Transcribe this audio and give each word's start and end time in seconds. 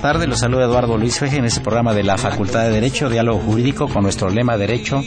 Buenas 0.00 0.14
tardes. 0.14 0.28
Los 0.28 0.38
saluda 0.38 0.64
Eduardo 0.66 0.96
Luis 0.96 1.18
Feje 1.18 1.38
en 1.38 1.44
este 1.44 1.60
programa 1.60 1.92
de 1.92 2.04
la 2.04 2.16
Facultad 2.16 2.62
de 2.62 2.70
Derecho, 2.70 3.08
Diálogo 3.08 3.40
Jurídico, 3.40 3.88
con 3.88 4.04
nuestro 4.04 4.30
lema 4.30 4.56
Derecho, 4.56 5.02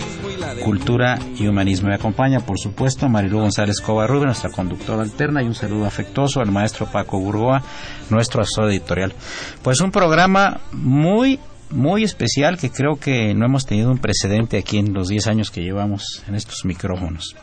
Cultura 0.65 1.17
y 1.37 1.47
Humanismo. 1.47 1.87
Me 1.87 1.95
acompaña, 1.95 2.41
por 2.41 2.59
supuesto, 2.59 3.07
Marilu 3.07 3.39
González 3.39 3.79
Covarrubias, 3.79 4.25
nuestra 4.25 4.49
conductora 4.49 5.03
alterna, 5.03 5.41
y 5.41 5.45
un 5.45 5.55
saludo 5.55 5.85
afectuoso 5.85 6.41
al 6.41 6.51
maestro 6.51 6.87
Paco 6.87 7.19
Burgoa, 7.19 7.63
nuestro 8.09 8.41
asesor 8.41 8.69
editorial. 8.69 9.13
Pues 9.61 9.79
un 9.79 9.91
programa 9.91 10.59
muy 10.73 11.39
muy 11.69 12.03
especial 12.03 12.57
que 12.57 12.69
creo 12.69 12.97
que 12.99 13.33
no 13.33 13.45
hemos 13.45 13.65
tenido 13.65 13.91
un 13.91 13.97
precedente 13.97 14.57
aquí 14.57 14.77
en 14.77 14.93
los 14.93 15.07
10 15.07 15.27
años 15.27 15.51
que 15.51 15.61
llevamos 15.61 16.21
en 16.27 16.35
estos 16.35 16.65
micrófonos. 16.65 17.37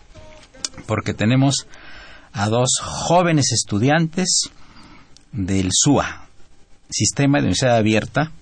Porque 0.87 1.15
tenemos 1.15 1.67
a 2.35 2.51
dos 2.51 2.79
jóvenes 2.83 3.53
estudiantes 3.53 4.51
del 5.33 5.71
SUA, 5.73 6.28
Sistema 6.91 7.39
de 7.39 7.45
Universidad 7.45 7.77
Abierta, 7.77 8.33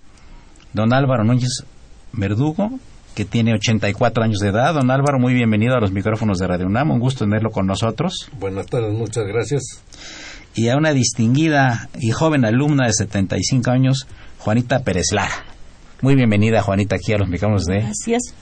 don 0.73 0.93
Álvaro 0.93 1.25
Núñez 1.25 1.65
Verdugo, 2.13 2.71
que 3.15 3.25
tiene 3.25 3.55
84 3.55 4.23
años 4.23 4.39
de 4.39 4.49
edad. 4.49 4.75
Don 4.75 4.91
Álvaro, 4.91 5.19
muy 5.19 5.35
bienvenido 5.35 5.75
a 5.75 5.81
los 5.81 5.91
micrófonos 5.91 6.39
de 6.39 6.47
Radio 6.47 6.67
UNAM, 6.67 6.93
un 6.93 7.01
gusto 7.01 7.25
tenerlo 7.25 7.51
con 7.51 7.67
nosotros. 7.67 8.31
Buenas 8.39 8.67
tardes, 8.67 8.93
muchas 8.93 9.27
gracias. 9.27 9.83
Y 10.55 10.69
a 10.69 10.77
una 10.77 10.93
distinguida 10.93 11.89
y 11.99 12.11
joven 12.11 12.45
alumna 12.45 12.87
de 12.87 12.93
75 12.93 13.71
años, 13.71 14.07
Juanita 14.39 14.85
Pérez 14.85 15.07
Lara. 15.13 15.45
Muy 16.03 16.15
bienvenida, 16.15 16.63
Juanita, 16.63 16.97
aquí 16.97 17.13
a 17.15 17.19
los 17.19 17.29
micrófonos 17.29 17.65
de... 17.65 17.81
Gracias. 17.81 18.35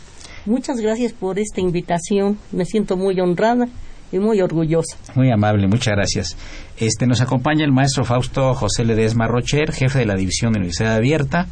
Muchas 0.45 0.79
gracias 0.81 1.13
por 1.13 1.39
esta 1.39 1.61
invitación. 1.61 2.39
Me 2.53 2.67
siento 2.67 2.97
muy 2.97 3.19
honrada 3.21 3.69
muy 4.19 4.41
orgullosa. 4.41 4.97
Muy 5.15 5.31
amable, 5.31 5.67
muchas 5.67 5.95
gracias. 5.95 6.37
Este 6.77 7.07
nos 7.07 7.21
acompaña 7.21 7.65
el 7.65 7.73
maestro 7.73 8.05
Fausto 8.05 8.55
José 8.55 8.85
Ledesma 8.85 9.27
Rocher, 9.27 9.73
jefe 9.73 10.01
de 10.01 10.07
la 10.07 10.17
División 10.17 10.53
de 10.53 10.59
Universidad 10.59 10.95
Abierta 10.95 11.47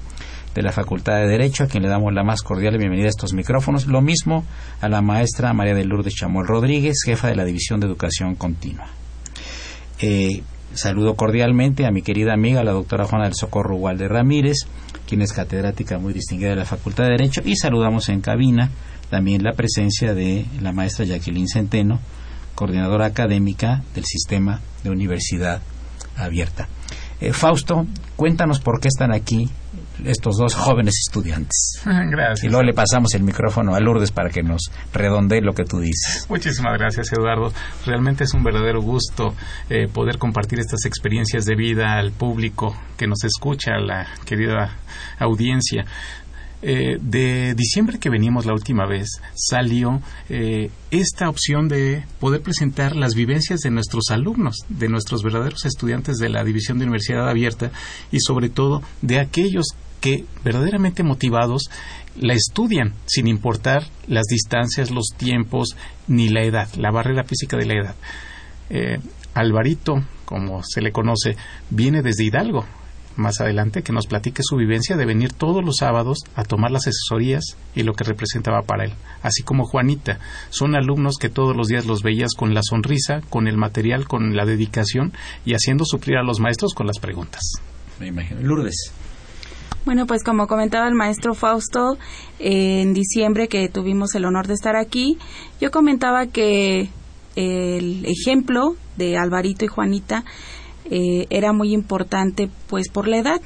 de 0.54 0.62
la 0.62 0.72
Facultad 0.72 1.16
de 1.16 1.28
Derecho, 1.28 1.64
a 1.64 1.66
quien 1.66 1.82
le 1.82 1.88
damos 1.88 2.12
la 2.12 2.24
más 2.24 2.42
cordial 2.42 2.76
bienvenida 2.76 3.06
a 3.06 3.10
estos 3.10 3.32
micrófonos. 3.32 3.86
Lo 3.86 4.02
mismo 4.02 4.44
a 4.80 4.88
la 4.88 5.00
maestra 5.00 5.52
María 5.54 5.74
de 5.74 5.84
Lourdes 5.84 6.14
Chamuel 6.14 6.46
Rodríguez, 6.46 6.98
jefa 7.04 7.28
de 7.28 7.36
la 7.36 7.44
División 7.44 7.80
de 7.80 7.86
Educación 7.86 8.34
Continua. 8.34 8.86
Eh, 10.00 10.42
saludo 10.74 11.14
cordialmente 11.14 11.86
a 11.86 11.90
mi 11.90 12.02
querida 12.02 12.34
amiga, 12.34 12.64
la 12.64 12.72
doctora 12.72 13.06
Juana 13.06 13.24
del 13.24 13.34
Socorro 13.34 13.76
Walde 13.76 14.08
Ramírez, 14.08 14.66
quien 15.06 15.22
es 15.22 15.32
catedrática 15.32 15.98
muy 15.98 16.12
distinguida 16.12 16.50
de 16.50 16.56
la 16.56 16.64
Facultad 16.64 17.04
de 17.04 17.10
Derecho, 17.10 17.40
y 17.44 17.56
saludamos 17.56 18.08
en 18.08 18.20
cabina 18.20 18.70
también 19.10 19.42
la 19.42 19.52
presencia 19.52 20.14
de 20.14 20.46
la 20.60 20.72
maestra 20.72 21.04
Jacqueline 21.04 21.48
Centeno, 21.48 22.00
coordinadora 22.54 23.06
académica 23.06 23.82
del 23.94 24.04
sistema 24.04 24.60
de 24.84 24.90
universidad 24.90 25.60
abierta. 26.16 26.68
Eh, 27.20 27.32
Fausto, 27.32 27.86
cuéntanos 28.16 28.60
por 28.60 28.80
qué 28.80 28.88
están 28.88 29.12
aquí 29.12 29.48
estos 30.04 30.36
dos 30.36 30.54
jóvenes 30.54 30.94
estudiantes. 31.06 31.80
Gracias. 31.84 32.44
Y 32.44 32.48
luego 32.48 32.64
le 32.64 32.74
pasamos 32.74 33.14
el 33.14 33.22
micrófono 33.22 33.74
a 33.74 33.80
Lourdes 33.80 34.10
para 34.10 34.28
que 34.28 34.42
nos 34.42 34.70
redondee 34.92 35.40
lo 35.40 35.52
que 35.52 35.64
tú 35.64 35.78
dices. 35.78 36.26
Muchísimas 36.28 36.76
gracias, 36.78 37.12
Eduardo. 37.12 37.52
Realmente 37.86 38.24
es 38.24 38.34
un 38.34 38.42
verdadero 38.42 38.82
gusto 38.82 39.34
eh, 39.70 39.86
poder 39.86 40.18
compartir 40.18 40.58
estas 40.58 40.84
experiencias 40.84 41.44
de 41.44 41.54
vida 41.54 41.96
al 41.96 42.10
público 42.12 42.76
que 42.96 43.06
nos 43.06 43.22
escucha, 43.24 43.74
a 43.74 43.80
la 43.80 44.08
querida 44.24 44.76
audiencia. 45.18 45.84
Eh, 46.64 46.98
de 47.00 47.56
diciembre 47.56 47.98
que 47.98 48.08
venimos 48.08 48.46
la 48.46 48.52
última 48.52 48.86
vez 48.86 49.20
salió 49.34 50.00
eh, 50.28 50.70
esta 50.92 51.28
opción 51.28 51.66
de 51.66 52.04
poder 52.20 52.40
presentar 52.40 52.94
las 52.94 53.16
vivencias 53.16 53.58
de 53.60 53.72
nuestros 53.72 54.10
alumnos, 54.10 54.58
de 54.68 54.88
nuestros 54.88 55.24
verdaderos 55.24 55.64
estudiantes 55.64 56.18
de 56.18 56.28
la 56.28 56.44
División 56.44 56.78
de 56.78 56.84
Universidad 56.84 57.28
Abierta 57.28 57.72
y 58.12 58.20
sobre 58.20 58.48
todo 58.48 58.80
de 59.00 59.18
aquellos 59.18 59.66
que 60.00 60.24
verdaderamente 60.44 61.02
motivados 61.02 61.68
la 62.14 62.34
estudian 62.34 62.94
sin 63.06 63.26
importar 63.26 63.84
las 64.06 64.26
distancias, 64.26 64.92
los 64.92 65.08
tiempos 65.16 65.76
ni 66.06 66.28
la 66.28 66.44
edad, 66.44 66.68
la 66.76 66.92
barrera 66.92 67.24
física 67.24 67.56
de 67.56 67.66
la 67.66 67.74
edad. 67.74 67.94
Eh, 68.70 68.98
Alvarito, 69.34 70.04
como 70.24 70.62
se 70.62 70.80
le 70.80 70.92
conoce, 70.92 71.36
viene 71.70 72.02
desde 72.02 72.24
Hidalgo, 72.24 72.66
más 73.16 73.40
adelante 73.40 73.82
que 73.82 73.92
nos 73.92 74.06
platique 74.06 74.42
su 74.42 74.56
vivencia 74.56 74.96
de 74.96 75.06
venir 75.06 75.32
todos 75.32 75.64
los 75.64 75.76
sábados 75.78 76.18
a 76.34 76.44
tomar 76.44 76.70
las 76.70 76.86
asesorías 76.86 77.56
y 77.74 77.82
lo 77.82 77.94
que 77.94 78.04
representaba 78.04 78.62
para 78.62 78.84
él. 78.84 78.92
Así 79.22 79.42
como 79.42 79.64
Juanita, 79.64 80.18
son 80.50 80.74
alumnos 80.74 81.16
que 81.18 81.28
todos 81.28 81.56
los 81.56 81.68
días 81.68 81.86
los 81.86 82.02
veías 82.02 82.32
con 82.36 82.54
la 82.54 82.62
sonrisa, 82.62 83.20
con 83.30 83.48
el 83.48 83.56
material, 83.56 84.06
con 84.06 84.36
la 84.36 84.44
dedicación 84.44 85.12
y 85.44 85.54
haciendo 85.54 85.84
sufrir 85.84 86.16
a 86.16 86.22
los 86.22 86.40
maestros 86.40 86.74
con 86.74 86.86
las 86.86 86.98
preguntas. 86.98 87.42
Me 88.00 88.08
imagino. 88.08 88.40
Lourdes. 88.40 88.92
Bueno, 89.84 90.06
pues 90.06 90.22
como 90.22 90.46
comentaba 90.46 90.86
el 90.86 90.94
maestro 90.94 91.34
Fausto, 91.34 91.98
en 92.38 92.94
diciembre 92.94 93.48
que 93.48 93.68
tuvimos 93.68 94.14
el 94.14 94.24
honor 94.24 94.46
de 94.46 94.54
estar 94.54 94.76
aquí, 94.76 95.18
yo 95.60 95.72
comentaba 95.72 96.26
que 96.26 96.88
el 97.34 98.04
ejemplo 98.06 98.76
de 98.96 99.16
Alvarito 99.16 99.64
y 99.64 99.68
Juanita 99.68 100.24
eh, 100.90 101.26
era 101.30 101.52
muy 101.52 101.72
importante 101.72 102.50
pues 102.68 102.88
por 102.88 103.08
la 103.08 103.18
edad. 103.18 103.40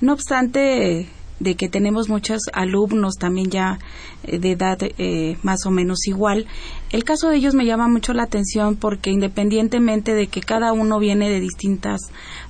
No 0.00 0.12
obstante 0.12 1.08
de 1.40 1.54
que 1.54 1.68
tenemos 1.68 2.08
muchos 2.08 2.42
alumnos 2.52 3.14
también 3.14 3.50
ya 3.50 3.78
eh, 4.24 4.38
de 4.38 4.52
edad 4.52 4.78
eh, 4.80 5.36
más 5.42 5.66
o 5.66 5.70
menos 5.70 6.06
igual. 6.06 6.46
El 6.90 7.04
caso 7.04 7.28
de 7.28 7.36
ellos 7.36 7.54
me 7.54 7.64
llama 7.64 7.88
mucho 7.88 8.12
la 8.12 8.24
atención 8.24 8.76
porque 8.76 9.10
independientemente 9.10 10.14
de 10.14 10.26
que 10.26 10.40
cada 10.40 10.72
uno 10.72 10.98
viene 10.98 11.30
de 11.30 11.40
distintas 11.40 12.00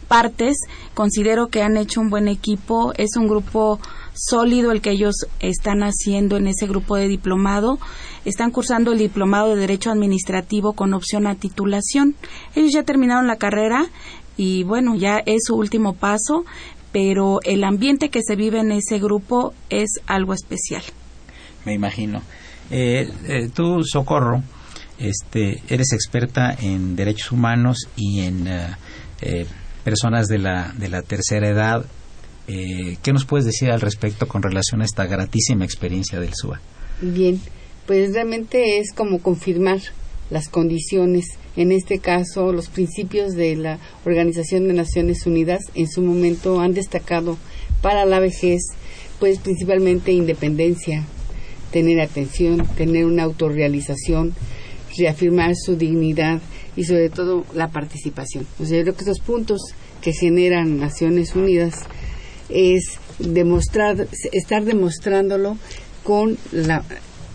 partes, 0.06 0.56
considero 0.94 1.48
que 1.48 1.62
han 1.62 1.76
hecho 1.76 2.00
un 2.00 2.08
buen 2.08 2.28
equipo, 2.28 2.94
es 2.96 3.16
un 3.16 3.28
grupo 3.28 3.78
sólido 4.14 4.72
el 4.72 4.80
que 4.80 4.90
ellos 4.90 5.14
están 5.38 5.82
haciendo 5.82 6.36
en 6.36 6.46
ese 6.48 6.66
grupo 6.66 6.96
de 6.96 7.08
diplomado. 7.08 7.78
Están 8.24 8.50
cursando 8.50 8.92
el 8.92 8.98
diplomado 8.98 9.50
de 9.50 9.60
Derecho 9.60 9.90
Administrativo 9.90 10.72
con 10.72 10.94
opción 10.94 11.26
a 11.26 11.34
titulación. 11.34 12.14
Ellos 12.54 12.72
ya 12.72 12.82
terminaron 12.82 13.26
la 13.26 13.36
carrera 13.36 13.86
y 14.38 14.62
bueno, 14.62 14.94
ya 14.94 15.18
es 15.26 15.42
su 15.46 15.56
último 15.56 15.94
paso, 15.94 16.46
pero 16.92 17.40
el 17.42 17.64
ambiente 17.64 18.08
que 18.08 18.22
se 18.22 18.36
vive 18.36 18.60
en 18.60 18.72
ese 18.72 18.98
grupo 18.98 19.52
es 19.68 19.90
algo 20.06 20.32
especial. 20.32 20.82
Me 21.66 21.74
imagino. 21.74 22.22
Eh, 22.70 23.10
eh, 23.26 23.50
tú, 23.52 23.82
Socorro, 23.84 24.42
este, 24.98 25.60
eres 25.68 25.92
experta 25.92 26.56
en 26.58 26.96
derechos 26.96 27.32
humanos 27.32 27.88
y 27.96 28.20
en 28.20 28.46
eh, 28.46 29.46
personas 29.84 30.28
de 30.28 30.38
la, 30.38 30.72
de 30.78 30.88
la 30.88 31.02
tercera 31.02 31.48
edad. 31.48 31.84
¿Qué 32.46 33.12
nos 33.12 33.26
puedes 33.26 33.44
decir 33.44 33.70
al 33.70 33.82
respecto 33.82 34.26
con 34.26 34.42
relación 34.42 34.80
a 34.80 34.86
esta 34.86 35.04
gratísima 35.04 35.66
experiencia 35.66 36.18
del 36.18 36.32
SUA? 36.32 36.58
Bien, 37.02 37.38
pues 37.86 38.14
realmente 38.14 38.78
es 38.78 38.94
como 38.94 39.18
confirmar 39.18 39.80
las 40.30 40.48
condiciones, 40.48 41.26
en 41.58 41.72
este 41.72 41.98
caso 41.98 42.52
los 42.52 42.68
principios 42.68 43.34
de 43.34 43.56
la 43.56 43.80
Organización 44.04 44.68
de 44.68 44.74
Naciones 44.74 45.26
Unidas 45.26 45.64
en 45.74 45.88
su 45.88 46.02
momento 46.02 46.60
han 46.60 46.72
destacado 46.72 47.36
para 47.82 48.06
la 48.06 48.20
vejez, 48.20 48.62
pues 49.18 49.40
principalmente 49.40 50.12
independencia, 50.12 51.04
tener 51.72 52.00
atención, 52.00 52.64
tener 52.76 53.06
una 53.06 53.24
autorrealización, 53.24 54.34
reafirmar 54.96 55.56
su 55.56 55.74
dignidad 55.74 56.40
y 56.76 56.84
sobre 56.84 57.10
todo 57.10 57.44
la 57.52 57.72
participación. 57.72 58.46
O 58.60 58.64
sea, 58.64 58.78
yo 58.78 58.84
creo 58.84 58.96
que 58.96 59.02
esos 59.02 59.18
puntos 59.18 59.60
que 60.00 60.12
generan 60.12 60.78
Naciones 60.78 61.34
Unidas 61.34 61.74
es 62.50 62.84
demostrar, 63.18 64.06
estar 64.30 64.64
demostrándolo 64.64 65.58
con 66.04 66.38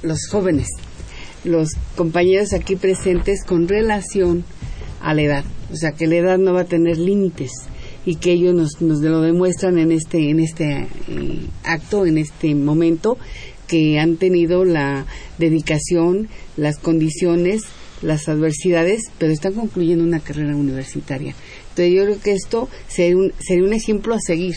los 0.02 0.28
jóvenes, 0.32 0.70
los 1.44 1.70
compañeros 1.96 2.54
aquí 2.54 2.76
presentes 2.76 3.44
con 3.44 3.68
relación 3.68 4.44
a 5.02 5.14
la 5.14 5.22
edad. 5.22 5.46
O 5.72 5.76
sea, 5.76 5.92
que 5.92 6.08
la 6.08 6.16
edad 6.16 6.38
no 6.38 6.54
va 6.54 6.62
a 6.62 6.66
tener 6.66 6.98
límites 6.98 7.52
y 8.06 8.16
que 8.16 8.34
ellos 8.34 8.54
nos, 8.54 8.82
nos 8.82 9.00
lo 9.00 9.22
demuestran 9.22 9.78
en 9.78 9.92
este, 9.92 10.30
en 10.30 10.40
este 10.40 10.88
eh, 11.08 11.40
acto, 11.64 12.06
en 12.06 12.18
este 12.18 12.54
momento, 12.56 13.18
que 13.68 14.00
han 14.00 14.18
tenido 14.18 14.66
la 14.66 15.06
dedicación, 15.38 16.28
las 16.58 16.78
condiciones, 16.78 17.64
las 18.02 18.28
adversidades, 18.28 19.04
pero 19.18 19.32
están 19.32 19.54
concluyendo 19.54 20.04
una 20.04 20.20
carrera 20.20 20.56
universitaria. 20.56 21.34
Entonces 21.70 21.94
yo 21.94 22.04
creo 22.04 22.22
que 22.22 22.34
esto 22.34 22.70
sería 22.88 23.18
un, 23.18 23.34
sería 23.40 23.64
un 23.64 23.74
ejemplo 23.74 24.14
a 24.14 24.20
seguir 24.20 24.56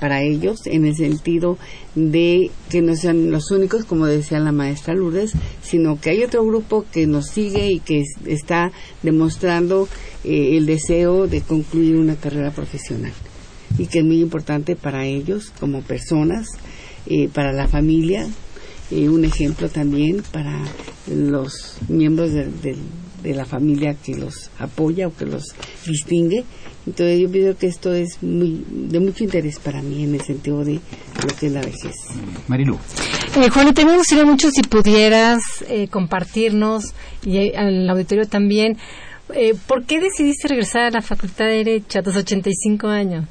para 0.00 0.22
ellos 0.22 0.66
en 0.66 0.86
el 0.86 0.96
sentido 0.96 1.58
de 1.94 2.50
que 2.70 2.80
no 2.80 2.96
sean 2.96 3.30
los 3.30 3.50
únicos, 3.50 3.84
como 3.84 4.06
decía 4.06 4.40
la 4.40 4.50
maestra 4.50 4.94
Lourdes, 4.94 5.32
sino 5.62 6.00
que 6.00 6.10
hay 6.10 6.24
otro 6.24 6.44
grupo 6.44 6.86
que 6.90 7.06
nos 7.06 7.26
sigue 7.26 7.70
y 7.70 7.80
que 7.80 8.04
está 8.26 8.72
demostrando 9.02 9.88
eh, 10.24 10.56
el 10.56 10.66
deseo 10.66 11.26
de 11.26 11.42
concluir 11.42 11.96
una 11.96 12.16
carrera 12.16 12.50
profesional 12.50 13.12
y 13.78 13.86
que 13.86 14.00
es 14.00 14.04
muy 14.04 14.20
importante 14.20 14.74
para 14.74 15.06
ellos 15.06 15.52
como 15.60 15.82
personas, 15.82 16.48
eh, 17.06 17.28
para 17.32 17.52
la 17.52 17.68
familia, 17.68 18.26
eh, 18.90 19.08
un 19.08 19.24
ejemplo 19.24 19.68
también 19.68 20.22
para 20.32 20.58
los 21.06 21.76
miembros 21.88 22.32
de, 22.32 22.46
de 22.46 22.76
la 23.24 23.44
familia 23.44 23.94
que 23.94 24.14
los 24.14 24.50
apoya 24.58 25.08
o 25.08 25.14
que 25.14 25.26
los 25.26 25.54
distingue 25.86 26.44
entonces 26.86 27.20
yo 27.20 27.30
pienso 27.30 27.58
que 27.58 27.66
esto 27.66 27.92
es 27.92 28.22
muy, 28.22 28.64
de 28.68 29.00
mucho 29.00 29.24
interés 29.24 29.58
para 29.58 29.82
mí 29.82 30.04
en 30.04 30.14
el 30.14 30.22
sentido 30.22 30.64
de 30.64 30.74
lo 30.74 31.36
que 31.38 31.46
es 31.46 31.52
la 31.52 31.60
vejez. 31.60 31.94
Marilu. 32.48 32.78
Eh, 33.36 33.50
Juan, 33.50 33.66
también 33.66 33.88
me 33.88 33.96
gustaría 33.98 34.24
mucho 34.24 34.50
si 34.50 34.62
pudieras 34.62 35.42
eh, 35.68 35.88
compartirnos 35.88 36.94
y 37.24 37.36
eh, 37.36 37.52
al 37.56 37.88
auditorio 37.88 38.26
también, 38.26 38.78
eh, 39.34 39.54
¿por 39.66 39.84
qué 39.84 40.00
decidiste 40.00 40.48
regresar 40.48 40.82
a 40.82 40.90
la 40.90 41.02
Facultad 41.02 41.46
de 41.46 41.64
Derecho 41.64 41.98
a 41.98 42.02
tus 42.02 42.16
85 42.16 42.88
años? 42.88 43.26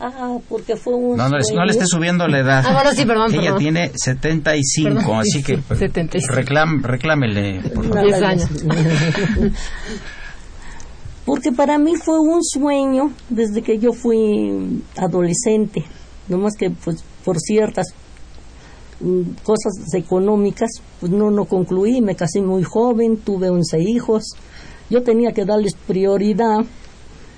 Ah, 0.00 0.38
porque 0.48 0.76
fue 0.76 0.94
un. 0.94 1.16
No, 1.16 1.28
no, 1.28 1.38
no, 1.38 1.64
le 1.64 1.70
esté 1.70 1.86
subiendo 1.86 2.26
la 2.26 2.40
edad. 2.40 2.64
Ah, 2.66 2.72
bueno, 2.72 2.90
sí, 2.92 3.06
perdón. 3.06 3.32
Ella 3.34 3.56
tiene 3.56 3.92
75, 3.94 5.14
así 5.14 5.42
que 5.42 5.60
reclámele. 6.28 7.60
Por 7.74 7.88
favor. 7.88 8.04
10 8.04 8.22
años. 8.22 8.48
porque 11.24 11.52
para 11.52 11.78
mí 11.78 11.94
fue 11.96 12.18
un 12.18 12.42
sueño 12.42 13.12
desde 13.28 13.62
que 13.62 13.78
yo 13.78 13.92
fui 13.92 14.82
adolescente, 14.96 15.84
no 16.28 16.38
más 16.38 16.54
que 16.54 16.70
pues 16.70 17.02
por 17.24 17.38
ciertas 17.38 17.86
mm, 19.00 19.22
cosas 19.42 19.72
económicas, 19.94 20.70
pues 21.00 21.10
no, 21.10 21.30
no 21.30 21.46
concluí, 21.46 22.02
me 22.02 22.14
casé 22.14 22.42
muy 22.42 22.62
joven, 22.62 23.16
tuve 23.16 23.48
11 23.48 23.80
hijos, 23.80 24.24
yo 24.90 25.02
tenía 25.02 25.32
que 25.32 25.44
darles 25.44 25.74
prioridad 25.86 26.64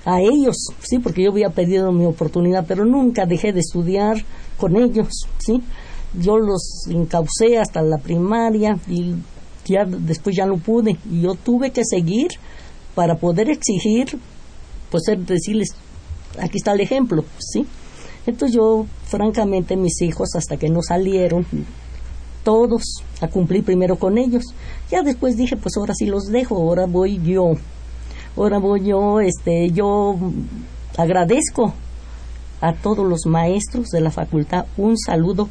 a 0.07 0.21
ellos, 0.21 0.55
sí, 0.79 0.99
porque 0.99 1.23
yo 1.23 1.31
había 1.31 1.49
pedido 1.49 1.91
mi 1.91 2.05
oportunidad, 2.05 2.65
pero 2.65 2.85
nunca 2.85 3.25
dejé 3.25 3.51
de 3.51 3.59
estudiar 3.59 4.23
con 4.57 4.77
ellos, 4.77 5.09
sí, 5.37 5.61
yo 6.17 6.37
los 6.37 6.87
encaucé 6.89 7.57
hasta 7.57 7.81
la 7.81 7.97
primaria 7.97 8.79
y 8.87 9.15
ya 9.65 9.83
después 9.83 10.33
ya 10.33 10.45
no 10.45 10.57
pude, 10.57 10.97
y 11.11 11.21
yo 11.23 11.35
tuve 11.35 11.71
que 11.71 11.83
seguir 11.83 12.29
para 12.95 13.15
poder 13.15 13.49
exigir, 13.49 14.17
pues 14.89 15.03
decirles, 15.25 15.75
aquí 16.39 16.57
está 16.57 16.71
el 16.71 16.79
ejemplo, 16.79 17.25
¿sí? 17.37 17.65
Entonces 18.25 18.55
yo, 18.55 18.85
francamente, 19.03 19.75
mis 19.75 20.01
hijos, 20.01 20.29
hasta 20.35 20.55
que 20.55 20.69
no 20.69 20.81
salieron, 20.81 21.45
todos 22.43 23.03
a 23.19 23.27
cumplir 23.27 23.65
primero 23.65 23.97
con 23.97 24.17
ellos. 24.17 24.45
Ya 24.89 25.01
después 25.01 25.35
dije, 25.35 25.57
pues 25.57 25.75
ahora 25.75 25.93
sí 25.93 26.05
los 26.05 26.27
dejo, 26.27 26.55
ahora 26.55 26.85
voy 26.85 27.19
yo. 27.21 27.55
Ahora 28.37 28.59
voy 28.59 28.85
yo, 28.85 29.19
este, 29.19 29.71
yo 29.71 30.15
agradezco 30.95 31.73
a 32.61 32.73
todos 32.73 33.03
los 33.03 33.25
maestros 33.25 33.87
de 33.87 33.99
la 33.99 34.11
facultad 34.11 34.67
un 34.77 34.95
saludo 34.95 35.49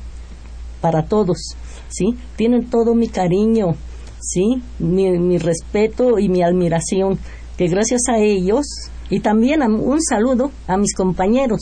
para 0.81 1.07
todos, 1.07 1.57
¿sí? 1.89 2.17
Tienen 2.37 2.71
todo 2.71 2.95
mi 2.95 3.09
cariño, 3.09 3.75
¿sí? 4.21 4.63
Mi, 4.79 5.19
mi 5.19 5.39
respeto 5.39 6.21
y 6.21 6.29
mi 6.29 6.45
admiración 6.45 7.19
que 7.59 7.67
gracias 7.67 8.03
a 8.09 8.19
ellos 8.19 8.67
y 9.11 9.19
también 9.19 9.63
un 9.63 10.01
saludo 10.01 10.53
a 10.69 10.77
mis 10.77 10.95
compañeros 10.95 11.61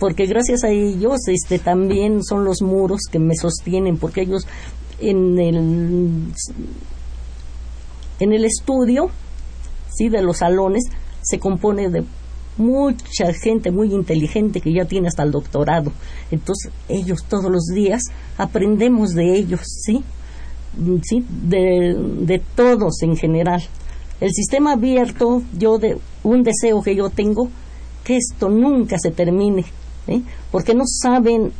porque 0.00 0.26
gracias 0.26 0.64
a 0.64 0.70
ellos 0.70 1.28
este 1.28 1.60
también 1.60 2.24
son 2.24 2.44
los 2.44 2.62
muros 2.62 3.02
que 3.10 3.20
me 3.20 3.36
sostienen 3.36 3.98
porque 3.98 4.22
ellos 4.22 4.46
en 4.98 5.38
el 5.38 5.56
en 8.18 8.32
el 8.32 8.44
estudio 8.44 9.10
sí 9.94 10.08
de 10.08 10.22
los 10.22 10.38
salones 10.38 10.84
se 11.22 11.38
compone 11.38 11.90
de 11.90 12.04
mucha 12.56 13.32
gente 13.32 13.70
muy 13.70 13.92
inteligente 13.92 14.60
que 14.60 14.72
ya 14.72 14.84
tiene 14.84 15.08
hasta 15.08 15.22
el 15.22 15.30
doctorado 15.30 15.92
entonces 16.30 16.72
ellos 16.88 17.24
todos 17.28 17.50
los 17.50 17.66
días 17.66 18.02
aprendemos 18.36 19.14
de 19.14 19.36
ellos 19.36 19.60
sí 19.64 20.02
sí 21.02 21.24
de, 21.28 21.96
de 22.20 22.42
todos 22.54 23.02
en 23.02 23.16
general 23.16 23.62
el 24.20 24.32
sistema 24.32 24.72
abierto, 24.72 25.42
yo 25.56 25.78
de 25.78 25.98
un 26.22 26.42
deseo 26.42 26.82
que 26.82 26.94
yo 26.94 27.08
tengo, 27.08 27.48
que 28.04 28.18
esto 28.18 28.50
nunca 28.50 28.98
se 28.98 29.10
termine, 29.10 29.64
¿eh? 30.06 30.20
porque 30.50 30.74
no 30.74 30.84
saben 30.86 31.52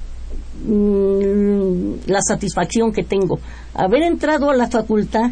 mm, 0.67 2.07
la 2.07 2.21
satisfacción 2.21 2.93
que 2.93 3.03
tengo. 3.03 3.39
Haber 3.73 4.03
entrado 4.03 4.51
a 4.51 4.55
la 4.55 4.69
facultad 4.69 5.31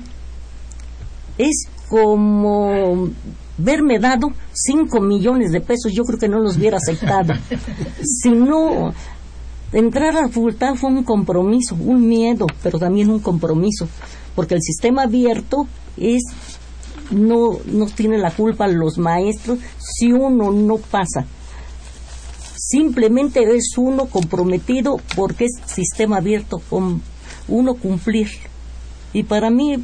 es 1.37 1.69
como 1.89 3.11
verme 3.57 3.99
dado 3.99 4.33
cinco 4.53 5.01
millones 5.01 5.51
de 5.51 5.61
pesos, 5.61 5.93
yo 5.93 6.05
creo 6.05 6.19
que 6.19 6.29
no 6.29 6.39
los 6.39 6.57
hubiera 6.57 6.79
aceptado. 6.79 7.35
si 8.03 8.31
no, 8.31 8.93
entrar 9.73 10.17
a 10.17 10.23
la 10.23 10.29
facultad 10.29 10.75
fue 10.75 10.91
un 10.91 11.05
compromiso, 11.05 11.75
un 11.75 12.07
miedo, 12.07 12.47
pero 12.63 12.79
también 12.79 13.11
un 13.11 13.21
compromiso, 13.21 13.89
porque 14.35 14.55
el 14.55 14.63
sistema 14.63 15.03
abierto 15.03 15.67
es 15.97 16.23
no, 17.11 17.59
no 17.67 17.87
tiene 17.87 18.19
la 18.19 18.31
culpa 18.31 18.69
los 18.69 18.99
maestros 18.99 19.59
si 19.79 20.13
uno 20.13 20.51
no 20.53 20.77
pasa. 20.77 21.27
Simplemente 22.55 23.43
es 23.57 23.79
uno 23.79 24.07
comprometido 24.07 25.01
porque 25.17 25.47
es 25.47 25.53
sistema 25.65 26.19
abierto 26.19 26.61
con 26.69 27.01
uno 27.49 27.75
cumplir. 27.75 28.29
Y 29.15 29.23
para 29.23 29.49
mí, 29.49 29.83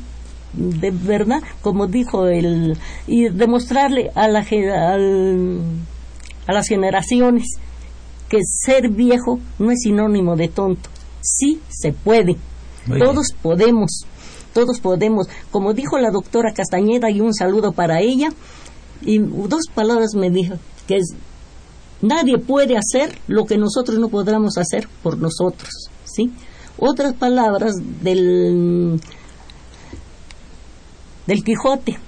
de 0.56 0.90
verdad, 0.90 1.42
como 1.62 1.86
dijo 1.86 2.26
el, 2.26 2.78
y 3.06 3.28
demostrarle 3.28 4.10
a, 4.14 4.28
la, 4.28 4.40
a 6.46 6.52
las 6.52 6.68
generaciones 6.68 7.44
que 8.28 8.40
ser 8.42 8.88
viejo 8.88 9.40
no 9.58 9.70
es 9.70 9.80
sinónimo 9.82 10.36
de 10.36 10.48
tonto. 10.48 10.90
Sí 11.20 11.60
se 11.68 11.92
puede. 11.92 12.36
Todos 12.86 13.32
podemos 13.40 14.06
todos 14.54 14.78
podemos, 14.78 15.26
como 15.50 15.74
dijo 15.74 15.98
la 15.98 16.10
doctora 16.10 16.54
Castañeda, 16.54 17.10
y 17.10 17.20
un 17.20 17.34
saludo 17.34 17.72
para 17.72 18.00
ella, 18.00 18.28
y 19.02 19.18
dos 19.18 19.64
palabras 19.74 20.14
me 20.14 20.30
dijo, 20.30 20.54
que 20.86 20.98
es, 20.98 21.14
nadie 22.00 22.38
puede 22.38 22.76
hacer 22.76 23.18
lo 23.26 23.44
que 23.44 23.58
nosotros 23.58 23.98
no 23.98 24.08
podamos 24.08 24.56
hacer 24.56 24.88
por 25.02 25.18
nosotros, 25.18 25.90
¿sí? 26.04 26.32
Otras 26.78 27.14
palabras 27.14 27.74
del, 28.00 29.00
del 31.26 31.44
Quijote, 31.44 31.98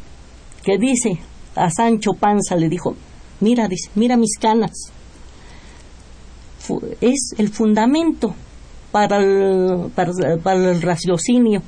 que 0.63 0.79
dice 0.79 1.19
a 1.55 1.71
Sancho 1.71 2.13
Panza, 2.13 2.57
le 2.57 2.69
dijo, 2.69 2.95
mira, 3.41 3.69
dice, 3.69 3.91
mira 3.95 4.17
mis 4.17 4.39
canas, 4.39 4.93
es 7.01 7.35
el 7.39 7.49
fundamento 7.51 8.35
para 8.93 9.19
el, 9.19 9.91
para 10.43 10.71
el 10.71 10.83
raciocinio 10.83 11.63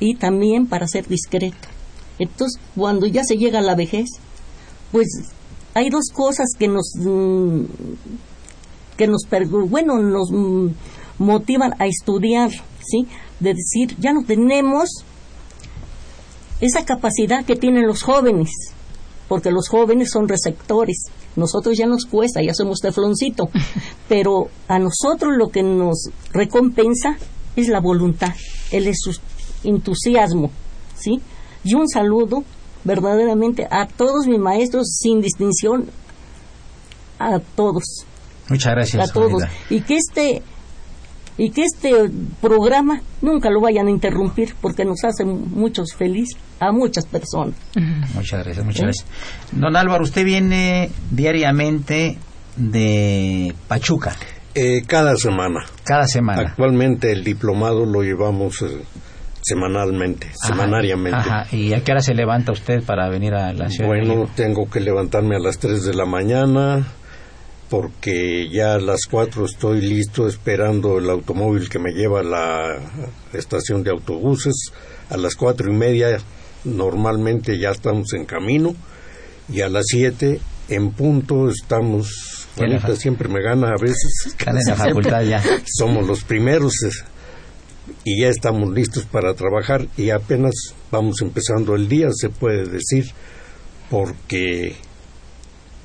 y 0.00 0.14
también 0.16 0.66
para 0.66 0.88
ser 0.88 1.06
discreto. 1.06 1.68
Entonces, 2.18 2.60
cuando 2.76 3.06
ya 3.06 3.24
se 3.24 3.36
llega 3.36 3.58
a 3.58 3.62
la 3.62 3.74
vejez, 3.74 4.08
pues 4.90 5.08
hay 5.74 5.90
dos 5.90 6.06
cosas 6.12 6.48
que 6.58 6.68
nos 6.68 6.92
mm, 6.98 7.62
que 8.96 9.06
nos 9.06 9.22
bueno 9.68 9.98
nos 9.98 10.30
mm, 10.30 10.68
motivan 11.18 11.74
a 11.78 11.86
estudiar, 11.86 12.50
¿sí? 12.84 13.06
De 13.40 13.54
decir, 13.54 13.96
ya 13.98 14.12
no 14.12 14.24
tenemos 14.24 15.04
esa 16.62 16.84
capacidad 16.84 17.44
que 17.44 17.56
tienen 17.56 17.88
los 17.88 18.02
jóvenes, 18.02 18.48
porque 19.28 19.50
los 19.50 19.68
jóvenes 19.68 20.10
son 20.12 20.28
receptores. 20.28 21.06
Nosotros 21.34 21.76
ya 21.76 21.86
nos 21.86 22.06
cuesta, 22.06 22.40
ya 22.40 22.54
somos 22.54 22.78
tefloncito, 22.78 23.50
pero 24.08 24.48
a 24.68 24.78
nosotros 24.78 25.32
lo 25.36 25.48
que 25.48 25.64
nos 25.64 26.08
recompensa 26.32 27.16
es 27.56 27.68
la 27.68 27.80
voluntad, 27.80 28.32
el 28.70 28.90
entusiasmo, 29.64 30.50
¿sí? 30.96 31.20
Y 31.64 31.74
un 31.74 31.88
saludo 31.88 32.44
verdaderamente 32.84 33.66
a 33.68 33.88
todos 33.88 34.28
mis 34.28 34.38
maestros 34.38 34.98
sin 35.00 35.20
distinción, 35.20 35.90
a 37.18 37.40
todos. 37.40 38.06
Muchas 38.48 38.72
gracias. 38.72 39.10
A 39.10 39.12
todos. 39.12 39.42
Y 39.68 39.80
que 39.80 39.96
este 39.96 40.42
y 41.38 41.50
que 41.50 41.62
este 41.62 42.10
programa 42.40 43.00
nunca 43.20 43.50
lo 43.50 43.60
vayan 43.60 43.86
a 43.86 43.90
interrumpir 43.90 44.54
porque 44.60 44.84
nos 44.84 45.04
hace 45.04 45.24
muchos 45.24 45.94
felices 45.94 46.38
a 46.60 46.72
muchas 46.72 47.06
personas. 47.06 47.54
Muchas 48.14 48.44
gracias, 48.44 48.64
muchas 48.64 48.80
¿Eh? 48.80 48.84
gracias. 48.84 49.06
Don 49.52 49.76
Álvaro, 49.76 50.04
usted 50.04 50.24
viene 50.24 50.90
diariamente 51.10 52.18
de 52.56 53.54
Pachuca. 53.68 54.14
Eh, 54.54 54.82
cada 54.86 55.16
semana. 55.16 55.64
Cada 55.84 56.06
semana. 56.06 56.42
Actualmente 56.42 57.10
el 57.10 57.24
diplomado 57.24 57.86
lo 57.86 58.02
llevamos 58.02 58.60
eh, 58.60 58.82
semanalmente, 59.40 60.30
semanariamente. 60.34 61.18
Ajá. 61.18 61.46
¿Y 61.56 61.72
a 61.72 61.82
qué 61.82 61.92
hora 61.92 62.02
se 62.02 62.14
levanta 62.14 62.52
usted 62.52 62.84
para 62.84 63.08
venir 63.08 63.34
a 63.34 63.54
la 63.54 63.70
ciudad? 63.70 63.88
Bueno, 63.88 64.28
tengo 64.34 64.68
que 64.68 64.80
levantarme 64.80 65.36
a 65.36 65.38
las 65.38 65.58
3 65.58 65.84
de 65.84 65.94
la 65.94 66.04
mañana 66.04 66.86
porque 67.72 68.50
ya 68.50 68.74
a 68.74 68.78
las 68.78 69.06
4 69.10 69.46
estoy 69.46 69.80
listo 69.80 70.28
esperando 70.28 70.98
el 70.98 71.08
automóvil 71.08 71.70
que 71.70 71.78
me 71.78 71.92
lleva 71.92 72.20
a 72.20 72.22
la 72.22 72.76
estación 73.32 73.82
de 73.82 73.90
autobuses. 73.90 74.72
A 75.08 75.16
las 75.16 75.36
cuatro 75.36 75.72
y 75.72 75.74
media 75.74 76.18
normalmente 76.64 77.58
ya 77.58 77.70
estamos 77.70 78.12
en 78.12 78.26
camino 78.26 78.74
y 79.50 79.62
a 79.62 79.70
las 79.70 79.86
7 79.88 80.38
en 80.68 80.90
punto 80.90 81.48
estamos 81.48 82.46
Juanita 82.58 82.94
siempre 82.94 83.30
me 83.30 83.42
gana 83.42 83.68
a 83.68 83.80
veces. 83.80 84.36
en 84.46 84.54
la 84.66 84.76
facultad 84.76 85.22
ya. 85.22 85.42
Somos 85.64 86.06
los 86.06 86.24
primeros 86.24 86.74
y 88.04 88.20
ya 88.20 88.28
estamos 88.28 88.70
listos 88.70 89.06
para 89.06 89.32
trabajar 89.32 89.88
y 89.96 90.10
apenas 90.10 90.74
vamos 90.90 91.22
empezando 91.22 91.74
el 91.74 91.88
día, 91.88 92.08
se 92.12 92.28
puede 92.28 92.66
decir, 92.66 93.12
porque 93.88 94.76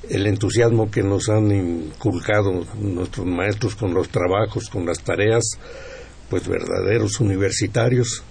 el 0.08 0.26
entusiasmo 0.26 0.90
que 0.90 1.02
nos 1.02 1.28
han 1.28 1.50
inculcado 1.50 2.64
nuestros 2.80 3.26
maestros 3.26 3.74
con 3.74 3.94
los 3.94 4.08
trabajos, 4.08 4.68
con 4.68 4.86
las 4.86 5.00
tareas, 5.00 5.44
pues 6.30 6.46
verdaderos 6.46 7.20
universitarios, 7.20 8.22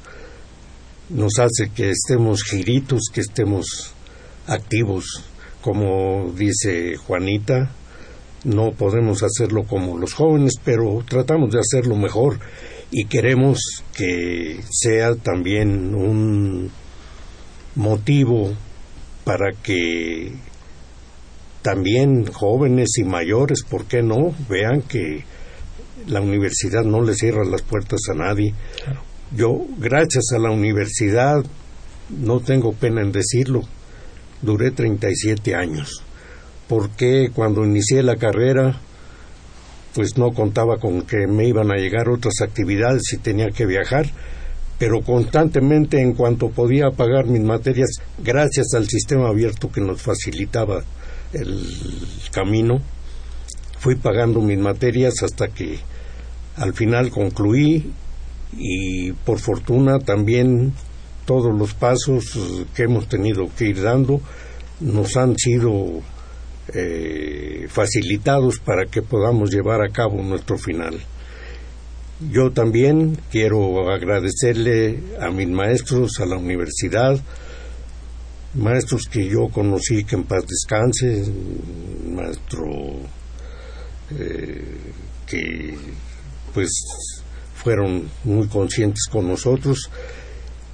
nos 1.09 1.39
hace 1.39 1.69
que 1.73 1.91
estemos 1.91 2.43
giritos, 2.43 3.09
que 3.13 3.21
estemos 3.21 3.93
activos. 4.47 5.23
Como 5.61 6.31
dice 6.33 6.95
Juanita, 6.95 7.71
no 8.43 8.71
podemos 8.71 9.23
hacerlo 9.23 9.63
como 9.63 9.97
los 9.97 10.13
jóvenes, 10.13 10.53
pero 10.63 11.03
tratamos 11.07 11.51
de 11.51 11.59
hacerlo 11.59 11.95
mejor 11.95 12.39
y 12.91 13.05
queremos 13.05 13.59
que 13.95 14.61
sea 14.69 15.15
también 15.15 15.93
un 15.93 16.71
motivo 17.75 18.53
para 19.23 19.51
que 19.51 20.33
también 21.67 22.31
jóvenes 22.31 22.91
y 22.97 23.03
mayores, 23.03 23.61
¿por 23.69 23.87
qué 23.87 24.01
no? 24.01 24.33
Vean 24.47 24.83
que 24.83 25.25
la 26.07 26.21
universidad 26.21 26.85
no 26.85 27.01
le 27.01 27.13
cierra 27.13 27.43
las 27.43 27.61
puertas 27.61 27.99
a 28.09 28.13
nadie. 28.13 28.53
Yo, 29.35 29.65
gracias 29.77 30.31
a 30.33 30.39
la 30.39 30.49
universidad, 30.49 31.43
no 32.09 32.39
tengo 32.39 32.71
pena 32.71 33.01
en 33.01 33.11
decirlo, 33.11 33.63
duré 34.41 34.71
37 34.71 35.55
años. 35.55 36.05
Porque 36.69 37.31
cuando 37.35 37.65
inicié 37.65 38.01
la 38.01 38.15
carrera, 38.15 38.79
pues 39.93 40.17
no 40.17 40.31
contaba 40.31 40.77
con 40.77 41.01
que 41.01 41.27
me 41.27 41.49
iban 41.49 41.69
a 41.69 41.75
llegar 41.75 42.07
otras 42.07 42.35
actividades 42.41 43.11
y 43.11 43.17
tenía 43.17 43.49
que 43.49 43.65
viajar, 43.65 44.05
pero 44.77 45.01
constantemente 45.01 45.99
en 45.99 46.13
cuanto 46.13 46.47
podía 46.49 46.91
pagar 46.91 47.25
mis 47.25 47.43
materias, 47.43 47.89
gracias 48.23 48.67
al 48.73 48.87
sistema 48.87 49.27
abierto 49.27 49.69
que 49.69 49.81
nos 49.81 50.01
facilitaba 50.01 50.85
el 51.33 51.61
camino, 52.31 52.81
fui 53.79 53.95
pagando 53.95 54.41
mis 54.41 54.57
materias 54.57 55.23
hasta 55.23 55.49
que 55.49 55.79
al 56.55 56.73
final 56.73 57.11
concluí 57.11 57.91
y 58.53 59.11
por 59.11 59.39
fortuna 59.39 59.99
también 59.99 60.73
todos 61.25 61.53
los 61.57 61.73
pasos 61.73 62.37
que 62.75 62.83
hemos 62.83 63.07
tenido 63.07 63.49
que 63.55 63.65
ir 63.65 63.81
dando 63.81 64.21
nos 64.79 65.17
han 65.17 65.35
sido 65.37 66.01
eh, 66.73 67.67
facilitados 67.69 68.59
para 68.59 68.85
que 68.85 69.01
podamos 69.01 69.51
llevar 69.51 69.81
a 69.81 69.91
cabo 69.91 70.21
nuestro 70.21 70.57
final. 70.57 70.99
Yo 72.31 72.51
también 72.51 73.17
quiero 73.31 73.91
agradecerle 73.91 74.99
a 75.21 75.29
mis 75.29 75.47
maestros, 75.49 76.19
a 76.19 76.25
la 76.25 76.37
universidad, 76.37 77.19
maestros 78.57 79.03
que 79.09 79.27
yo 79.27 79.49
conocí 79.49 80.03
que 80.03 80.15
en 80.15 80.23
paz 80.23 80.43
descanse, 80.47 81.31
maestro 82.05 82.65
eh, 84.11 84.77
que 85.25 85.77
pues 86.53 86.71
fueron 87.55 88.09
muy 88.23 88.47
conscientes 88.47 89.05
con 89.11 89.27
nosotros 89.27 89.89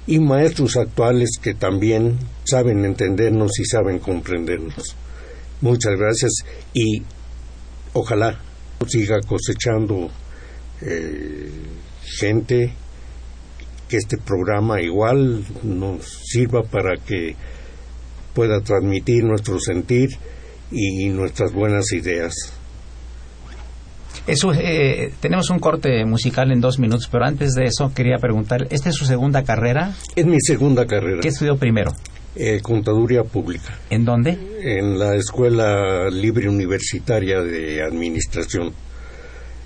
y 0.06 0.18
maestros 0.18 0.76
actuales 0.76 1.30
que 1.42 1.54
también 1.54 2.18
saben 2.44 2.84
entendernos 2.84 3.58
y 3.58 3.64
saben 3.64 3.98
comprendernos. 3.98 4.96
Muchas 5.60 5.98
gracias 5.98 6.32
y 6.72 7.02
ojalá 7.92 8.38
siga 8.86 9.20
cosechando 9.26 10.10
eh, 10.82 11.50
gente 12.18 12.74
que 13.88 13.96
este 13.96 14.18
programa 14.18 14.80
igual 14.80 15.44
nos 15.62 16.04
sirva 16.24 16.62
para 16.62 16.96
que 16.96 17.34
pueda 18.34 18.60
transmitir 18.60 19.24
nuestro 19.24 19.58
sentir 19.58 20.10
y 20.70 21.08
nuestras 21.08 21.52
buenas 21.52 21.92
ideas. 21.92 22.34
Eso, 24.26 24.52
eh, 24.54 25.12
tenemos 25.20 25.50
un 25.50 25.58
corte 25.58 26.04
musical 26.06 26.50
en 26.50 26.60
dos 26.60 26.78
minutos, 26.78 27.08
pero 27.12 27.26
antes 27.26 27.52
de 27.52 27.66
eso 27.66 27.92
quería 27.94 28.16
preguntar, 28.18 28.66
¿esta 28.70 28.88
es 28.88 28.94
su 28.94 29.04
segunda 29.04 29.44
carrera? 29.44 29.94
Es 30.16 30.24
mi 30.24 30.40
segunda 30.40 30.86
carrera. 30.86 31.20
¿Qué 31.20 31.28
estudió 31.28 31.56
primero? 31.56 31.92
Eh, 32.34 32.60
contaduría 32.62 33.22
pública. 33.22 33.78
¿En 33.90 34.04
dónde? 34.04 34.38
En 34.62 34.98
la 34.98 35.14
Escuela 35.14 36.08
Libre 36.10 36.48
Universitaria 36.48 37.42
de 37.42 37.82
Administración. 37.82 38.72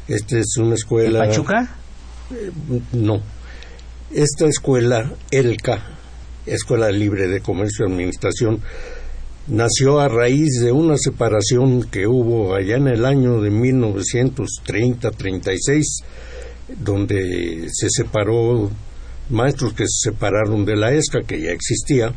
Esta 0.09 0.39
es 0.39 0.57
una 0.59 0.75
escuela... 0.75 1.25
¿En 1.25 1.31
Pachuca? 1.31 1.77
Eh, 2.33 2.51
no. 2.93 3.21
Esta 4.13 4.47
escuela, 4.47 5.13
ELCA, 5.31 5.98
Escuela 6.51 6.91
Libre 6.91 7.29
de 7.29 7.41
Comercio 7.41 7.87
y 7.87 7.91
Administración, 7.91 8.61
nació 9.47 10.01
a 10.01 10.09
raíz 10.09 10.61
de 10.61 10.73
una 10.73 10.97
separación 10.97 11.85
que 11.85 12.07
hubo 12.07 12.55
allá 12.55 12.77
en 12.77 12.89
el 12.89 13.05
año 13.05 13.41
de 13.41 13.51
1930-36, 13.51 15.83
donde 16.85 17.69
se 17.73 17.89
separó 17.91 18.71
maestros 19.31 19.75
que 19.75 19.85
se 19.87 20.11
separaron 20.11 20.65
de 20.65 20.77
la 20.77 20.93
ESCA, 20.93 21.23
que 21.23 21.41
ya 21.41 21.51
existía, 21.51 22.13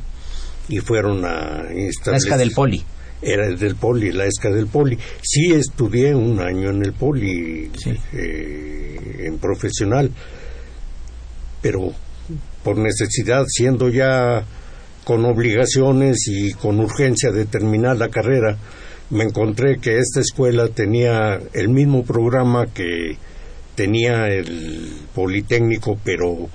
y 0.69 0.79
fueron 0.79 1.25
a 1.25 1.63
La 1.63 2.17
ESCA 2.17 2.37
del 2.37 2.51
Poli. 2.51 2.83
Era 3.21 3.45
el 3.45 3.59
del 3.59 3.75
Poli, 3.75 4.11
la 4.11 4.25
ESCA 4.25 4.49
del 4.49 4.67
Poli. 4.67 4.97
Sí 5.21 5.53
estudié 5.53 6.15
un 6.15 6.39
año 6.39 6.71
en 6.71 6.83
el 6.83 6.93
Poli, 6.93 7.69
eh, 8.13 8.99
en 9.19 9.37
profesional, 9.37 10.11
pero 11.61 11.93
por 12.63 12.77
necesidad, 12.77 13.45
siendo 13.47 13.89
ya 13.89 14.43
con 15.03 15.25
obligaciones 15.25 16.27
y 16.27 16.53
con 16.53 16.79
urgencia 16.79 17.31
de 17.31 17.45
terminar 17.45 17.97
la 17.97 18.09
carrera, 18.09 18.57
me 19.09 19.23
encontré 19.23 19.79
que 19.79 19.97
esta 19.97 20.21
escuela 20.21 20.69
tenía 20.69 21.39
el 21.53 21.69
mismo 21.69 22.03
programa 22.03 22.67
que 22.67 23.17
tenía 23.75 24.27
el 24.27 24.93
Politécnico, 25.13 25.99
pero 26.03 26.47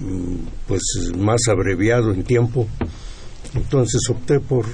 mm, 0.00 0.36
pues 0.66 0.82
más 1.16 1.40
abreviado 1.48 2.12
en 2.12 2.24
tiempo. 2.24 2.66
Entonces 3.54 4.00
opté 4.10 4.40
por 4.40 4.66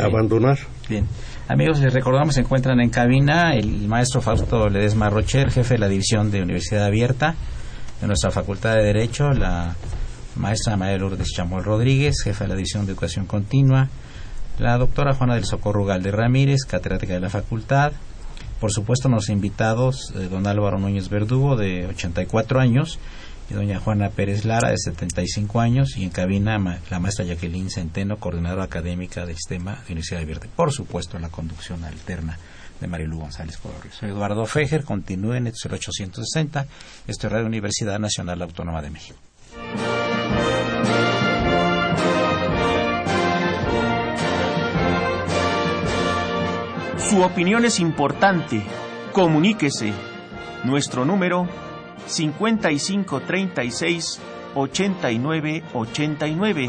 abandonar. 0.00 0.58
Bien. 0.88 1.06
Amigos, 1.48 1.80
les 1.80 1.92
recordamos, 1.92 2.34
se 2.34 2.40
encuentran 2.40 2.80
en 2.80 2.90
cabina 2.90 3.54
el 3.54 3.88
maestro 3.88 4.20
Fausto 4.20 4.68
Ledesma 4.68 5.10
Rocher, 5.10 5.50
jefe 5.50 5.74
de 5.74 5.80
la 5.80 5.88
División 5.88 6.30
de 6.30 6.42
Universidad 6.42 6.84
Abierta 6.84 7.34
de 8.02 8.08
nuestra 8.08 8.32
Facultad 8.32 8.74
de 8.74 8.82
Derecho, 8.82 9.30
la 9.30 9.76
maestra 10.34 10.76
María 10.76 10.98
Lourdes 10.98 11.28
Chamuel 11.28 11.62
Rodríguez, 11.62 12.16
jefa 12.24 12.44
de 12.44 12.48
la 12.48 12.56
División 12.56 12.84
de 12.84 12.92
Educación 12.92 13.26
Continua, 13.26 13.88
la 14.58 14.76
doctora 14.76 15.14
Juana 15.14 15.36
del 15.36 15.44
Socorro 15.44 15.84
Galde 15.84 16.10
Ramírez, 16.10 16.64
catedrática 16.64 17.14
de 17.14 17.20
la 17.20 17.30
facultad, 17.30 17.92
por 18.58 18.72
supuesto 18.72 19.08
los 19.08 19.28
invitados, 19.28 20.12
eh, 20.16 20.26
don 20.28 20.48
Álvaro 20.48 20.80
Núñez 20.80 21.10
Verdugo, 21.10 21.54
de 21.54 21.86
84 21.86 22.58
años, 22.58 22.98
y 23.48 23.54
doña 23.54 23.78
Juana 23.78 24.10
Pérez 24.10 24.44
Lara, 24.44 24.70
de 24.70 24.78
75 24.78 25.60
años, 25.60 25.96
y 25.96 26.02
en 26.02 26.10
cabina 26.10 26.58
la 26.90 26.98
maestra 26.98 27.24
Jacqueline 27.24 27.70
Centeno, 27.70 28.16
coordinadora 28.16 28.64
académica 28.64 29.24
del 29.26 29.36
sistema 29.36 29.76
de 29.86 29.92
Universidad 29.92 30.18
de 30.18 30.26
Verde. 30.26 30.48
Por 30.56 30.72
supuesto, 30.72 31.20
la 31.20 31.28
conducción 31.28 31.84
alterna 31.84 32.36
de 32.82 32.88
Marilu 32.88 33.18
González. 33.18 33.58
Soy 33.98 34.10
Eduardo 34.10 34.44
Fejer, 34.44 34.84
continúe 34.84 35.32
en 35.34 35.46
el 35.46 35.54
860, 35.54 36.66
esto 37.06 37.26
es 37.26 37.32
Radio 37.32 37.46
Universidad 37.46 37.98
Nacional 37.98 38.42
Autónoma 38.42 38.82
de 38.82 38.90
México. 38.90 39.18
Su 46.98 47.22
opinión 47.22 47.64
es 47.64 47.80
importante. 47.80 48.62
Comuníquese. 49.12 49.92
Nuestro 50.64 51.04
número 51.04 51.46
5536 52.06 54.20
8989. 54.54 56.68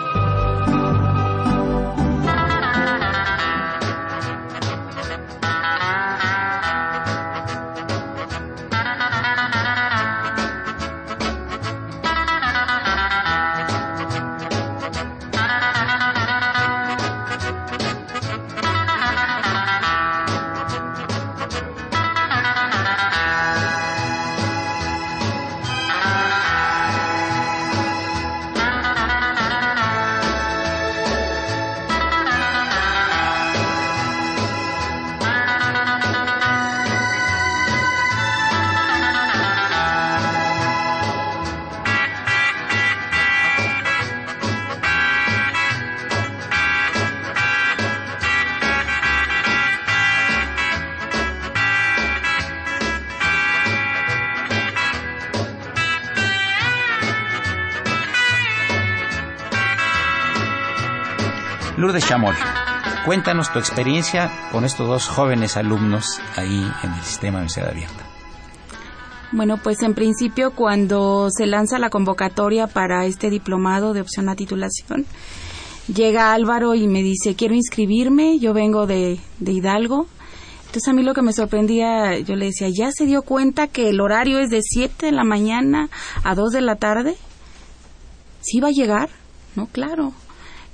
Lourdes 61.91 62.07
Chamol, 62.07 62.35
cuéntanos 63.05 63.51
tu 63.51 63.59
experiencia 63.59 64.31
con 64.53 64.63
estos 64.63 64.87
dos 64.87 65.09
jóvenes 65.09 65.57
alumnos 65.57 66.21
ahí 66.37 66.65
en 66.83 66.93
el 66.93 67.01
sistema 67.01 67.39
de 67.39 67.43
Universidad 67.43 67.67
Abierta. 67.67 68.07
Bueno, 69.33 69.57
pues 69.57 69.83
en 69.83 69.93
principio 69.93 70.51
cuando 70.51 71.27
se 71.29 71.47
lanza 71.47 71.79
la 71.79 71.89
convocatoria 71.89 72.67
para 72.67 73.05
este 73.07 73.29
diplomado 73.29 73.91
de 73.91 73.99
opción 73.99 74.29
a 74.29 74.37
titulación, 74.37 75.05
llega 75.93 76.31
Álvaro 76.31 76.75
y 76.75 76.87
me 76.87 77.03
dice, 77.03 77.35
quiero 77.35 77.55
inscribirme, 77.55 78.39
yo 78.39 78.53
vengo 78.53 78.87
de, 78.87 79.19
de 79.39 79.51
Hidalgo. 79.51 80.07
Entonces 80.67 80.87
a 80.87 80.93
mí 80.93 81.03
lo 81.03 81.13
que 81.13 81.23
me 81.23 81.33
sorprendía, 81.33 82.17
yo 82.19 82.37
le 82.37 82.45
decía, 82.45 82.69
¿ya 82.69 82.93
se 82.93 83.05
dio 83.05 83.21
cuenta 83.21 83.67
que 83.67 83.89
el 83.89 83.99
horario 83.99 84.39
es 84.39 84.49
de 84.49 84.61
7 84.61 85.07
de 85.07 85.11
la 85.11 85.25
mañana 85.25 85.89
a 86.23 86.35
2 86.35 86.51
de 86.53 86.61
la 86.61 86.77
tarde? 86.77 87.17
¿Sí 88.39 88.61
va 88.61 88.69
a 88.69 88.71
llegar? 88.71 89.09
No, 89.57 89.65
claro 89.65 90.13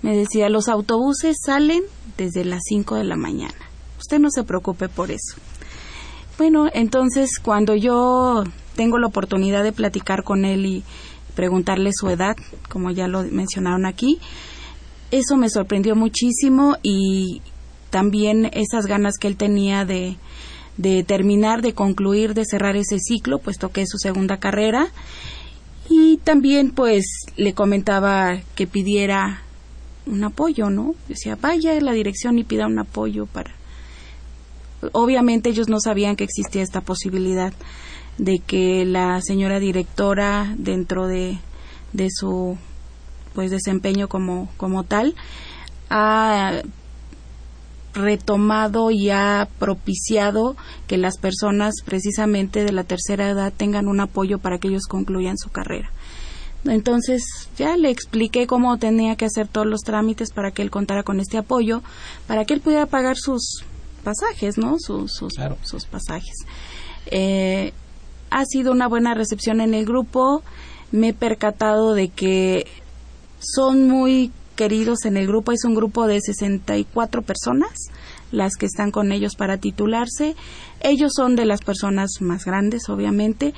me 0.02 0.16
decía, 0.16 0.50
los 0.50 0.68
autobuses 0.68 1.38
salen 1.44 1.84
desde 2.18 2.46
las 2.46 2.64
5 2.66 2.96
de 2.96 3.04
la 3.04 3.16
mañana. 3.16 3.56
Usted 4.00 4.20
no 4.20 4.30
se 4.30 4.44
preocupe 4.44 4.90
por 4.90 5.12
eso. 5.12 5.36
Bueno, 6.38 6.70
entonces 6.74 7.40
cuando 7.42 7.76
yo 7.76 8.44
tengo 8.76 9.00
la 9.00 9.08
oportunidad 9.08 9.64
de 9.64 9.72
platicar 9.72 10.24
con 10.24 10.46
él 10.46 10.66
y 10.66 10.84
preguntarle 11.36 11.92
su 11.94 12.10
edad, 12.10 12.36
como 12.70 12.92
ya 12.92 13.08
lo 13.08 13.24
mencionaron 13.24 13.86
aquí, 13.86 14.20
eso 15.10 15.36
me 15.36 15.50
sorprendió 15.50 15.96
muchísimo 15.96 16.78
y 16.84 17.42
también 17.90 18.50
esas 18.54 18.86
ganas 18.86 19.18
que 19.20 19.28
él 19.28 19.38
tenía 19.38 19.84
de, 19.86 20.18
de 20.78 21.04
terminar, 21.04 21.62
de 21.62 21.74
concluir, 21.74 22.34
de 22.34 22.46
cerrar 22.46 22.76
ese 22.76 23.00
ciclo, 23.00 23.40
puesto 23.40 23.70
que 23.70 23.82
es 23.82 23.90
su 23.90 23.98
segunda 23.98 24.38
carrera. 24.38 24.90
Y 25.90 26.18
también 26.18 26.72
pues 26.72 27.06
le 27.36 27.54
comentaba 27.54 28.40
que 28.56 28.68
pidiera 28.68 29.42
un 30.08 30.24
apoyo, 30.24 30.70
¿no? 30.70 30.96
Decía, 31.08 31.38
vaya 31.40 31.78
a 31.78 31.82
la 31.82 31.92
dirección 31.92 32.40
y 32.40 32.44
pida 32.44 32.68
un 32.68 32.80
apoyo 32.80 33.26
para... 33.26 33.52
Obviamente 34.92 35.50
ellos 35.50 35.70
no 35.70 35.80
sabían 35.80 36.16
que 36.16 36.24
existía 36.24 36.62
esta 36.62 36.82
posibilidad 36.82 37.54
de 38.18 38.40
que 38.40 38.86
la 38.86 39.22
señora 39.22 39.60
directora 39.60 40.54
dentro 40.58 41.08
de, 41.08 41.40
de 41.94 42.10
su 42.12 42.58
pues 43.34 43.52
desempeño 43.52 44.08
como, 44.08 44.50
como 44.58 44.84
tal 44.84 45.16
ha 45.90 46.62
retomado 47.94 48.92
y 48.92 49.10
ha 49.10 49.48
propiciado 49.60 50.56
que 50.88 50.98
las 50.98 51.18
personas 51.18 51.76
precisamente 51.84 52.64
de 52.64 52.72
la 52.72 52.84
tercera 52.84 53.30
edad 53.30 53.54
tengan 53.56 53.88
un 53.88 54.00
apoyo 54.00 54.40
para 54.40 54.60
que 54.60 54.70
ellos 54.70 54.88
concluyan 54.88 55.38
su 55.38 55.50
carrera. 55.50 55.92
Entonces 56.66 57.24
ya 57.58 57.78
le 57.78 57.90
expliqué 57.90 58.48
cómo 58.48 58.78
tenía 58.78 59.16
que 59.16 59.26
hacer 59.26 59.48
todos 59.48 59.68
los 59.68 59.82
trámites 59.82 60.32
para 60.32 60.52
que 60.52 60.62
él 60.62 60.72
contara 60.72 61.04
con 61.04 61.20
este 61.20 61.38
apoyo, 61.38 61.82
para 62.28 62.46
que 62.46 62.54
él 62.54 62.62
pudiera 62.62 62.86
pagar 62.86 63.16
sus 63.18 63.64
pasajes, 64.04 64.58
¿no? 64.58 64.78
Sus, 64.80 65.14
sus, 65.14 65.86
pasajes. 65.86 66.36
Eh, 67.08 67.74
ha 68.30 68.46
sido 68.46 68.72
una 68.72 68.88
buena 68.88 69.14
recepción 69.14 69.62
en 69.62 69.74
el 69.74 69.86
grupo. 69.86 70.44
Me 70.92 71.10
he 71.10 71.14
percatado 71.14 71.94
de 71.94 72.10
que 72.10 72.68
son 73.40 73.88
muy 73.88 74.32
queridos 74.56 75.06
en 75.06 75.18
el 75.18 75.28
grupo. 75.28 75.52
Es 75.52 75.64
un 75.64 75.76
grupo 75.76 76.08
de 76.08 76.20
64 76.22 77.22
personas 77.22 77.72
las 78.32 78.56
que 78.56 78.66
están 78.66 78.92
con 78.92 79.12
ellos 79.12 79.36
para 79.36 79.58
titularse. 79.58 80.36
Ellos 80.82 81.12
son 81.16 81.36
de 81.36 81.46
las 81.46 81.62
personas 81.62 82.10
más 82.20 82.46
grandes, 82.46 82.90
obviamente, 82.90 83.54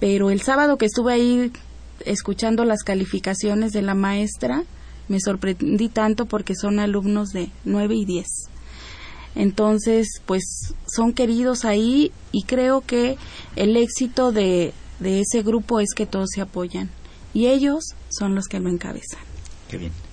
pero 0.00 0.30
el 0.30 0.40
sábado 0.40 0.76
que 0.78 0.86
estuve 0.86 1.14
ahí 1.14 1.52
escuchando 2.06 2.64
las 2.64 2.82
calificaciones 2.82 3.72
de 3.72 3.82
la 3.82 3.94
maestra, 3.94 4.64
me 5.08 5.20
sorprendí 5.20 5.88
tanto 5.88 6.26
porque 6.26 6.54
son 6.54 6.80
alumnos 6.80 7.30
de 7.30 7.50
9 7.64 7.94
y 7.94 8.04
10. 8.04 8.26
Entonces, 9.34 10.22
pues 10.24 10.74
son 10.86 11.12
queridos 11.12 11.64
ahí 11.64 12.10
y 12.32 12.44
creo 12.44 12.80
que 12.80 13.18
el 13.54 13.76
éxito 13.76 14.32
de, 14.32 14.72
de 14.98 15.20
ese 15.20 15.42
grupo 15.42 15.80
es 15.80 15.92
que 15.94 16.06
todos 16.06 16.30
se 16.34 16.40
apoyan 16.40 16.88
y 17.34 17.48
ellos 17.48 17.84
son 18.08 18.34
los 18.34 18.46
que 18.46 18.60
lo 18.60 18.70
encabezan. 18.70 19.20
Qué 19.68 19.76
bien 19.76 20.05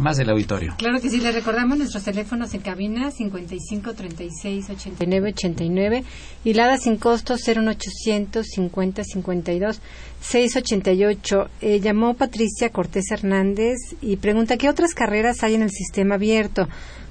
más 0.00 0.16
del 0.16 0.30
auditorio. 0.30 0.74
Claro 0.78 1.00
que 1.00 1.10
sí, 1.10 1.20
les 1.20 1.34
recordamos 1.34 1.78
nuestros 1.78 2.04
teléfonos 2.04 2.54
en 2.54 2.60
cabina 2.60 3.10
55 3.10 3.94
36 3.94 4.70
89 4.70 5.30
89 5.30 6.04
y 6.44 6.54
la 6.54 6.76
sin 6.78 6.96
costo 6.96 7.34
01800 7.34 8.46
50 8.46 9.04
52 9.04 9.80
688. 10.20 11.48
Eh, 11.60 11.80
llamó 11.80 12.14
Patricia 12.14 12.70
Cortés 12.70 13.10
Hernández 13.10 13.76
y 14.00 14.16
pregunta 14.16 14.56
qué 14.56 14.68
otras 14.68 14.94
carreras 14.94 15.42
hay 15.42 15.54
en 15.54 15.62
el 15.62 15.70
sistema 15.70 16.14
abierto. 16.14 16.68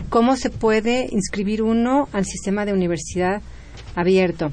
¿Cómo 0.10 0.36
se 0.36 0.50
puede 0.50 1.08
inscribir 1.12 1.62
uno 1.62 2.10
al 2.14 2.26
sistema 2.26 2.66
de 2.66 2.74
universidad 2.74 3.42
abierto? 3.96 4.52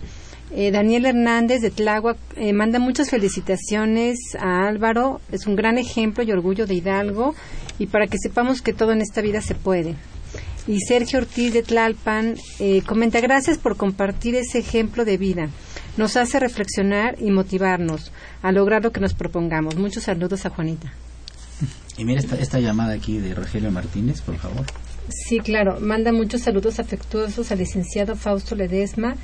Eh, 0.50 0.70
Daniel 0.70 1.06
Hernández 1.06 1.60
de 1.60 1.70
Tláhuac 1.70 2.16
eh, 2.36 2.52
manda 2.52 2.78
muchas 2.78 3.10
felicitaciones 3.10 4.18
a 4.38 4.66
Álvaro, 4.66 5.20
es 5.30 5.46
un 5.46 5.56
gran 5.56 5.76
ejemplo 5.76 6.24
y 6.24 6.32
orgullo 6.32 6.66
de 6.66 6.74
Hidalgo 6.74 7.34
y 7.78 7.86
para 7.86 8.06
que 8.06 8.16
sepamos 8.18 8.62
que 8.62 8.72
todo 8.72 8.92
en 8.92 9.02
esta 9.02 9.20
vida 9.20 9.42
se 9.42 9.54
puede. 9.54 9.94
Y 10.66 10.80
Sergio 10.80 11.20
Ortiz 11.20 11.52
de 11.52 11.62
Tlalpan 11.62 12.36
eh, 12.60 12.82
comenta 12.86 13.20
gracias 13.20 13.58
por 13.58 13.76
compartir 13.76 14.34
ese 14.34 14.58
ejemplo 14.58 15.04
de 15.04 15.16
vida. 15.16 15.48
Nos 15.96 16.16
hace 16.16 16.38
reflexionar 16.38 17.16
y 17.18 17.30
motivarnos 17.30 18.12
a 18.42 18.52
lograr 18.52 18.82
lo 18.82 18.92
que 18.92 19.00
nos 19.00 19.14
propongamos. 19.14 19.76
Muchos 19.76 20.04
saludos 20.04 20.46
a 20.46 20.50
Juanita. 20.50 20.92
Y 21.96 22.04
mira 22.04 22.20
esta, 22.20 22.36
esta 22.36 22.60
llamada 22.60 22.92
aquí 22.92 23.18
de 23.18 23.34
Rogelio 23.34 23.70
Martínez, 23.70 24.20
por 24.20 24.36
favor. 24.36 24.64
Sí, 25.08 25.40
claro. 25.40 25.80
Manda 25.80 26.12
muchos 26.12 26.42
saludos 26.42 26.78
afectuosos 26.78 27.50
al 27.50 27.58
licenciado 27.58 28.14
Fausto 28.14 28.54
Ledesma. 28.54 29.16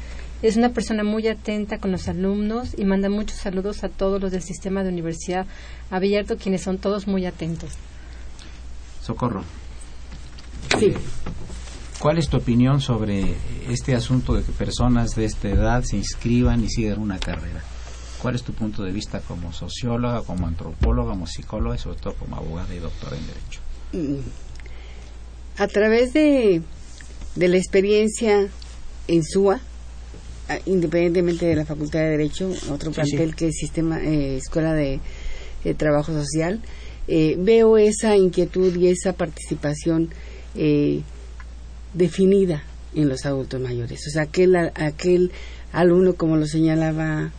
Es 0.44 0.58
una 0.58 0.74
persona 0.74 1.04
muy 1.04 1.26
atenta 1.26 1.78
con 1.78 1.90
los 1.90 2.06
alumnos 2.06 2.74
y 2.76 2.84
manda 2.84 3.08
muchos 3.08 3.38
saludos 3.38 3.82
a 3.82 3.88
todos 3.88 4.20
los 4.20 4.30
del 4.30 4.42
sistema 4.42 4.82
de 4.82 4.90
universidad 4.90 5.46
abierto, 5.90 6.36
quienes 6.36 6.60
son 6.60 6.76
todos 6.76 7.06
muy 7.06 7.24
atentos. 7.24 7.70
Socorro. 9.00 9.42
Sí. 10.78 10.92
¿Cuál 11.98 12.18
es 12.18 12.28
tu 12.28 12.36
opinión 12.36 12.82
sobre 12.82 13.36
este 13.70 13.94
asunto 13.94 14.34
de 14.34 14.42
que 14.42 14.52
personas 14.52 15.12
de 15.16 15.24
esta 15.24 15.48
edad 15.48 15.82
se 15.82 15.96
inscriban 15.96 16.62
y 16.62 16.68
sigan 16.68 17.00
una 17.00 17.18
carrera? 17.18 17.62
¿Cuál 18.20 18.34
es 18.34 18.42
tu 18.42 18.52
punto 18.52 18.82
de 18.82 18.92
vista 18.92 19.20
como 19.20 19.50
socióloga, 19.50 20.24
como 20.24 20.46
antropóloga, 20.46 21.12
como 21.12 21.26
psicóloga 21.26 21.76
y 21.76 21.78
sobre 21.78 22.00
todo 22.00 22.16
como 22.16 22.36
abogada 22.36 22.74
y 22.74 22.80
doctora 22.80 23.16
en 23.16 23.26
Derecho? 23.26 23.60
Mm. 23.94 25.62
A 25.62 25.68
través 25.68 26.12
de, 26.12 26.60
de 27.34 27.48
la 27.48 27.56
experiencia 27.56 28.46
en 29.08 29.24
SUA, 29.24 29.62
independientemente 30.66 31.46
de 31.46 31.56
la 31.56 31.64
Facultad 31.64 32.00
de 32.00 32.10
Derecho, 32.10 32.50
otro 32.70 32.92
plantel 32.92 33.30
sí. 33.30 33.36
que 33.36 33.48
es 33.48 33.56
sistema 33.56 34.02
eh, 34.02 34.36
Escuela 34.36 34.72
de, 34.74 35.00
de 35.64 35.74
Trabajo 35.74 36.12
Social, 36.12 36.60
eh, 37.08 37.36
veo 37.38 37.76
esa 37.78 38.16
inquietud 38.16 38.74
y 38.76 38.88
esa 38.88 39.12
participación 39.12 40.10
eh, 40.54 41.00
definida 41.92 42.62
en 42.94 43.08
los 43.08 43.26
adultos 43.26 43.60
mayores. 43.60 44.06
O 44.06 44.10
sea, 44.10 44.22
aquel, 44.22 44.56
aquel 44.56 45.32
alumno, 45.72 46.14
como 46.14 46.36
lo 46.36 46.46
señalaba 46.46 47.30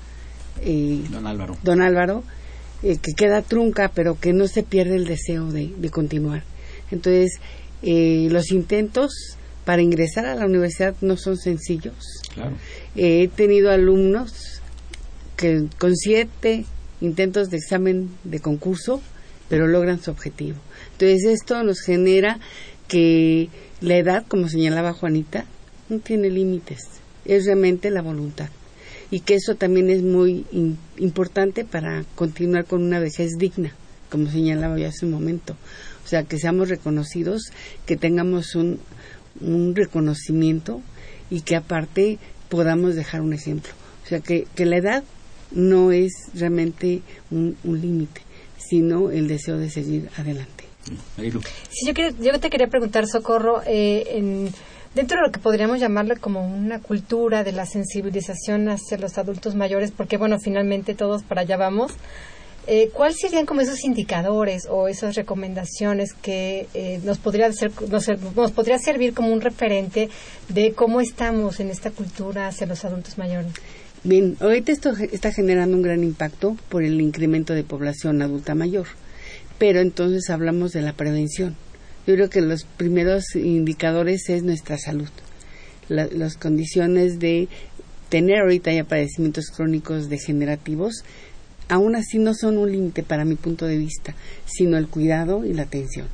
eh, 0.61 1.01
Don 1.09 1.27
Álvaro. 1.27 1.57
don 1.63 1.81
Álvaro, 1.81 2.23
eh, 2.83 2.97
que 2.97 3.13
queda 3.13 3.41
trunca, 3.41 3.89
pero 3.93 4.19
que 4.19 4.33
no 4.33 4.47
se 4.47 4.63
pierde 4.63 4.95
el 4.95 5.05
deseo 5.05 5.51
de, 5.51 5.73
de 5.77 5.89
continuar. 5.89 6.43
Entonces, 6.91 7.39
eh, 7.81 8.27
los 8.31 8.51
intentos 8.51 9.37
para 9.65 9.81
ingresar 9.81 10.25
a 10.25 10.35
la 10.35 10.45
universidad 10.45 10.95
no 11.01 11.17
son 11.17 11.37
sencillos. 11.37 11.95
Claro. 12.33 12.51
Eh, 12.95 13.23
he 13.23 13.27
tenido 13.27 13.71
alumnos 13.71 14.61
que 15.35 15.65
con 15.77 15.95
siete 15.95 16.65
intentos 17.01 17.49
de 17.49 17.57
examen 17.57 18.09
de 18.23 18.39
concurso, 18.39 19.01
pero 19.49 19.67
logran 19.67 20.01
su 20.01 20.11
objetivo. 20.11 20.57
Entonces, 20.93 21.25
esto 21.25 21.61
nos 21.63 21.81
genera 21.81 22.39
que 22.87 23.49
la 23.81 23.97
edad, 23.97 24.25
como 24.27 24.47
señalaba 24.47 24.93
Juanita, 24.93 25.45
no 25.89 25.99
tiene 25.99 26.29
límites, 26.29 26.79
es 27.25 27.45
realmente 27.45 27.89
la 27.89 28.01
voluntad. 28.01 28.49
Y 29.11 29.19
que 29.19 29.35
eso 29.35 29.55
también 29.55 29.89
es 29.89 30.01
muy 30.01 30.45
in- 30.51 30.77
importante 30.97 31.63
para 31.65 32.05
continuar 32.15 32.65
con 32.65 32.81
una 32.81 32.99
vejez 32.99 33.31
digna, 33.37 33.73
como 34.09 34.31
señalaba 34.31 34.79
yo 34.79 34.87
hace 34.87 35.05
un 35.05 35.11
momento. 35.11 35.55
O 36.03 36.07
sea, 36.07 36.23
que 36.23 36.39
seamos 36.39 36.69
reconocidos, 36.69 37.51
que 37.85 37.97
tengamos 37.97 38.55
un, 38.55 38.79
un 39.41 39.75
reconocimiento 39.75 40.81
y 41.29 41.41
que 41.41 41.55
aparte 41.55 42.17
podamos 42.49 42.95
dejar 42.95 43.21
un 43.21 43.33
ejemplo. 43.33 43.71
O 44.03 44.07
sea, 44.07 44.19
que, 44.19 44.47
que 44.55 44.65
la 44.65 44.77
edad 44.77 45.03
no 45.51 45.91
es 45.91 46.11
realmente 46.33 47.01
un, 47.31 47.57
un 47.63 47.81
límite, 47.81 48.21
sino 48.57 49.11
el 49.11 49.27
deseo 49.27 49.57
de 49.57 49.69
seguir 49.69 50.09
adelante. 50.17 50.65
Sí, 51.71 51.87
yo, 51.87 51.93
quiero- 51.93 52.15
yo 52.19 52.39
te 52.39 52.49
quería 52.49 52.67
preguntar, 52.67 53.07
Socorro, 53.07 53.61
eh, 53.65 54.05
en, 54.11 54.49
dentro 54.93 55.17
de 55.17 55.25
lo 55.27 55.31
que 55.31 55.39
podríamos 55.39 55.79
llamarle 55.79 56.17
como 56.17 56.45
una 56.47 56.79
cultura 56.79 57.43
de 57.43 57.51
la 57.51 57.65
sensibilización 57.65 58.69
hacia 58.69 58.97
los 58.99 59.17
adultos 59.17 59.55
mayores, 59.55 59.91
porque 59.91 60.17
bueno, 60.17 60.37
finalmente 60.39 60.93
todos 60.93 61.23
para 61.23 61.41
allá 61.41 61.57
vamos, 61.57 61.93
eh, 62.67 62.89
¿cuáles 62.93 63.17
serían 63.19 63.45
como 63.45 63.61
esos 63.61 63.83
indicadores 63.83 64.67
o 64.69 64.87
esas 64.87 65.15
recomendaciones 65.15 66.13
que 66.13 66.67
eh, 66.73 66.99
nos, 67.03 67.17
podría 67.19 67.51
ser, 67.53 67.71
nos, 67.89 68.07
nos 68.35 68.51
podría 68.51 68.77
servir 68.79 69.13
como 69.13 69.31
un 69.33 69.41
referente 69.41 70.09
de 70.49 70.73
cómo 70.73 71.01
estamos 71.01 71.59
en 71.59 71.69
esta 71.69 71.91
cultura 71.91 72.47
hacia 72.47 72.67
los 72.67 72.83
adultos 72.85 73.17
mayores? 73.17 73.51
Bien, 74.03 74.37
ahorita 74.39 74.71
esto 74.71 74.91
está 75.11 75.31
generando 75.31 75.75
un 75.75 75.81
gran 75.83 76.03
impacto 76.03 76.57
por 76.69 76.83
el 76.83 77.01
incremento 77.01 77.53
de 77.53 77.63
población 77.63 78.21
adulta 78.21 78.53
mayor, 78.53 78.87
pero 79.57 79.79
entonces 79.79 80.29
hablamos 80.29 80.71
de 80.73 80.81
la 80.81 80.93
prevención. 80.93 81.55
Yo 82.05 82.13
creo 82.13 82.29
que 82.29 82.41
los 82.41 82.65
primeros 82.65 83.35
indicadores 83.35 84.29
es 84.29 84.43
nuestra 84.43 84.77
salud, 84.77 85.09
La- 85.89 86.07
las 86.07 86.35
condiciones 86.37 87.17
de 87.19 87.47
tener 88.09 88.41
ahorita 88.41 88.71
ya 88.71 88.83
padecimientos 88.83 89.45
crónicos 89.49 90.07
degenerativos, 90.09 91.03
aún 91.69 91.95
así 91.95 92.19
no 92.19 92.33
son 92.33 92.57
un 92.57 92.71
límite 92.71 93.03
para 93.03 93.25
mi 93.25 93.35
punto 93.35 93.65
de 93.65 93.77
vista, 93.77 94.15
sino 94.45 94.77
el 94.77 94.87
cuidado 94.87 95.45
y 95.45 95.53
la 95.53 95.63
atención 95.63 96.07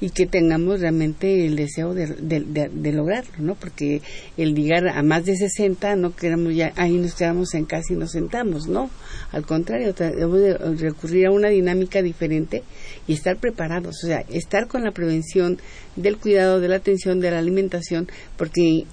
y 0.00 0.10
que 0.10 0.26
tengamos 0.26 0.80
realmente 0.80 1.44
el 1.44 1.56
deseo 1.56 1.92
de, 1.92 2.92
lograrlo, 2.92 3.32
¿no? 3.40 3.56
Porque 3.56 4.00
el 4.36 4.54
llegar 4.54 4.86
a 4.86 5.02
más 5.02 5.24
de 5.24 5.36
60 5.36 5.96
no 5.96 6.14
queremos 6.14 6.54
ya, 6.54 6.72
ahí 6.76 6.96
nos 6.98 7.14
quedamos 7.14 7.52
en 7.54 7.64
casa 7.64 7.92
y 7.92 7.96
nos 7.96 8.12
sentamos, 8.12 8.68
¿no? 8.68 8.90
Al 9.32 9.44
contrario, 9.44 9.92
tra- 9.96 10.14
debemos 10.14 10.40
de 10.40 10.56
recurrir 10.56 11.26
a 11.26 11.32
una 11.32 11.48
dinámica 11.48 12.00
diferente 12.00 12.62
y 13.08 13.14
estar 13.14 13.38
preparados, 13.38 14.04
o 14.04 14.06
sea, 14.06 14.24
estar 14.30 14.68
con 14.68 14.84
la 14.84 14.92
prevención 14.92 15.58
del 15.96 16.16
cuidado, 16.16 16.60
de 16.60 16.68
la 16.68 16.76
atención, 16.76 17.18
de 17.18 17.32
la 17.32 17.40
alimentación, 17.40 18.06
porque 18.36 18.84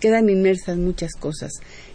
quedan 0.00 0.30
inmersas 0.30 0.78
muchas 0.78 1.12
cosas 1.12 1.52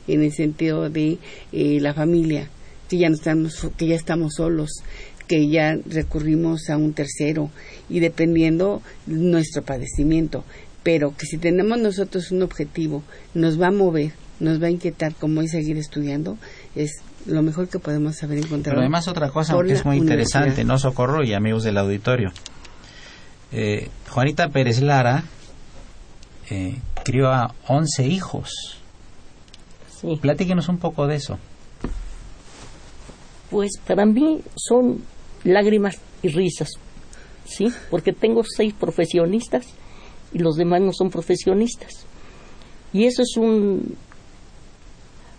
en 0.08 0.24
el 0.24 0.32
sentido 0.32 0.89
de 0.89 1.17
eh, 1.52 1.80
la 1.82 1.93
familia, 1.93 2.50
que 2.89 2.98
ya 2.98 3.10
no 3.10 3.15
estamos, 3.15 3.67
que 3.78 3.88
ya 3.88 3.96
estamos 3.96 4.36
solos, 4.36 4.84
que 5.28 5.50
ya 5.50 5.78
recurrimos 5.86 6.70
a 6.70 6.78
un 6.78 6.93
tercero 6.93 7.52
y 7.89 8.00
dependiendo 8.00 8.82
nuestro 9.06 9.63
padecimiento, 9.63 10.43
pero 10.84 11.15
que 11.15 11.26
si 11.26 11.38
tenemos 11.38 11.78
nosotros 11.80 12.32
un 12.32 12.43
objetivo, 12.43 13.04
nos 13.34 13.62
va 13.62 13.67
a 13.67 13.72
mover, 13.72 14.13
nos 14.39 14.62
va 14.62 14.67
a 14.67 14.72
inquietar 14.72 15.13
como 15.15 15.41
es 15.41 15.52
seguir 15.52 15.78
estudiando, 15.78 16.38
es 16.76 17.02
lo 17.26 17.41
mejor 17.41 17.67
que 17.67 17.80
podemos 17.80 18.24
haber 18.24 18.38
encontrado. 18.38 18.76
Pero 18.76 18.82
además 18.82 19.08
otra 19.08 19.30
cosa 19.30 19.56
que 19.65 19.74
es 19.74 19.86
muy 19.86 19.98
interesante. 19.98 20.63
¿no, 20.63 20.78
Socorro 20.78 21.24
y 21.24 21.34
amigos 21.34 21.63
del 21.63 21.78
auditorio? 21.78 22.32
Eh, 23.52 23.89
Juanita 24.10 24.50
Pérez 24.50 24.82
Lara 24.82 25.24
eh, 26.50 26.78
crió 27.04 27.30
a 27.32 27.54
11 27.67 28.08
hijos. 28.08 28.76
Sí. 29.99 30.17
Platíquenos 30.21 30.69
un 30.69 30.77
poco 30.77 31.07
de 31.07 31.15
eso. 31.15 31.38
Pues 33.49 33.71
para 33.86 34.05
mí 34.05 34.41
son 34.55 35.03
lágrimas 35.43 35.97
y 36.21 36.29
risas, 36.29 36.69
¿sí? 37.45 37.71
Porque 37.89 38.13
tengo 38.13 38.43
seis 38.43 38.73
profesionistas 38.73 39.65
y 40.33 40.39
los 40.39 40.55
demás 40.55 40.81
no 40.81 40.91
son 40.93 41.10
profesionistas. 41.10 42.05
Y 42.93 43.05
eso 43.05 43.21
es 43.21 43.38
un... 43.38 43.95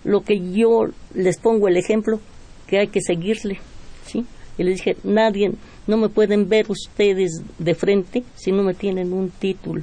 Lo 0.04 0.22
que 0.22 0.40
yo 0.52 0.86
les 1.14 1.38
pongo 1.38 1.68
el 1.68 1.76
ejemplo 1.76 2.20
que 2.66 2.78
hay 2.78 2.88
que 2.88 3.00
seguirle, 3.00 3.58
¿sí? 4.06 4.24
Y 4.56 4.62
les 4.64 4.78
dije, 4.78 4.96
nadie, 5.04 5.52
no 5.86 5.96
me 5.96 6.08
pueden 6.08 6.48
ver 6.48 6.70
ustedes 6.70 7.42
de 7.58 7.74
frente 7.74 8.24
si 8.34 8.52
no 8.52 8.62
me 8.62 8.74
tienen 8.74 9.12
un 9.12 9.30
título. 9.30 9.82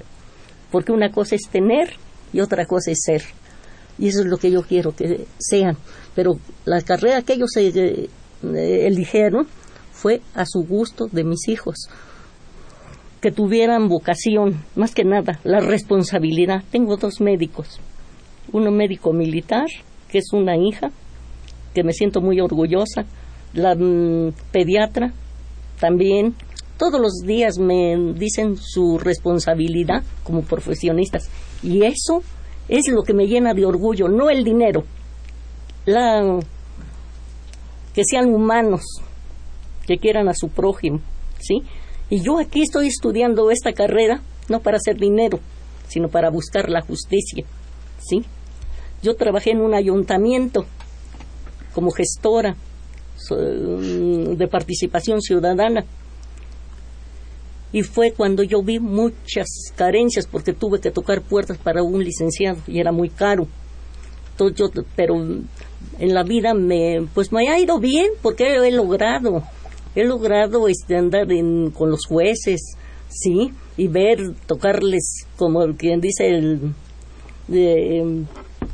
Porque 0.72 0.92
una 0.92 1.12
cosa 1.12 1.36
es 1.36 1.48
tener 1.50 1.94
y 2.34 2.40
otra 2.40 2.66
cosa 2.66 2.92
es 2.92 3.00
ser. 3.04 3.24
Y 3.98 4.08
eso 4.08 4.22
es 4.22 4.26
lo 4.26 4.38
que 4.38 4.52
yo 4.52 4.62
quiero 4.64 4.96
que 4.96 5.26
sean. 5.40 5.78
Pero 6.16 6.34
la 6.66 6.82
carrera 6.82 7.22
que 7.22 7.34
ellos 7.34 7.56
eh, 7.58 8.10
eh, 8.44 8.88
eligieron 8.88 9.48
fue 9.92 10.22
a 10.34 10.46
su 10.46 10.64
gusto 10.64 11.08
de 11.12 11.24
mis 11.24 11.48
hijos. 11.48 11.90
Que 13.22 13.32
tuvieran 13.32 13.88
vocación, 13.88 14.64
más 14.76 14.94
que 14.94 15.04
nada, 15.04 15.40
la 15.44 15.60
responsabilidad. 15.60 16.64
Tengo 16.72 16.98
dos 16.98 17.22
médicos. 17.22 17.80
Uno 18.52 18.72
médico 18.72 19.14
militar, 19.14 19.66
que 20.10 20.20
es 20.20 20.32
una 20.34 20.56
hija, 20.58 20.92
que 21.74 21.84
me 21.84 21.94
siento 21.94 22.22
muy 22.22 22.40
orgullosa. 22.40 23.06
La 23.54 23.74
mm, 23.76 24.34
pediatra, 24.52 25.14
también. 25.80 26.36
Todos 26.78 27.00
los 27.00 27.14
días 27.26 27.58
me 27.58 27.96
dicen 28.16 28.58
su 28.58 28.98
responsabilidad 28.98 30.04
como 30.24 30.42
profesionistas. 30.42 31.30
Y 31.64 31.84
eso 31.84 32.22
es 32.68 32.88
lo 32.92 33.04
que 33.04 33.14
me 33.14 33.28
llena 33.28 33.54
de 33.54 33.66
orgullo, 33.66 34.08
no 34.08 34.30
el 34.30 34.44
dinero. 34.44 34.84
La, 35.86 36.40
que 37.94 38.04
sean 38.06 38.34
humanos, 38.34 38.82
que 39.86 39.98
quieran 39.98 40.28
a 40.28 40.34
su 40.34 40.50
prójimo, 40.50 41.00
¿sí? 41.40 41.62
Y 42.10 42.22
yo 42.22 42.40
aquí 42.40 42.62
estoy 42.62 42.88
estudiando 42.88 43.52
esta 43.52 43.74
carrera 43.74 44.22
no 44.50 44.60
para 44.60 44.78
hacer 44.78 44.98
dinero, 44.98 45.40
sino 45.88 46.10
para 46.10 46.30
buscar 46.30 46.70
la 46.70 46.82
justicia, 46.82 47.46
¿sí? 48.00 48.26
Yo 49.02 49.16
trabajé 49.16 49.52
en 49.52 49.62
un 49.62 49.74
ayuntamiento 49.74 50.66
como 51.74 51.92
gestora 51.92 52.56
so- 53.16 53.36
de 53.36 54.48
participación 54.48 55.22
ciudadana 55.22 55.86
y 57.76 57.84
fue 57.84 58.14
cuando 58.14 58.42
yo 58.42 58.64
vi 58.64 58.80
muchas 58.80 59.50
carencias 59.76 60.28
porque 60.32 60.54
tuve 60.54 60.80
que 60.80 60.92
tocar 60.92 61.22
puertas 61.22 61.58
para 61.58 61.84
un 61.84 62.02
licenciado 62.02 62.58
y 62.68 62.80
era 62.80 62.94
muy 62.94 63.10
caro. 63.10 63.48
Entonces 64.32 64.58
yo, 64.58 64.84
pero 64.96 65.16
en 65.16 66.14
la 66.14 66.24
vida 66.24 66.54
me, 66.54 67.06
pues 67.14 67.34
me 67.34 67.50
ha 67.50 67.60
ido 67.60 67.78
bien 67.80 68.12
porque 68.22 68.46
he 68.46 68.72
logrado 68.72 69.44
he 69.94 70.06
logrado 70.06 70.70
este, 70.70 70.96
andar 70.96 71.28
con 71.74 71.90
los 71.90 72.06
jueces, 72.08 72.62
¿sí? 73.10 73.52
Y 73.76 73.90
ver, 73.90 74.20
tocarles, 74.48 75.28
como 75.36 75.66
quien 75.76 76.00
dice, 76.00 76.30
el, 76.30 76.74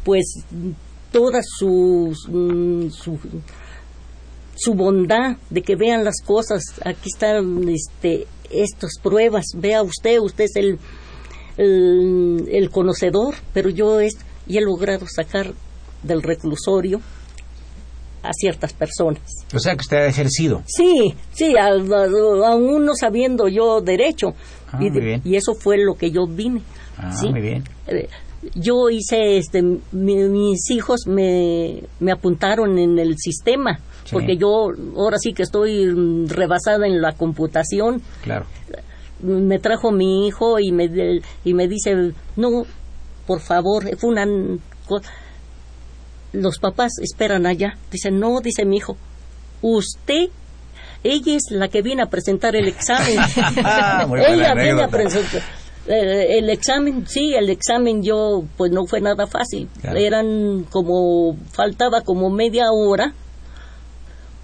pues 0.04 0.44
toda 1.12 1.42
su, 1.44 2.14
su, 2.92 3.18
su 4.54 4.74
bondad 4.76 5.38
de 5.50 5.64
que 5.64 5.76
vean 5.76 6.04
las 6.04 6.22
cosas. 6.24 6.62
Aquí 6.86 7.10
están 7.12 7.68
este, 7.68 8.28
estas 8.54 8.92
pruebas. 9.02 9.46
Vea 9.56 9.82
usted, 9.84 10.20
usted 10.20 10.46
es 10.46 10.56
el, 10.56 10.80
el, 11.58 12.48
el 12.52 12.70
conocedor, 12.70 13.36
pero 13.54 13.70
yo 13.70 14.00
es, 14.00 14.14
y 14.48 14.58
he 14.58 14.62
logrado 14.62 15.06
sacar 15.08 15.54
del 16.04 16.22
reclusorio 16.24 17.02
a 18.24 18.32
ciertas 18.34 18.74
personas. 18.74 19.22
O 19.54 19.60
sea 19.60 19.74
que 19.76 19.82
usted 19.82 19.98
ha 19.98 20.06
ejercido. 20.08 20.62
Sí, 20.68 21.16
sí, 21.34 21.56
aún 21.58 22.86
no 22.86 22.96
sabiendo 22.96 23.48
yo 23.48 23.82
derecho. 23.82 24.34
Ah, 24.72 24.78
y, 24.82 24.90
muy 24.90 25.02
bien. 25.02 25.22
y 25.26 25.36
eso 25.36 25.54
fue 25.56 25.78
lo 25.78 25.96
que 25.96 26.12
yo 26.12 26.28
vine. 26.28 26.62
Ah, 26.98 27.12
¿sí? 27.14 27.30
muy 27.30 27.42
bien. 27.42 27.64
Eh, 27.88 28.08
Yo 28.56 28.90
hice, 28.90 29.38
este, 29.38 29.62
mi- 29.62 30.28
mis 30.30 30.70
hijos 30.72 31.02
me, 31.08 31.84
me 32.00 32.12
apuntaron 32.12 32.78
en 32.80 32.98
el 32.98 33.16
sistema, 33.18 33.80
Sí. 34.04 34.12
porque 34.14 34.36
yo 34.38 34.72
ahora 34.98 35.18
sí 35.20 35.34
que 35.34 35.44
estoy 35.44 36.26
rebasada 36.28 36.88
en 36.88 37.02
la 37.02 37.14
computación. 37.14 38.02
Claro. 38.24 38.46
Me 39.22 39.60
trajo 39.60 39.92
mi 39.92 40.28
hijo 40.28 40.60
y 40.60 40.72
me, 40.72 40.90
y 41.44 41.54
me 41.54 41.68
dice, 41.68 42.14
no, 42.36 42.66
por 43.28 43.40
favor, 43.42 43.96
fue 43.98 44.10
una... 44.10 44.26
Los 46.34 46.60
papás 46.60 46.94
esperan 47.02 47.46
allá. 47.46 47.78
Dice, 47.92 48.10
no, 48.10 48.40
dice 48.42 48.66
mi 48.66 48.78
hijo, 48.78 48.98
usted, 49.62 50.30
ella 51.04 51.36
es 51.36 51.52
la 51.52 51.68
que 51.68 51.82
viene 51.82 52.02
a 52.04 52.08
presentar 52.10 52.56
el 52.56 52.68
examen. 52.68 53.18
Buena 54.08 54.28
ella 54.28 54.54
viene 54.56 54.82
a 54.82 54.88
presentar. 54.88 55.42
eh, 55.88 56.38
el 56.38 56.50
examen, 56.50 57.06
sí, 57.08 57.34
el 57.36 57.50
examen 57.50 58.02
yo, 58.02 58.44
pues 58.58 58.72
no 58.72 58.86
fue 58.86 59.02
nada 59.02 59.28
fácil. 59.28 59.68
Claro. 59.82 59.98
Eran 59.98 60.66
como, 60.70 61.36
faltaba 61.52 62.02
como 62.02 62.30
media 62.30 62.72
hora 62.72 63.14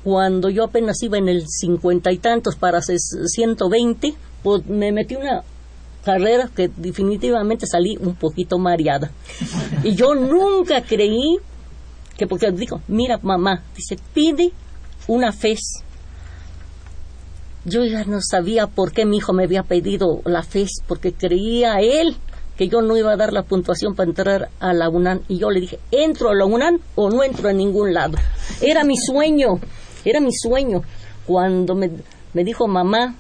cuando 0.07 0.49
yo 0.49 0.63
apenas 0.63 1.03
iba 1.03 1.17
en 1.17 1.27
el 1.27 1.43
cincuenta 1.49 2.13
y 2.13 2.17
tantos 2.17 2.55
para 2.55 2.79
ses- 2.79 3.27
120, 3.27 4.13
pues 4.41 4.65
me 4.65 4.93
metí 4.93 5.17
una 5.17 5.43
carrera 6.05 6.49
que 6.55 6.71
definitivamente 6.77 7.67
salí 7.67 7.97
un 7.99 8.15
poquito 8.15 8.57
mareada. 8.57 9.11
Y 9.83 9.95
yo 9.95 10.15
nunca 10.15 10.81
creí 10.83 11.35
que, 12.17 12.25
porque 12.25 12.49
digo, 12.53 12.79
mira 12.87 13.19
mamá, 13.21 13.63
dice, 13.75 13.97
pide 14.13 14.53
una 15.09 15.33
FES. 15.33 15.83
Yo 17.65 17.83
ya 17.83 18.05
no 18.05 18.19
sabía 18.21 18.67
por 18.67 18.93
qué 18.93 19.05
mi 19.05 19.17
hijo 19.17 19.33
me 19.33 19.43
había 19.43 19.63
pedido 19.63 20.21
la 20.23 20.41
FES, 20.41 20.83
porque 20.87 21.11
creía 21.11 21.81
él 21.81 22.15
que 22.57 22.69
yo 22.69 22.81
no 22.81 22.95
iba 22.95 23.11
a 23.11 23.17
dar 23.17 23.33
la 23.33 23.43
puntuación 23.43 23.93
para 23.93 24.07
entrar 24.09 24.49
a 24.61 24.71
la 24.73 24.87
UNAM. 24.87 25.19
Y 25.27 25.37
yo 25.37 25.49
le 25.51 25.59
dije, 25.59 25.79
¿entro 25.91 26.29
a 26.29 26.33
la 26.35 26.45
UNAM 26.45 26.79
o 26.95 27.09
no 27.09 27.25
entro 27.25 27.49
a 27.49 27.53
ningún 27.53 27.93
lado? 27.93 28.17
Era 28.61 28.85
mi 28.85 28.95
sueño, 28.95 29.59
era 30.09 30.19
mi 30.19 30.31
sueño. 30.33 30.81
Cuando 31.25 31.75
me, 31.75 31.89
me 32.33 32.43
dijo 32.43 32.67
mamá, 32.67 33.15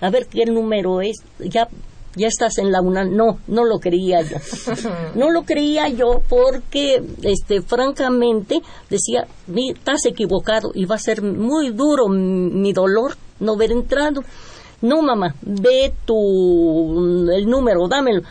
a 0.00 0.10
ver 0.10 0.26
qué 0.26 0.46
número 0.46 1.00
es, 1.00 1.16
ya, 1.38 1.68
ya 2.16 2.28
estás 2.28 2.58
en 2.58 2.70
la 2.72 2.80
UNAM. 2.80 3.14
No, 3.16 3.38
no 3.48 3.64
lo 3.64 3.78
creía 3.80 4.22
yo. 4.22 4.36
No 5.14 5.30
lo 5.30 5.42
creía 5.42 5.88
yo 5.88 6.22
porque, 6.28 7.02
este, 7.22 7.62
francamente, 7.62 8.60
decía, 8.88 9.26
"Mi- 9.48 9.70
estás 9.72 10.06
equivocado 10.06 10.70
y 10.74 10.84
va 10.84 10.94
a 10.94 10.98
ser 10.98 11.20
muy 11.22 11.70
duro 11.70 12.08
mi, 12.08 12.50
mi 12.50 12.72
dolor 12.72 13.16
no 13.40 13.52
haber 13.54 13.72
entrado. 13.72 14.22
No, 14.82 15.02
mamá, 15.02 15.34
ve 15.42 15.92
tu, 16.06 17.28
el 17.32 17.46
número, 17.46 17.86
dámelo. 17.88 18.22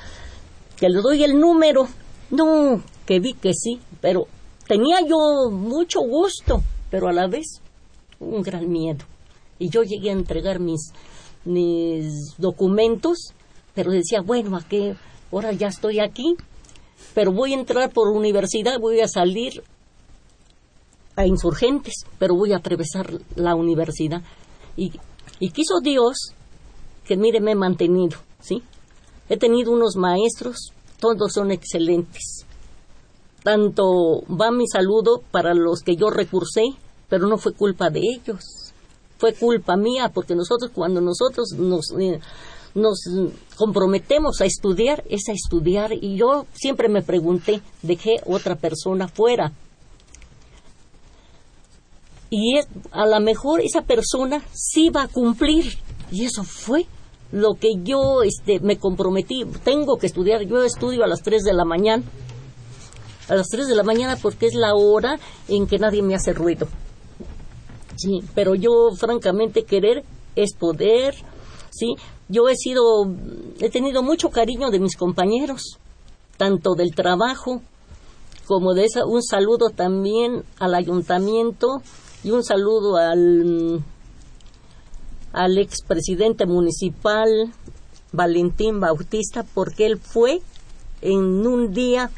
Que 0.77 0.89
le 0.89 1.01
doy 1.01 1.23
el 1.23 1.39
número. 1.39 1.87
No, 2.31 2.81
que 3.05 3.19
vi 3.19 3.33
que 3.33 3.53
sí, 3.53 3.79
pero 4.01 4.27
tenía 4.67 5.01
yo 5.01 5.49
mucho 5.51 5.99
gusto, 6.01 6.61
pero 6.89 7.07
a 7.07 7.13
la 7.13 7.27
vez 7.27 7.61
un 8.19 8.41
gran 8.41 8.69
miedo. 8.69 9.05
Y 9.57 9.69
yo 9.69 9.83
llegué 9.83 10.09
a 10.09 10.13
entregar 10.13 10.59
mis, 10.59 10.93
mis 11.45 12.35
documentos, 12.37 13.33
pero 13.73 13.91
decía, 13.91 14.21
bueno, 14.21 14.57
¿a 14.57 14.61
qué 14.61 14.95
hora 15.31 15.51
ya 15.51 15.67
estoy 15.67 15.99
aquí? 15.99 16.35
Pero 17.13 17.31
voy 17.31 17.53
a 17.53 17.59
entrar 17.59 17.91
por 17.91 18.09
universidad, 18.09 18.79
voy 18.79 19.01
a 19.01 19.07
salir 19.07 19.63
a 21.15 21.25
insurgentes, 21.25 22.05
pero 22.17 22.35
voy 22.35 22.53
a 22.53 22.57
atravesar 22.57 23.11
la 23.35 23.55
universidad. 23.55 24.21
Y, 24.77 24.93
y 25.39 25.49
quiso 25.51 25.81
Dios 25.81 26.33
que, 27.05 27.17
mire, 27.17 27.41
me 27.41 27.51
he 27.51 27.55
mantenido, 27.55 28.17
¿sí? 28.39 28.63
He 29.27 29.37
tenido 29.37 29.71
unos 29.71 29.95
maestros, 29.95 30.73
todos 30.99 31.33
son 31.33 31.51
excelentes. 31.51 32.45
Tanto 33.43 34.23
va 34.29 34.51
mi 34.51 34.67
saludo 34.67 35.21
para 35.31 35.53
los 35.53 35.81
que 35.81 35.95
yo 35.95 36.09
recursé, 36.09 36.63
pero 37.07 37.27
no 37.27 37.37
fue 37.37 37.53
culpa 37.53 37.89
de 37.89 38.01
ellos, 38.01 38.73
fue 39.17 39.33
culpa 39.33 39.75
mía, 39.75 40.11
porque 40.13 40.35
nosotros 40.35 40.71
cuando 40.73 41.01
nosotros 41.01 41.53
nos, 41.57 41.91
eh, 41.99 42.19
nos 42.75 42.99
comprometemos 43.55 44.41
a 44.41 44.45
estudiar, 44.45 45.03
es 45.09 45.29
a 45.29 45.33
estudiar, 45.33 45.93
y 45.93 46.17
yo 46.17 46.45
siempre 46.53 46.89
me 46.89 47.01
pregunté, 47.01 47.61
dejé 47.81 48.17
otra 48.25 48.55
persona 48.55 49.07
fuera. 49.07 49.51
Y 52.29 52.57
es, 52.57 52.67
a 52.91 53.07
lo 53.07 53.19
mejor 53.19 53.61
esa 53.61 53.81
persona 53.81 54.43
sí 54.53 54.89
va 54.89 55.03
a 55.03 55.07
cumplir, 55.07 55.77
y 56.11 56.25
eso 56.25 56.43
fue 56.43 56.85
lo 57.31 57.55
que 57.55 57.73
yo 57.83 58.23
este, 58.23 58.59
me 58.59 58.77
comprometí. 58.77 59.45
Tengo 59.63 59.97
que 59.97 60.07
estudiar, 60.07 60.43
yo 60.43 60.63
estudio 60.63 61.03
a 61.03 61.07
las 61.07 61.21
3 61.21 61.43
de 61.43 61.53
la 61.53 61.65
mañana, 61.65 62.03
a 63.29 63.35
las 63.35 63.47
3 63.47 63.67
de 63.67 63.75
la 63.75 63.83
mañana 63.83 64.17
porque 64.21 64.47
es 64.47 64.53
la 64.53 64.73
hora 64.75 65.19
en 65.47 65.67
que 65.67 65.79
nadie 65.79 66.01
me 66.01 66.15
hace 66.15 66.33
ruido. 66.33 66.67
Sí, 67.95 68.21
pero 68.33 68.55
yo 68.55 68.91
francamente 68.97 69.63
querer 69.63 70.03
es 70.35 70.53
poder, 70.53 71.15
sí. 71.69 71.95
Yo 72.27 72.47
he 72.47 72.55
sido, 72.55 73.11
he 73.59 73.69
tenido 73.69 74.03
mucho 74.03 74.29
cariño 74.29 74.69
de 74.69 74.79
mis 74.79 74.95
compañeros, 74.95 75.79
tanto 76.37 76.75
del 76.75 76.93
trabajo 76.93 77.61
como 78.45 78.73
de 78.73 78.85
esa, 78.85 79.05
un 79.05 79.21
saludo 79.21 79.69
también 79.69 80.43
al 80.59 80.73
ayuntamiento 80.73 81.81
y 82.23 82.31
un 82.31 82.43
saludo 82.43 82.97
al 82.97 83.83
al 85.33 85.57
expresidente 85.59 86.45
municipal 86.47 87.53
Valentín 88.11 88.79
Bautista 88.79 89.45
porque 89.53 89.85
él 89.85 89.99
fue 89.99 90.41
en 91.01 91.45
un 91.45 91.71
día 91.73 92.09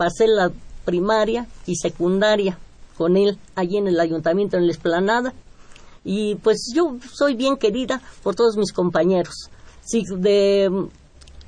pasé 0.00 0.26
la 0.26 0.50
primaria 0.86 1.46
y 1.66 1.76
secundaria 1.76 2.56
con 2.96 3.18
él 3.18 3.36
allí 3.54 3.76
en 3.76 3.86
el 3.86 4.00
ayuntamiento 4.00 4.56
en 4.56 4.64
la 4.64 4.72
esplanada 4.72 5.34
y 6.06 6.36
pues 6.36 6.72
yo 6.74 6.96
soy 7.12 7.34
bien 7.34 7.58
querida 7.58 8.00
por 8.22 8.34
todos 8.34 8.56
mis 8.56 8.72
compañeros 8.72 9.50
si 9.84 10.04
de 10.08 10.70
mm, 10.70 10.88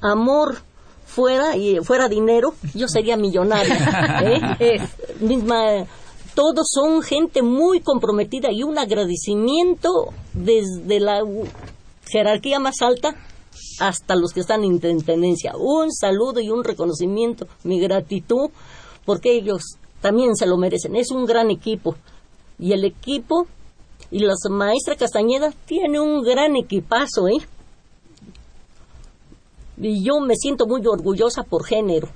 amor 0.05 0.59
fuera 1.07 1.57
y 1.57 1.79
fuera 1.79 2.11
dinero 2.11 2.53
yo 2.75 2.89
sería 2.89 3.17
millonaria 3.17 4.21
¿eh? 4.23 4.41
Eh, 4.61 4.89
misma 5.21 5.87
todos 6.35 6.67
son 6.71 7.01
gente 7.01 7.41
muy 7.41 7.81
comprometida 7.81 8.53
y 8.53 8.65
un 8.65 8.77
agradecimiento 8.77 10.13
desde 10.35 11.01
la 11.01 11.23
jerarquía 12.07 12.59
más 12.59 12.83
alta 12.83 13.17
hasta 13.81 14.15
los 14.15 14.33
que 14.33 14.41
están 14.41 14.65
en 14.65 14.73
intendencia. 14.73 15.53
Un 15.57 15.93
saludo 15.93 16.41
y 16.41 16.51
un 16.51 16.65
reconocimiento, 16.65 17.47
mi 17.65 17.81
gratitud, 17.81 18.51
porque 19.05 19.33
ellos 19.33 19.63
también 20.01 20.37
se 20.37 20.47
lo 20.47 20.57
merecen. 20.57 20.97
Es 20.97 21.11
un 21.11 21.25
gran 21.25 21.51
equipo. 21.51 21.97
Y 22.59 22.73
el 22.73 22.85
equipo, 22.85 23.47
y 24.11 24.21
la 24.21 24.35
maestra 24.51 24.97
Castañeda 24.97 25.53
tiene 25.67 26.01
un 26.01 26.23
gran 26.23 26.57
equipazo, 26.57 27.29
¿eh? 27.29 27.39
Y 29.79 30.05
yo 30.05 30.21
me 30.21 30.37
siento 30.37 30.67
muy 30.67 30.83
orgullosa 30.87 31.43
por 31.43 31.65
género, 31.65 32.09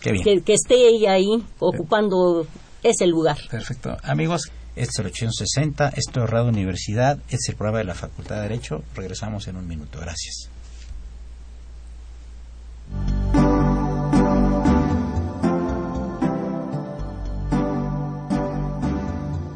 Qué 0.00 0.12
bien. 0.12 0.24
que, 0.24 0.40
que 0.42 0.54
esté 0.54 0.88
ella 0.88 1.12
ahí 1.12 1.44
ocupando 1.58 2.46
ese 2.82 3.06
lugar. 3.06 3.36
Perfecto. 3.50 3.96
Amigos, 4.02 4.50
este 4.74 4.90
es 4.90 4.98
el 5.00 5.06
860, 5.06 5.88
esto 5.96 6.24
es 6.24 6.30
Radio 6.30 6.48
Universidad, 6.48 7.18
este 7.24 7.36
es 7.36 7.48
el 7.50 7.56
programa 7.56 7.78
de 7.78 7.84
la 7.84 7.94
Facultad 7.94 8.36
de 8.36 8.42
Derecho. 8.42 8.82
Regresamos 8.94 9.46
en 9.48 9.56
un 9.56 9.66
minuto. 9.66 9.98
Gracias. 10.00 10.50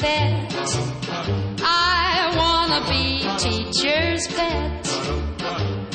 Pet. 0.00 0.52
I 1.62 2.32
wanna 2.36 2.80
be 2.90 3.20
teacher's 3.38 4.26
pet. 4.28 4.86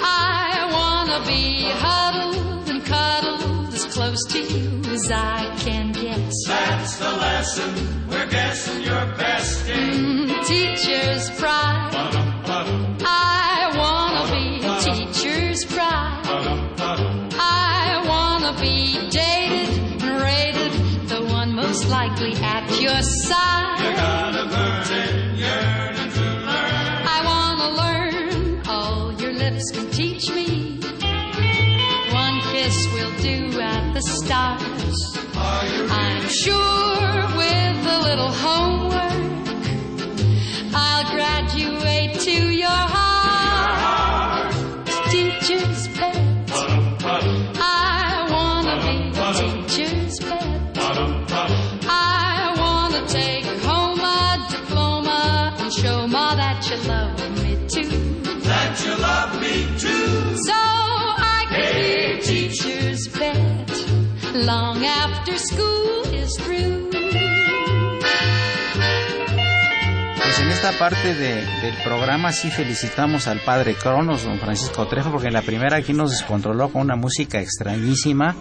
I 0.01 0.67
wanna 0.73 1.23
be 1.27 1.69
huddled 1.69 2.69
and 2.69 2.83
cuddled 2.83 3.73
as 3.73 3.85
close 3.85 4.23
to 4.29 4.39
you 4.39 4.81
as 4.91 5.11
I 5.11 5.53
can 5.57 5.91
get. 5.91 6.19
That's 6.47 6.97
the 6.97 7.11
lesson 7.11 8.07
we're 8.09 8.27
guessing 8.27 8.81
you're 8.81 9.05
best 9.17 9.67
in. 9.69 10.27
Mm, 10.27 10.45
teacher's 10.47 11.29
pride. 11.39 11.91
I 13.05 13.71
wanna 13.77 14.25
be 14.33 14.61
teacher's 14.81 15.63
pride. 15.65 16.21
I 17.39 18.03
wanna 18.07 18.53
be 18.59 18.97
dated 19.09 19.10
and 19.10 19.10
rated, 19.10 19.10
most 21.71 21.87
likely 21.87 22.33
at 22.43 22.81
your 22.81 23.01
side. 23.01 23.79
You 23.79 23.95
got 23.95 24.35
a 24.35 24.45
burning 24.53 25.35
yearning 25.37 26.11
to 26.17 26.25
learn. 26.47 26.97
I 27.15 27.19
wanna 27.31 27.69
learn 27.83 28.61
all 28.67 29.13
your 29.13 29.31
lips 29.31 29.71
can 29.71 29.89
teach 29.89 30.29
me. 30.31 30.49
One 32.11 32.41
kiss 32.51 32.77
will 32.95 33.13
do 33.21 33.61
at 33.61 33.93
the 33.93 34.01
stars. 34.01 34.97
I'm 35.37 36.27
sure 36.43 36.90
esta 70.63 70.77
parte 70.77 71.15
de- 71.15 71.43
del 71.61 71.75
programa 71.83 72.31
sí 72.31 72.51
felicitamos 72.51 73.27
al 73.27 73.39
padre 73.39 73.73
Cronos, 73.73 74.23
don 74.25 74.37
Francisco 74.37 74.85
Trejo, 74.87 75.09
porque 75.11 75.27
en 75.27 75.33
la 75.33 75.41
primera 75.41 75.77
aquí 75.77 75.91
nos 75.91 76.11
descontroló 76.11 76.69
con 76.71 76.81
una 76.83 76.95
música 76.95 77.39
extrañísima. 77.39 78.35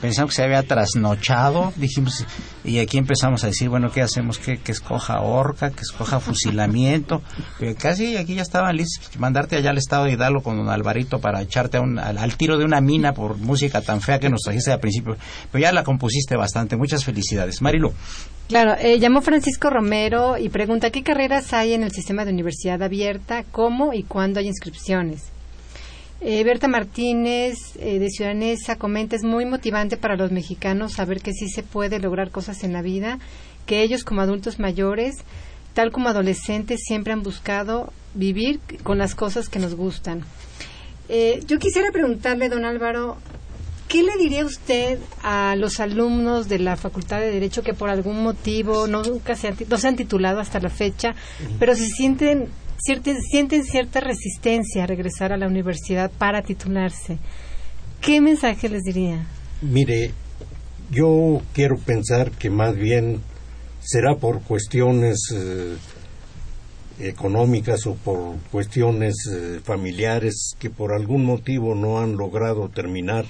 Pensamos 0.00 0.30
que 0.32 0.36
se 0.36 0.42
había 0.44 0.62
trasnochado, 0.62 1.72
dijimos, 1.76 2.24
y 2.64 2.78
aquí 2.78 2.98
empezamos 2.98 3.42
a 3.44 3.48
decir, 3.48 3.68
bueno, 3.68 3.90
¿qué 3.90 4.02
hacemos? 4.02 4.38
Que, 4.38 4.58
que 4.58 4.72
escoja 4.72 5.20
horca, 5.20 5.70
que 5.70 5.80
escoja 5.80 6.20
fusilamiento. 6.20 7.22
Pero 7.58 7.74
casi 7.80 8.16
aquí 8.16 8.34
ya 8.34 8.42
estaban 8.42 8.76
listos, 8.76 9.16
mandarte 9.18 9.56
allá 9.56 9.70
al 9.70 9.78
estado 9.78 10.04
de 10.04 10.12
Hidalgo 10.12 10.42
con 10.42 10.56
don 10.58 10.68
Alvarito 10.68 11.18
para 11.20 11.40
echarte 11.42 11.78
a 11.78 11.80
un- 11.80 11.98
al, 11.98 12.18
al 12.18 12.36
tiro 12.36 12.58
de 12.58 12.64
una 12.64 12.80
mina 12.80 13.12
por 13.14 13.36
música 13.38 13.80
tan 13.80 14.00
fea 14.00 14.18
que 14.20 14.28
nos 14.28 14.42
trajiste 14.42 14.70
al 14.72 14.80
principio. 14.80 15.16
Pero 15.50 15.62
ya 15.62 15.72
la 15.72 15.82
compusiste 15.84 16.36
bastante, 16.36 16.76
muchas 16.76 17.04
felicidades. 17.04 17.62
Marilu. 17.62 17.92
Claro, 18.48 18.74
eh, 18.78 18.98
llamó 19.00 19.22
Francisco 19.22 19.70
Romero 19.70 20.38
y 20.38 20.48
pregunta 20.50 20.90
qué 20.90 21.02
carreras 21.02 21.52
hay 21.52 21.72
en 21.72 21.82
el 21.82 21.90
sistema 21.90 22.24
de 22.24 22.32
universidad 22.32 22.80
abierta, 22.82 23.44
cómo 23.50 23.92
y 23.92 24.04
cuándo 24.04 24.38
hay 24.40 24.46
inscripciones. 24.46 25.32
Eh, 26.20 26.42
Berta 26.44 26.66
Martínez 26.66 27.76
eh, 27.76 27.98
de 27.98 28.08
Ciudadanesa 28.08 28.76
comenta 28.76 29.16
es 29.16 29.22
muy 29.22 29.44
motivante 29.44 29.96
para 29.96 30.16
los 30.16 30.32
mexicanos 30.32 30.94
saber 30.94 31.20
que 31.20 31.32
sí 31.32 31.48
se 31.48 31.62
puede 31.62 31.98
lograr 31.98 32.30
cosas 32.30 32.64
en 32.64 32.72
la 32.72 32.80
vida, 32.80 33.18
que 33.66 33.82
ellos 33.82 34.02
como 34.02 34.22
adultos 34.22 34.58
mayores, 34.58 35.16
tal 35.74 35.92
como 35.92 36.08
adolescentes, 36.08 36.80
siempre 36.86 37.12
han 37.12 37.22
buscado 37.22 37.92
vivir 38.14 38.60
con 38.82 38.96
las 38.96 39.14
cosas 39.14 39.50
que 39.50 39.58
nos 39.58 39.74
gustan. 39.74 40.24
Eh, 41.08 41.40
yo 41.46 41.58
quisiera 41.58 41.92
preguntarle, 41.92 42.48
don 42.48 42.64
Álvaro, 42.64 43.18
¿Qué 43.88 44.02
le 44.02 44.16
diría 44.16 44.44
usted 44.44 44.98
a 45.22 45.54
los 45.56 45.78
alumnos 45.78 46.48
de 46.48 46.58
la 46.58 46.76
Facultad 46.76 47.20
de 47.20 47.30
Derecho 47.30 47.62
que 47.62 47.72
por 47.72 47.88
algún 47.88 48.20
motivo 48.20 48.88
no, 48.88 49.04
nunca 49.04 49.36
se 49.36 49.46
han, 49.46 49.56
no 49.68 49.78
se 49.78 49.86
han 49.86 49.94
titulado 49.94 50.40
hasta 50.40 50.58
la 50.58 50.70
fecha, 50.70 51.14
pero 51.60 51.76
se 51.76 51.86
sienten, 51.86 52.48
sienten, 52.78 53.64
cierta 53.64 54.00
resistencia 54.00 54.84
a 54.84 54.86
regresar 54.86 55.32
a 55.32 55.36
la 55.36 55.46
universidad 55.46 56.10
para 56.10 56.42
titularse? 56.42 57.18
¿Qué 58.00 58.20
mensaje 58.20 58.68
les 58.68 58.82
diría? 58.82 59.26
Mire, 59.62 60.12
yo 60.90 61.42
quiero 61.52 61.76
pensar 61.78 62.30
que 62.30 62.50
más 62.50 62.76
bien 62.76 63.20
será 63.80 64.16
por 64.16 64.42
cuestiones 64.42 65.18
eh, 65.34 65.76
económicas 66.98 67.86
o 67.86 67.94
por 67.94 68.36
cuestiones 68.50 69.14
eh, 69.30 69.60
familiares 69.62 70.54
que 70.58 70.70
por 70.70 70.92
algún 70.92 71.24
motivo 71.24 71.74
no 71.74 71.98
han 71.98 72.16
logrado 72.16 72.68
terminar, 72.68 73.26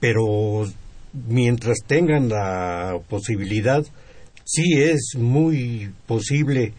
pero 0.00 0.66
mientras 1.12 1.78
tengan 1.86 2.28
la 2.28 2.98
posibilidad, 3.08 3.84
sí 4.44 4.74
es 4.74 5.14
muy 5.16 5.90
posible 6.06 6.72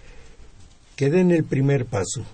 que 0.99 1.09
den 1.09 1.31
el 1.31 1.45
primer 1.45 1.85
paso. 1.85 2.25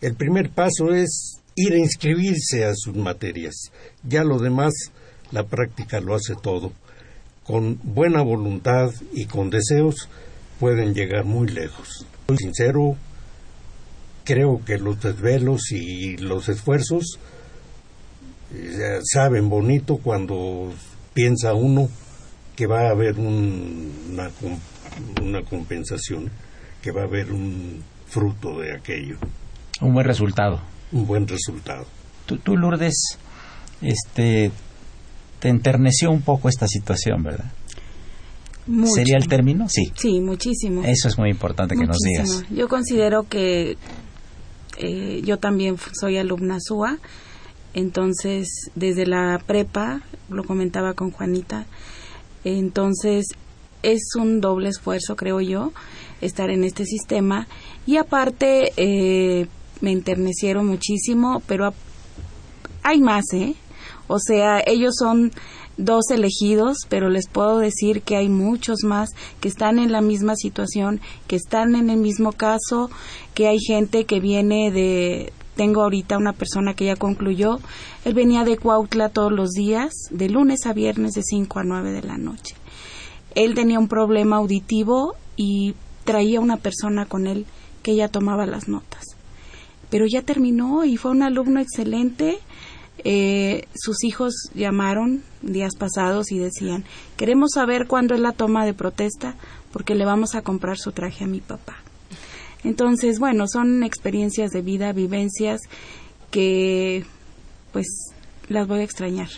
El 0.00 0.16
primer 0.16 0.50
paso 0.50 0.92
es 0.92 1.38
ir 1.54 1.74
a 1.74 1.78
inscribirse 1.78 2.64
a 2.64 2.74
sus 2.74 2.96
materias. 2.96 3.70
Ya 4.02 4.24
lo 4.24 4.40
demás, 4.40 4.72
la 5.30 5.44
práctica 5.44 6.00
lo 6.00 6.16
hace 6.16 6.34
todo. 6.34 6.72
Con 7.44 7.78
buena 7.84 8.20
voluntad 8.22 8.90
y 9.12 9.26
con 9.26 9.48
deseos 9.50 10.08
pueden 10.58 10.92
llegar 10.92 11.24
muy 11.24 11.46
lejos. 11.46 12.04
Soy 12.26 12.36
sincero, 12.38 12.96
creo 14.24 14.60
que 14.64 14.78
los 14.78 15.00
desvelos 15.00 15.70
y 15.70 16.16
los 16.16 16.48
esfuerzos 16.48 17.20
eh, 18.52 18.98
saben 19.04 19.48
bonito 19.48 19.98
cuando 19.98 20.72
piensa 21.14 21.54
uno 21.54 21.88
que 22.56 22.66
va 22.66 22.88
a 22.88 22.90
haber 22.90 23.20
un- 23.20 23.92
una, 24.10 24.30
una 25.22 25.42
compensación, 25.44 26.28
que 26.82 26.90
va 26.90 27.02
a 27.02 27.04
haber 27.04 27.30
un 27.30 27.84
fruto 28.10 28.58
de 28.58 28.74
aquello, 28.74 29.16
Un 29.80 29.94
buen 29.94 30.06
resultado. 30.06 30.60
un 30.92 31.06
buen 31.06 31.26
resultado. 31.26 31.86
Tú, 32.26 32.36
tú, 32.38 32.56
Lourdes, 32.56 33.18
este, 33.80 34.50
te 35.38 35.48
enterneció 35.48 36.10
un 36.10 36.22
poco 36.22 36.48
esta 36.48 36.66
situación, 36.68 37.22
¿verdad? 37.22 37.50
Mucho. 38.66 38.92
¿Sería 38.92 39.16
el 39.16 39.26
término? 39.26 39.68
Sí. 39.68 39.90
Sí, 39.96 40.20
muchísimo. 40.20 40.82
Eso 40.84 41.08
es 41.08 41.18
muy 41.18 41.30
importante 41.30 41.74
que 41.76 41.86
nos 41.86 41.98
digas. 41.98 42.44
Yo 42.50 42.68
considero 42.68 43.22
que 43.24 43.76
eh, 44.76 45.22
yo 45.24 45.38
también 45.38 45.76
soy 45.98 46.18
alumna 46.18 46.58
SUA, 46.60 46.98
entonces 47.74 48.70
desde 48.74 49.06
la 49.06 49.40
prepa, 49.46 50.02
lo 50.28 50.44
comentaba 50.44 50.94
con 50.94 51.10
Juanita, 51.10 51.66
entonces 52.44 53.26
es 53.82 54.00
un 54.16 54.40
doble 54.40 54.68
esfuerzo, 54.68 55.16
creo 55.16 55.40
yo, 55.40 55.72
estar 56.20 56.50
en 56.50 56.64
este 56.64 56.84
sistema 56.84 57.48
y 57.86 57.96
aparte 57.96 58.72
eh, 58.76 59.46
me 59.80 59.92
enternecieron 59.92 60.66
muchísimo, 60.66 61.42
pero 61.46 61.72
hay 62.82 63.00
más, 63.00 63.24
¿eh? 63.32 63.54
O 64.06 64.18
sea, 64.18 64.62
ellos 64.66 64.94
son 64.98 65.32
dos 65.76 66.10
elegidos, 66.10 66.78
pero 66.88 67.08
les 67.08 67.28
puedo 67.28 67.58
decir 67.58 68.02
que 68.02 68.16
hay 68.16 68.28
muchos 68.28 68.84
más 68.84 69.10
que 69.40 69.48
están 69.48 69.78
en 69.78 69.92
la 69.92 70.00
misma 70.00 70.36
situación, 70.36 71.00
que 71.26 71.36
están 71.36 71.74
en 71.74 71.90
el 71.90 71.96
mismo 71.98 72.32
caso, 72.32 72.90
que 73.34 73.48
hay 73.48 73.58
gente 73.58 74.04
que 74.04 74.20
viene 74.20 74.70
de... 74.70 75.32
Tengo 75.56 75.82
ahorita 75.82 76.16
una 76.16 76.32
persona 76.32 76.74
que 76.74 76.86
ya 76.86 76.96
concluyó, 76.96 77.58
él 78.04 78.14
venía 78.14 78.44
de 78.44 78.56
Cuautla 78.56 79.10
todos 79.10 79.32
los 79.32 79.50
días, 79.50 79.92
de 80.10 80.30
lunes 80.30 80.64
a 80.64 80.72
viernes 80.72 81.12
de 81.12 81.22
5 81.22 81.58
a 81.58 81.64
9 81.64 81.92
de 81.92 82.02
la 82.02 82.16
noche. 82.16 82.56
Él 83.34 83.54
tenía 83.54 83.78
un 83.78 83.88
problema 83.88 84.36
auditivo 84.36 85.16
y 85.36 85.74
traía 86.04 86.40
una 86.40 86.56
persona 86.56 87.06
con 87.06 87.26
él 87.26 87.46
que 87.82 87.96
ya 87.96 88.08
tomaba 88.08 88.46
las 88.46 88.68
notas. 88.68 89.04
Pero 89.90 90.06
ya 90.06 90.22
terminó 90.22 90.84
y 90.84 90.96
fue 90.96 91.10
un 91.10 91.22
alumno 91.22 91.60
excelente. 91.60 92.38
Eh, 93.02 93.66
sus 93.74 94.04
hijos 94.04 94.34
llamaron 94.54 95.22
días 95.42 95.72
pasados 95.78 96.30
y 96.32 96.38
decían, 96.38 96.84
queremos 97.16 97.50
saber 97.54 97.86
cuándo 97.86 98.14
es 98.14 98.20
la 98.20 98.32
toma 98.32 98.66
de 98.66 98.74
protesta 98.74 99.34
porque 99.72 99.94
le 99.94 100.04
vamos 100.04 100.34
a 100.34 100.42
comprar 100.42 100.78
su 100.78 100.92
traje 100.92 101.24
a 101.24 101.26
mi 101.26 101.40
papá. 101.40 101.76
Entonces, 102.62 103.18
bueno, 103.18 103.46
son 103.48 103.82
experiencias 103.82 104.50
de 104.50 104.60
vida, 104.60 104.92
vivencias 104.92 105.60
que 106.30 107.04
pues 107.72 107.86
las 108.48 108.66
voy 108.68 108.80
a 108.80 108.84
extrañar. 108.84 109.28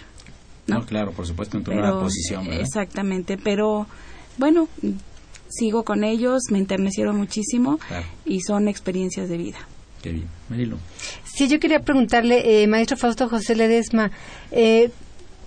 ¿no? 0.67 0.85
claro, 0.87 1.13
por 1.13 1.27
supuesto, 1.27 1.57
en 1.57 1.65
tu 1.65 1.71
Pero- 1.71 1.83
nueva 1.83 2.01
posición. 2.03 2.45
¿verdad? 2.47 2.63
Exactamente, 2.63 3.37
pero 3.37 3.87
bueno, 4.39 4.69
sigo 5.53 5.85
con 5.85 6.05
ellos, 6.05 6.43
me 6.51 6.59
enternecieron 6.59 7.17
muchísimo 7.17 7.79
Claro, 7.89 8.07
y 8.25 8.41
son 8.41 8.69
experiencias 8.69 9.29
de 9.29 9.37
vida. 9.37 9.59
qué 10.03 10.11
bien. 10.13 10.27
Marilu. 10.49 10.79
Sí, 11.25 11.49
yo 11.49 11.61
quería 11.61 11.81
preguntarle, 11.81 12.63
eh, 12.63 12.67
maestro 12.67 12.97
Fausto 12.97 13.29
José 13.29 13.55
Ledesma, 13.55 14.11
eh, 14.51 14.91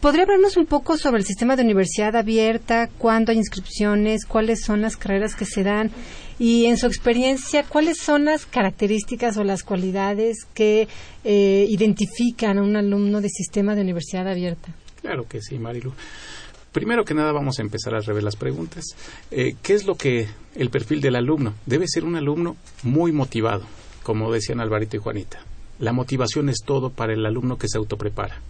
¿podría 0.01 0.23
hablarnos 0.23 0.55
un 0.57 0.65
poco 0.65 0.97
sobre 0.97 1.19
el 1.19 1.25
sistema 1.25 1.55
de 1.55 1.63
universidad 1.63 2.15
abierta? 2.15 2.87
¿Cuándo 2.97 3.31
hay 3.31 3.37
inscripciones? 3.37 4.25
¿Cuáles 4.25 4.61
son 4.61 4.81
las 4.81 4.95
carreras 4.97 5.35
que 5.35 5.45
se 5.45 5.63
dan? 5.63 5.91
Y 6.37 6.65
en 6.65 6.77
su 6.77 6.85
experiencia, 6.87 7.63
¿cuáles 7.63 7.97
son 7.99 8.25
las 8.25 8.45
características 8.45 9.37
o 9.37 9.43
las 9.43 9.63
cualidades 9.63 10.45
que 10.53 10.87
eh, 11.23 11.65
identifican 11.69 12.57
a 12.57 12.61
un 12.61 12.75
alumno 12.75 13.21
de 13.21 13.29
sistema 13.29 13.73
de 13.75 13.81
universidad 13.81 14.27
abierta? 14.27 14.73
Claro 15.01 15.27
que 15.27 15.41
sí, 15.41 15.57
Marilu. 15.59 15.93
Primero 16.75 17.05
que 17.05 17.13
nada 17.13 17.31
vamos 17.31 17.57
a 17.57 17.61
empezar 17.61 17.95
a 17.95 18.01
rever 18.01 18.21
las 18.21 18.35
preguntas. 18.35 18.83
Eh, 19.31 19.55
¿Qué 19.63 19.75
es 19.75 19.85
lo 19.85 19.95
que 19.95 20.27
el 20.55 20.69
perfil 20.69 20.99
del 20.99 21.15
alumno? 21.15 21.53
Debe 21.65 21.87
ser 21.87 22.03
un 22.03 22.17
alumno 22.17 22.57
muy 22.83 23.13
motivado, 23.13 23.61
como 24.03 24.29
decían 24.29 24.59
Alvarito 24.59 24.97
y 24.97 24.99
Juanita. 24.99 25.39
La 25.79 25.93
motivación 25.93 26.49
es 26.49 26.57
todo 26.65 26.89
para 26.89 27.13
el 27.13 27.25
alumno 27.25 27.57
que 27.57 27.69
se 27.69 27.77
autoprepara. 27.77 28.41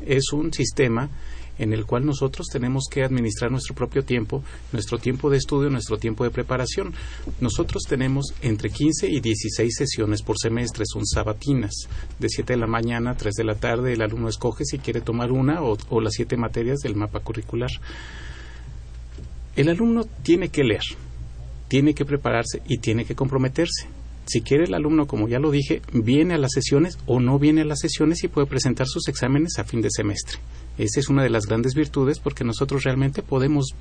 Es 0.00 0.32
un 0.32 0.52
sistema 0.52 1.10
en 1.58 1.72
el 1.72 1.86
cual 1.86 2.04
nosotros 2.04 2.46
tenemos 2.50 2.84
que 2.90 3.02
administrar 3.04 3.50
nuestro 3.50 3.74
propio 3.74 4.04
tiempo, 4.04 4.42
nuestro 4.72 4.98
tiempo 4.98 5.30
de 5.30 5.38
estudio, 5.38 5.70
nuestro 5.70 5.98
tiempo 5.98 6.24
de 6.24 6.30
preparación. 6.30 6.92
Nosotros 7.40 7.84
tenemos 7.88 8.34
entre 8.42 8.70
15 8.70 9.08
y 9.08 9.20
16 9.20 9.74
sesiones 9.74 10.22
por 10.22 10.36
semestre, 10.38 10.84
son 10.86 11.06
sabatinas, 11.06 11.88
de 12.18 12.28
7 12.28 12.52
de 12.52 12.58
la 12.58 12.66
mañana 12.66 13.12
a 13.12 13.16
3 13.16 13.34
de 13.34 13.44
la 13.44 13.54
tarde. 13.54 13.92
El 13.92 14.02
alumno 14.02 14.28
escoge 14.28 14.64
si 14.64 14.78
quiere 14.78 15.00
tomar 15.00 15.32
una 15.32 15.62
o, 15.62 15.76
o 15.90 16.00
las 16.00 16.14
siete 16.14 16.36
materias 16.36 16.78
del 16.80 16.96
mapa 16.96 17.20
curricular. 17.20 17.70
El 19.54 19.68
alumno 19.68 20.04
tiene 20.22 20.50
que 20.50 20.64
leer, 20.64 20.84
tiene 21.68 21.94
que 21.94 22.04
prepararse 22.04 22.62
y 22.68 22.78
tiene 22.78 23.04
que 23.04 23.14
comprometerse. 23.14 23.88
Si 24.26 24.40
quiere 24.40 24.64
el 24.64 24.74
alumno, 24.74 25.06
como 25.06 25.28
ya 25.28 25.38
lo 25.38 25.50
dije, 25.50 25.82
viene 25.92 26.34
a 26.34 26.38
las 26.38 26.52
sesiones 26.52 26.98
o 27.06 27.20
no 27.20 27.38
viene 27.38 27.62
a 27.62 27.64
las 27.64 27.78
sesiones 27.78 28.24
y 28.24 28.28
puede 28.28 28.48
presentar 28.48 28.88
sus 28.88 29.08
exámenes 29.08 29.58
a 29.58 29.64
fin 29.64 29.80
de 29.80 29.90
semestre. 29.90 30.38
Esa 30.78 31.00
es 31.00 31.08
una 31.08 31.22
de 31.22 31.30
las 31.30 31.46
grandes 31.46 31.74
virtudes 31.74 32.18
porque 32.18 32.44
nosotros 32.44 32.84
realmente 32.84 33.22
podemos 33.22 33.74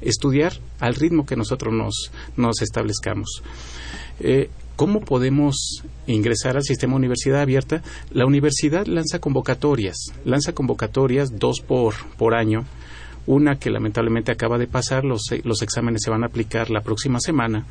estudiar 0.00 0.52
al 0.80 0.94
ritmo 0.94 1.26
que 1.26 1.36
nosotros 1.36 1.74
nos, 1.74 2.12
nos 2.36 2.62
establezcamos. 2.62 3.42
Eh, 4.20 4.48
¿Cómo 4.76 5.00
podemos 5.00 5.82
ingresar 6.06 6.56
al 6.56 6.62
sistema 6.62 6.94
universidad 6.94 7.40
abierta? 7.40 7.82
La 8.12 8.26
universidad 8.26 8.86
lanza 8.86 9.18
convocatorias, 9.18 9.96
lanza 10.24 10.52
convocatorias 10.52 11.36
dos 11.36 11.60
por, 11.60 11.94
por 12.16 12.34
año. 12.34 12.64
Una 13.26 13.58
que 13.58 13.70
lamentablemente 13.70 14.30
acaba 14.30 14.56
de 14.56 14.68
pasar, 14.68 15.04
los, 15.04 15.22
los 15.42 15.62
exámenes 15.62 16.02
se 16.04 16.10
van 16.10 16.22
a 16.22 16.28
aplicar 16.28 16.70
la 16.70 16.80
próxima 16.80 17.18
semana. 17.18 17.66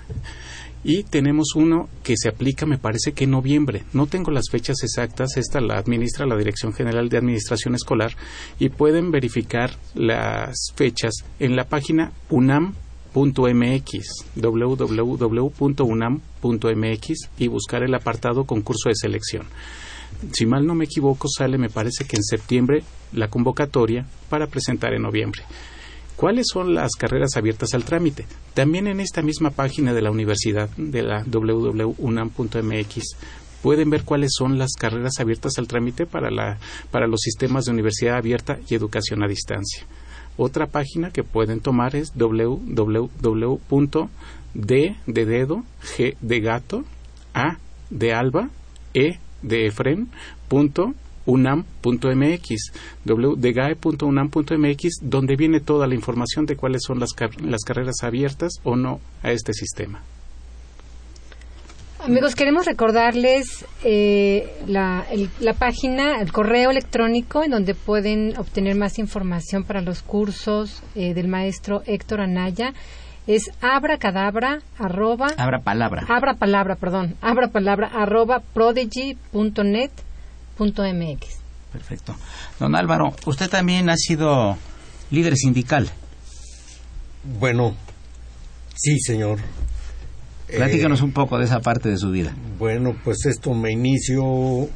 Y 0.90 1.04
tenemos 1.04 1.54
uno 1.54 1.90
que 2.02 2.16
se 2.16 2.30
aplica, 2.30 2.66
me 2.66 2.78
parece 2.78 3.12
que 3.12 3.26
en 3.26 3.32
noviembre. 3.32 3.84
No 3.92 4.08
tengo 4.08 4.32
las 4.32 4.46
fechas 4.50 4.78
exactas, 4.84 5.36
esta 5.36 5.60
la 5.60 5.78
administra 5.78 6.26
la 6.26 6.38
Dirección 6.38 6.72
General 6.72 7.10
de 7.10 7.18
Administración 7.18 7.76
Escolar 7.76 8.16
y 8.58 8.70
pueden 8.70 9.12
verificar 9.12 9.72
las 9.96 10.72
fechas 10.78 11.26
en 11.42 11.58
la 11.58 11.66
página 11.66 12.14
unam.mx, 12.30 12.72
www.unam.mx 14.38 15.50
y 17.38 17.48
buscar 17.50 17.84
el 17.84 17.94
apartado 17.94 18.46
concurso 18.46 18.88
de 18.88 18.96
selección. 18.96 19.44
Si 20.32 20.46
mal 20.46 20.66
no 20.66 20.74
me 20.74 20.86
equivoco, 20.86 21.28
sale, 21.28 21.58
me 21.58 21.70
parece 21.70 22.06
que 22.06 22.16
en 22.16 22.24
septiembre, 22.24 22.86
la 23.12 23.28
convocatoria 23.28 24.06
para 24.30 24.48
presentar 24.48 24.94
en 24.94 25.02
noviembre. 25.02 25.44
¿Cuáles 26.18 26.48
son 26.52 26.74
las 26.74 26.94
carreras 26.98 27.38
abiertas 27.38 27.76
al 27.76 27.86
trámite? 27.86 28.26
También 28.56 28.88
en 28.88 29.00
esta 29.00 29.22
misma 29.22 29.52
página 29.52 29.94
de 29.94 30.02
la 30.02 30.10
universidad, 30.10 30.68
de 30.76 31.04
la 31.04 31.24
www.unam.mx, 31.24 33.16
pueden 33.62 33.92
ver 33.92 34.04
cuáles 34.04 34.32
son 34.36 34.58
las 34.58 34.74
carreras 34.74 35.20
abiertas 35.20 35.60
al 35.60 35.68
trámite 35.68 36.08
para, 36.08 36.32
la, 36.32 36.58
para 36.90 37.06
los 37.06 37.22
sistemas 37.22 37.66
de 37.66 37.72
universidad 37.72 38.18
abierta 38.18 38.58
y 38.68 38.74
educación 38.74 39.24
a 39.24 39.28
distancia. 39.28 39.84
Otra 40.38 40.66
página 40.66 41.12
que 41.12 41.24
pueden 41.24 41.60
tomar 41.60 41.96
es 41.96 42.12
www.d 42.16 42.66
de 44.56 45.26
dedo, 45.26 45.64
g 45.98 46.18
de 46.20 46.40
gato, 46.40 46.84
a 47.36 47.60
de 47.92 48.14
alba, 48.14 48.50
e 48.96 49.20
de 49.44 49.72
unam.mx, 51.28 52.72
www.degae.unam.mx, 53.06 54.90
donde 55.04 55.36
viene 55.36 55.60
toda 55.60 55.86
la 55.88 55.94
información 55.96 56.46
de 56.48 56.56
cuáles 56.56 56.82
son 56.86 57.00
las, 57.00 57.14
car 57.14 57.40
las 57.42 57.64
carreras 57.64 57.98
abiertas 58.04 58.54
o 58.64 58.76
no 58.76 59.00
a 59.22 59.32
este 59.32 59.54
sistema. 59.54 60.02
Amigos, 62.04 62.36
queremos 62.36 62.66
recordarles 62.66 63.66
eh, 63.84 64.54
la, 64.68 65.06
el- 65.12 65.30
la 65.40 65.54
página, 65.54 66.22
el 66.22 66.32
correo 66.32 66.70
electrónico 66.70 67.44
en 67.44 67.52
donde 67.52 67.74
pueden 67.76 68.38
obtener 68.38 68.76
más 68.76 69.00
información 69.00 69.64
para 69.64 69.82
los 69.82 70.04
cursos 70.04 70.84
eh, 70.96 71.14
del 71.14 71.28
maestro 71.28 71.82
Héctor 71.86 72.22
Anaya. 72.22 72.74
Es 73.26 73.52
abracadabra, 73.62 74.60
arroba, 74.78 75.28
Abra 75.38 75.60
palabra. 75.60 76.06
abra 76.08 76.36
palabra, 76.36 76.76
perdón, 76.76 77.16
abra 77.20 77.50
palabra, 77.50 77.88
arroba 77.94 78.42
prodigy.net.mx. 80.58 81.38
Perfecto. 81.72 82.16
Don 82.60 82.76
Álvaro, 82.76 83.16
usted 83.26 83.50
también 83.50 83.90
ha 83.90 83.98
sido 83.98 84.58
líder 85.12 85.36
sindical. 85.36 85.90
Bueno, 87.40 87.76
sí, 88.76 89.00
señor. 89.00 89.40
Platícanos 90.48 91.02
Eh, 91.02 91.04
un 91.04 91.12
poco 91.12 91.38
de 91.38 91.46
esa 91.46 91.60
parte 91.60 91.90
de 91.90 91.98
su 91.98 92.10
vida. 92.10 92.34
Bueno, 92.58 92.96
pues 93.04 93.26
esto 93.26 93.54
me 93.54 93.72
inició 93.72 94.70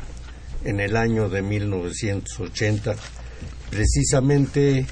en 0.65 0.79
el 0.79 0.97
año 0.97 1.29
de 1.29 1.41
1980, 1.41 2.95
precisamente 3.69 4.85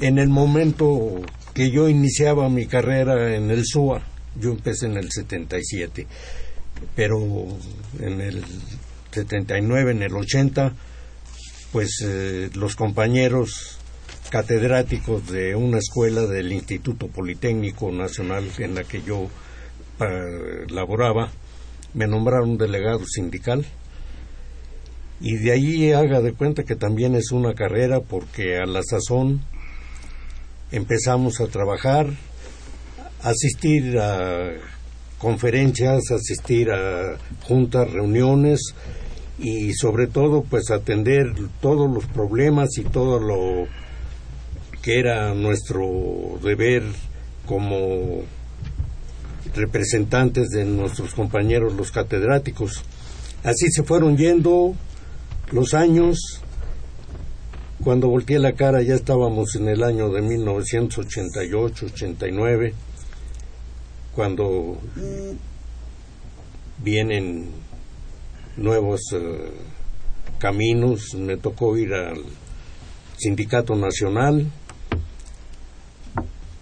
en 0.00 0.18
el 0.18 0.28
momento 0.28 1.20
que 1.52 1.70
yo 1.70 1.88
iniciaba 1.88 2.48
mi 2.48 2.66
carrera 2.66 3.34
en 3.34 3.50
el 3.50 3.64
SUA. 3.66 4.02
Yo 4.40 4.50
empecé 4.52 4.86
en 4.86 4.96
el 4.96 5.10
77, 5.10 6.06
pero 6.94 7.18
en 7.98 8.20
el 8.20 8.44
79, 9.12 9.90
en 9.92 10.02
el 10.02 10.14
80, 10.14 10.72
pues 11.72 12.02
eh, 12.04 12.50
los 12.54 12.76
compañeros 12.76 13.78
catedráticos 14.30 15.28
de 15.30 15.56
una 15.56 15.78
escuela 15.78 16.22
del 16.26 16.52
Instituto 16.52 17.08
Politécnico 17.08 17.90
Nacional 17.90 18.48
en 18.58 18.74
la 18.76 18.84
que 18.84 19.02
yo 19.02 19.28
pa- 19.98 20.08
laboraba, 20.68 21.30
me 21.94 22.06
nombraron 22.06 22.56
delegado 22.56 23.00
sindical. 23.06 23.64
Y 25.20 25.36
de 25.36 25.52
ahí 25.52 25.92
haga 25.92 26.20
de 26.20 26.32
cuenta 26.32 26.62
que 26.62 26.76
también 26.76 27.14
es 27.14 27.30
una 27.32 27.54
carrera 27.54 28.00
porque 28.00 28.56
a 28.56 28.64
la 28.66 28.82
sazón 28.82 29.42
empezamos 30.72 31.40
a 31.40 31.46
trabajar, 31.48 32.06
asistir 33.22 33.98
a 33.98 34.52
conferencias, 35.18 36.10
asistir 36.10 36.70
a 36.70 37.18
juntas, 37.42 37.90
reuniones 37.90 38.60
y 39.40 39.72
sobre 39.72 40.06
todo 40.06 40.42
pues 40.42 40.70
atender 40.70 41.32
todos 41.62 41.90
los 41.90 42.04
problemas 42.04 42.76
y 42.76 42.84
todo 42.84 43.18
lo 43.18 43.66
que 44.82 44.98
era 44.98 45.32
nuestro 45.34 46.38
deber 46.42 46.82
como 47.46 48.20
representantes 49.54 50.50
de 50.50 50.66
nuestros 50.66 51.14
compañeros 51.14 51.72
los 51.72 51.90
catedráticos. 51.90 52.84
Así 53.42 53.70
se 53.70 53.82
fueron 53.82 54.18
yendo 54.18 54.74
los 55.50 55.72
años. 55.74 56.42
Cuando 57.82 58.08
volteé 58.08 58.38
la 58.38 58.52
cara 58.52 58.82
ya 58.82 58.94
estábamos 58.94 59.56
en 59.56 59.68
el 59.68 59.82
año 59.82 60.10
de 60.10 60.20
1988-89, 60.20 62.74
cuando 64.14 64.76
vienen 66.82 67.59
nuevos 68.60 69.00
eh, 69.12 69.50
caminos. 70.38 71.14
Me 71.14 71.36
tocó 71.36 71.76
ir 71.76 71.92
al 71.92 72.22
Sindicato 73.16 73.74
Nacional, 73.74 74.46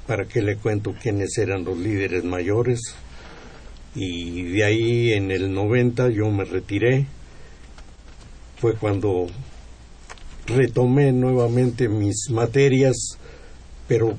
para 0.07 0.24
que 0.26 0.40
le 0.40 0.57
cuento 0.57 0.94
quiénes 1.01 1.36
eran 1.36 1.64
los 1.64 1.76
líderes 1.76 2.24
mayores. 2.24 2.80
Y 3.94 4.42
de 4.42 4.64
ahí 4.64 5.12
en 5.12 5.30
el 5.30 5.53
90 5.53 6.11
yo 6.11 6.30
me 6.30 6.44
retiré. 6.44 7.07
Fue 8.57 8.74
cuando 8.74 9.26
retomé 10.46 11.12
nuevamente 11.12 11.88
mis 11.88 12.30
materias, 12.30 13.18
pero 13.86 14.16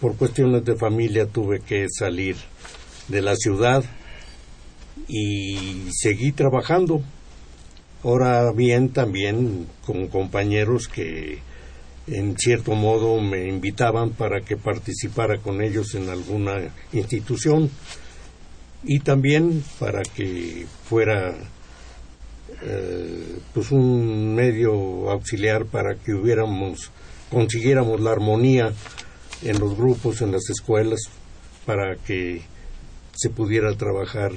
por 0.00 0.16
cuestiones 0.16 0.64
de 0.64 0.76
familia 0.76 1.26
tuve 1.26 1.60
que 1.60 1.86
salir 1.88 2.36
de 3.08 3.22
la 3.22 3.34
ciudad 3.34 3.84
y 5.08 5.88
seguí 5.90 6.32
trabajando. 6.32 7.02
Ahora 8.02 8.50
bien, 8.52 8.90
también 8.90 9.66
con 9.84 10.08
compañeros 10.08 10.88
que 10.88 11.38
en 12.06 12.36
cierto 12.38 12.74
modo 12.74 13.20
me 13.20 13.46
invitaban 13.46 14.10
para 14.10 14.40
que 14.40 14.56
participara 14.56 15.38
con 15.38 15.62
ellos 15.62 15.94
en 15.94 16.08
alguna 16.08 16.72
institución 16.92 17.70
y 18.82 19.00
también 19.00 19.62
para 19.78 20.02
que 20.02 20.66
fuera 20.84 21.36
eh, 22.62 23.38
pues 23.52 23.70
un 23.70 24.34
medio 24.34 25.10
auxiliar 25.10 25.66
para 25.66 25.94
que 25.94 26.14
hubiéramos 26.14 26.90
consiguiéramos 27.30 28.00
la 28.00 28.12
armonía 28.12 28.72
en 29.42 29.60
los 29.60 29.76
grupos 29.76 30.22
en 30.22 30.32
las 30.32 30.48
escuelas 30.50 31.00
para 31.66 31.96
que 31.96 32.42
se 33.14 33.30
pudiera 33.30 33.72
trabajar 33.76 34.32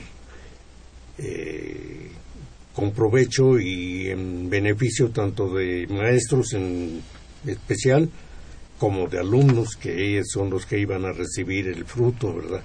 eh, 1.18 2.11
con 2.74 2.91
provecho 2.91 3.59
y 3.59 4.09
en 4.09 4.49
beneficio 4.49 5.09
tanto 5.11 5.53
de 5.53 5.88
maestros 5.88 6.53
en 6.53 7.01
especial 7.45 8.09
como 8.80 9.07
de 9.07 9.19
alumnos 9.19 9.76
que 9.76 10.09
ellos 10.09 10.28
son 10.32 10.49
los 10.49 10.65
que 10.65 10.80
iban 10.80 11.05
a 11.05 11.11
recibir 11.11 11.67
el 11.67 11.86
fruto, 11.86 12.34
¿verdad? 12.36 12.63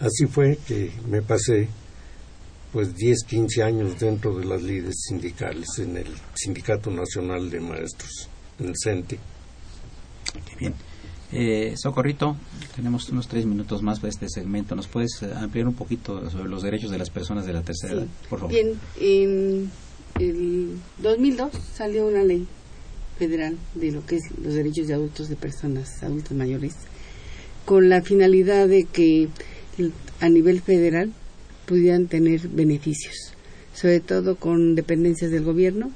Así 0.00 0.26
fue 0.26 0.58
que 0.66 0.90
me 1.08 1.20
pasé 1.20 1.68
pues 2.72 2.94
10, 2.94 3.24
15 3.24 3.62
años 3.62 3.98
dentro 3.98 4.38
de 4.38 4.46
las 4.46 4.62
líderes 4.62 5.02
sindicales 5.08 5.68
en 5.78 5.96
el 5.96 6.06
Sindicato 6.34 6.90
Nacional 6.90 7.50
de 7.50 7.60
Maestros, 7.60 8.28
en 8.58 8.68
el 8.68 8.74
CENTE. 8.82 9.18
bien. 10.58 10.74
Eh, 11.32 11.74
Socorrito, 11.76 12.36
tenemos 12.74 13.08
unos 13.10 13.28
tres 13.28 13.46
minutos 13.46 13.82
más 13.82 14.00
para 14.00 14.10
este 14.10 14.28
segmento. 14.28 14.74
¿Nos 14.74 14.88
puedes 14.88 15.22
eh, 15.22 15.32
ampliar 15.36 15.68
un 15.68 15.74
poquito 15.74 16.28
sobre 16.28 16.48
los 16.48 16.62
derechos 16.62 16.90
de 16.90 16.98
las 16.98 17.10
personas 17.10 17.46
de 17.46 17.52
la 17.52 17.62
tercera 17.62 17.94
edad, 17.94 18.06
por 18.28 18.40
favor? 18.40 18.52
Bien, 18.52 18.72
en 19.00 19.70
el 20.18 20.76
2002 20.98 21.52
salió 21.74 22.06
una 22.06 22.24
ley 22.24 22.46
federal 23.18 23.56
de 23.74 23.92
lo 23.92 24.04
que 24.06 24.16
es 24.16 24.22
los 24.42 24.54
derechos 24.54 24.88
de 24.88 24.94
adultos 24.94 25.28
de 25.28 25.36
personas 25.36 26.02
adultas 26.02 26.32
mayores, 26.32 26.74
con 27.64 27.88
la 27.88 28.02
finalidad 28.02 28.66
de 28.66 28.84
que 28.84 29.28
a 30.20 30.28
nivel 30.28 30.60
federal 30.60 31.12
pudieran 31.66 32.08
tener 32.08 32.48
beneficios, 32.48 33.14
sobre 33.72 34.00
todo 34.00 34.34
con 34.36 34.74
dependencias 34.74 35.30
del 35.30 35.44
gobierno. 35.44 35.92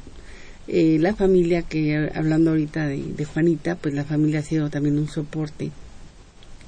Eh, 0.66 0.98
la 0.98 1.14
familia, 1.14 1.62
que 1.62 2.10
hablando 2.14 2.50
ahorita 2.50 2.86
de, 2.86 3.24
Juanita, 3.24 3.76
pues 3.76 3.94
la 3.94 4.04
familia 4.04 4.40
ha 4.40 4.42
sido 4.42 4.70
también 4.70 4.98
un 4.98 5.08
soporte 5.08 5.70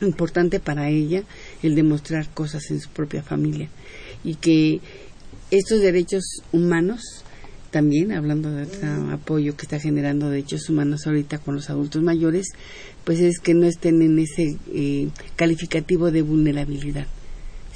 importante 0.02 0.60
para 0.60 0.90
ella 0.90 1.22
el 1.62 1.74
demostrar 1.74 2.28
cosas 2.28 2.70
en 2.70 2.80
su 2.80 2.90
propia 2.90 3.22
familia. 3.22 3.68
Y 4.22 4.34
que 4.34 4.80
estos 5.50 5.80
derechos 5.80 6.24
humanos 6.52 7.24
también 7.70 8.12
hablando 8.12 8.50
de 8.50 8.64
otro 8.64 9.10
apoyo 9.12 9.56
que 9.56 9.62
está 9.62 9.78
generando 9.78 10.30
derechos 10.30 10.68
humanos 10.68 11.06
ahorita 11.06 11.38
con 11.38 11.56
los 11.56 11.68
adultos 11.68 12.02
mayores 12.02 12.52
pues 13.04 13.20
es 13.20 13.38
que 13.40 13.54
no 13.54 13.66
estén 13.66 14.00
en 14.02 14.18
ese 14.18 14.56
eh, 14.72 15.08
calificativo 15.36 16.10
de 16.10 16.22
vulnerabilidad 16.22 17.06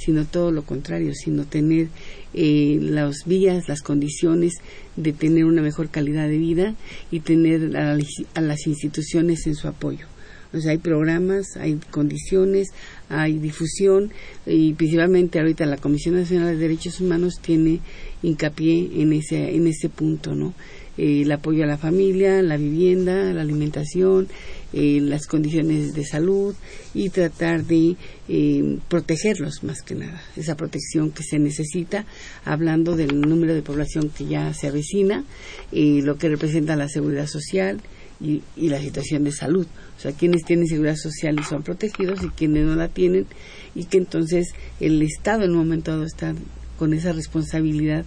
sino 0.01 0.25
todo 0.25 0.51
lo 0.51 0.63
contrario, 0.63 1.15
sino 1.15 1.45
tener 1.45 1.89
eh, 2.35 2.79
las 2.81 3.25
vías, 3.27 3.69
las 3.69 3.83
condiciones 3.83 4.55
de 4.97 5.13
tener 5.13 5.45
una 5.45 5.63
mejor 5.63 5.89
calidad 5.89 6.29
de 6.29 6.39
vida 6.39 6.75
y 7.11 7.21
tener 7.21 7.77
a 7.77 8.41
las 8.41 8.67
instituciones 8.67 9.47
en 9.47 9.55
su 9.55 9.69
apoyo. 9.69 10.07
O 10.53 10.61
sea, 10.61 10.73
hay 10.73 10.79
programas, 10.79 11.57
hay 11.57 11.79
condiciones, 11.91 12.73
hay 13.09 13.39
difusión 13.39 14.11
y 14.47 14.73
principalmente 14.75 15.39
ahorita 15.39 15.65
la 15.65 15.77
Comisión 15.77 16.17
Nacional 16.17 16.55
de 16.55 16.57
Derechos 16.57 17.01
Humanos 17.01 17.39
tiene 17.41 17.81
hincapié 18.23 18.91
en 19.01 19.13
ese, 19.13 19.55
en 19.55 19.69
ese 19.69 19.89
punto, 19.89 20.35
¿no? 20.35 20.53
Eh, 20.99 21.23
el 21.23 21.33
apoyo 21.33 21.65
a 21.65 21.67
la 21.67 21.79
familia, 21.79 22.43
la 22.43 22.57
vivienda, 22.57 23.33
la 23.33 23.43
alimentación, 23.43 24.29
eh, 24.73 25.01
las 25.01 25.27
condiciones 25.27 25.95
de 25.95 26.05
salud 26.05 26.55
y 26.95 27.11
tratar 27.11 27.65
de 27.65 27.97
eh, 28.29 28.79
protegerlos 28.89 29.63
más 29.63 29.83
que 29.83 29.95
nada, 29.95 30.23
esa 30.37 30.57
protección 30.57 31.11
que 31.11 31.23
se 31.23 31.39
necesita, 31.39 32.07
hablando 32.45 32.97
del 32.97 33.21
número 33.21 33.55
de 33.55 33.63
población 33.63 34.11
que 34.11 34.27
ya 34.27 34.53
se 34.55 34.69
avecina, 34.69 35.25
lo 35.73 36.17
que 36.19 36.29
representa 36.29 36.77
la 36.77 36.89
seguridad 36.89 37.27
social, 37.27 37.81
y, 38.21 38.43
la 38.69 38.81
situación 38.81 39.25
de 39.25 39.33
salud. 39.33 39.67
O 39.97 40.01
sea, 40.01 40.13
quienes 40.13 40.45
tienen 40.45 40.67
seguridad 40.67 40.97
social 40.97 41.39
y 41.41 41.43
son 41.43 41.63
protegidos 41.63 42.23
y 42.23 42.29
quienes 42.29 42.67
no 42.67 42.77
la 42.77 42.89
tienen 42.89 43.27
y 43.75 43.85
que 43.85 43.99
entonces 43.99 44.55
el 44.79 45.01
Estado 45.03 45.45
en 45.45 45.53
un 45.53 45.59
momento 45.59 45.93
dado 45.93 46.05
está 46.05 46.35
con 46.79 46.95
esa 46.95 47.13
responsabilidad 47.13 48.05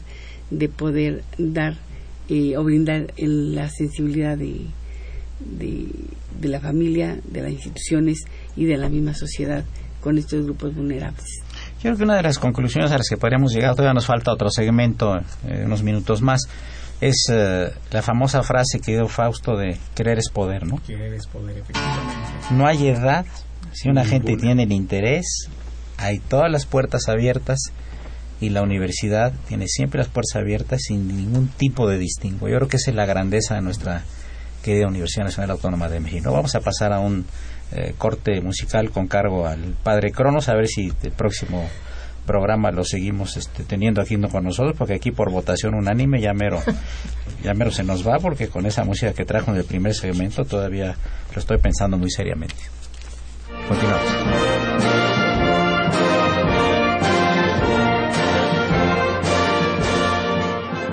de 0.49 0.69
poder 0.69 1.23
dar 1.38 1.77
eh, 2.34 2.57
o 2.57 2.63
brindar 2.63 3.13
la 3.17 3.69
sensibilidad 3.69 4.36
de, 4.36 4.65
de, 5.39 6.47
la 6.47 6.59
familia, 6.59 7.19
de 7.23 7.43
las 7.43 7.51
instituciones 7.51 8.25
y 8.55 8.65
de 8.65 8.75
la 8.75 8.89
misma 8.89 9.13
sociedad 9.13 9.63
con 10.01 10.17
estos 10.17 10.43
grupos 10.43 10.73
vulnerables. 10.73 11.43
Yo 11.75 11.81
creo 11.81 11.97
que 11.97 12.03
una 12.05 12.15
de 12.15 12.23
las 12.23 12.39
conclusiones 12.39 12.91
a 12.91 12.97
las 12.97 13.07
que 13.07 13.17
podríamos 13.17 13.53
llegar, 13.53 13.75
todavía 13.75 13.93
nos 13.93 14.07
falta 14.07 14.31
otro 14.31 14.49
segmento, 14.49 15.15
eh, 15.47 15.61
unos 15.63 15.84
minutos 15.84 16.23
más, 16.23 16.41
es 17.01 17.27
eh, 17.31 17.71
la 17.91 18.01
famosa 18.01 18.41
frase 18.41 18.79
que 18.79 18.93
dio 18.93 19.07
Fausto 19.07 19.55
de 19.55 19.77
querer 19.93 20.17
es 20.17 20.29
poder, 20.29 20.65
¿no? 20.65 20.81
Querer 20.88 21.13
es 21.13 21.27
poder, 21.27 21.59
efectivamente. 21.59 22.15
No 22.49 22.65
hay 22.65 22.88
edad, 22.88 23.27
si 23.73 23.89
una 23.89 24.05
gente 24.05 24.38
tiene 24.38 24.63
el 24.63 24.71
interés, 24.71 25.49
hay 25.97 26.17
todas 26.17 26.51
las 26.51 26.65
puertas 26.65 27.07
abiertas 27.09 27.59
y 28.44 28.50
la 28.50 28.62
universidad 28.62 29.32
tiene 29.48 29.68
siempre 29.70 30.00
las 30.00 30.10
puertas 30.10 30.36
abiertas 30.36 30.82
sin 30.84 31.08
ningún 31.08 31.48
tipo 31.48 31.88
de 31.88 31.98
distingo. 31.98 32.50
Yo 32.50 32.58
creo 32.58 32.68
que 32.68 32.76
esa 32.76 32.91
es 32.91 32.98
la 32.98 33.06
grandeza 33.06 33.56
de 33.56 33.62
nuestra 33.62 34.04
querida 34.62 34.88
Universidad 34.88 35.24
Nacional 35.24 35.52
Autónoma 35.52 35.88
de 35.88 36.02
México. 36.02 36.34
Vamos 36.34 36.54
a 36.54 36.60
pasar 36.60 36.91
a 36.91 37.00
un 37.00 37.26
eh, 37.72 37.94
corte 37.98 38.41
musical 38.41 38.91
con 38.91 39.08
cargo 39.08 39.48
al 39.48 39.76
padre 39.82 40.12
Cronos, 40.12 40.50
a 40.50 40.56
ver 40.56 40.68
si 40.68 40.91
el 41.04 41.12
próximo 41.14 41.70
programa 42.26 42.72
lo 42.72 42.84
seguimos 42.84 43.38
este, 43.38 43.64
teniendo 43.64 44.02
aquí 44.02 44.18
con 44.18 44.44
nosotros, 44.44 44.76
porque 44.78 44.96
aquí 44.96 45.12
por 45.12 45.32
votación 45.32 45.74
unánime 45.74 46.20
ya 46.20 46.34
mero, 46.34 46.62
ya 47.44 47.54
mero 47.54 47.72
se 47.72 47.84
nos 47.84 48.06
va, 48.06 48.20
porque 48.20 48.50
con 48.50 48.66
esa 48.66 48.84
música 48.84 49.14
que 49.14 49.24
trajo 49.24 49.52
en 49.52 49.58
el 49.58 49.64
primer 49.64 49.94
segmento 49.94 50.44
todavía 50.44 50.98
lo 51.34 51.39
estoy 51.39 51.60
pensando 51.60 51.98
muy 51.98 52.12
seriamente. 52.12 52.56
Continuamos. 53.70 54.22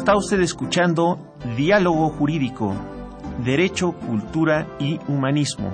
Está 0.00 0.16
usted 0.16 0.40
escuchando 0.40 1.18
Diálogo 1.58 2.08
Jurídico, 2.08 2.74
Derecho, 3.44 3.92
Cultura 3.92 4.66
y 4.78 4.98
Humanismo. 5.08 5.70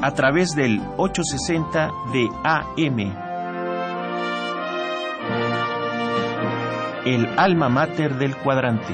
A 0.00 0.10
través 0.12 0.56
del 0.56 0.80
860 0.96 1.92
de 2.12 2.28
AM. 2.42 2.98
El 7.06 7.28
alma 7.38 7.68
mater 7.68 8.16
del 8.16 8.34
cuadrante. 8.38 8.92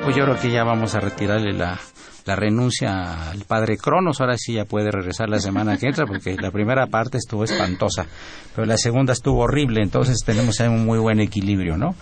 Pues 0.00 0.14
yo 0.14 0.24
creo 0.24 0.40
que 0.40 0.52
ya 0.52 0.62
vamos 0.62 0.94
a 0.94 1.00
retirarle 1.00 1.52
la, 1.52 1.78
la 2.24 2.36
renuncia 2.36 3.30
al 3.30 3.44
padre 3.44 3.76
Cronos. 3.76 4.20
Ahora 4.20 4.36
sí 4.36 4.54
ya 4.54 4.64
puede 4.64 4.90
regresar 4.90 5.28
la 5.28 5.38
semana 5.38 5.76
que 5.76 5.86
entra 5.86 6.06
porque 6.06 6.36
la 6.36 6.50
primera 6.50 6.86
parte 6.86 7.18
estuvo 7.18 7.44
espantosa, 7.44 8.06
pero 8.54 8.66
la 8.66 8.76
segunda 8.76 9.12
estuvo 9.12 9.40
horrible. 9.40 9.82
Entonces 9.82 10.18
tenemos 10.24 10.60
ahí 10.60 10.68
un 10.68 10.84
muy 10.84 10.98
buen 10.98 11.20
equilibrio, 11.20 11.76
¿no? 11.76 11.94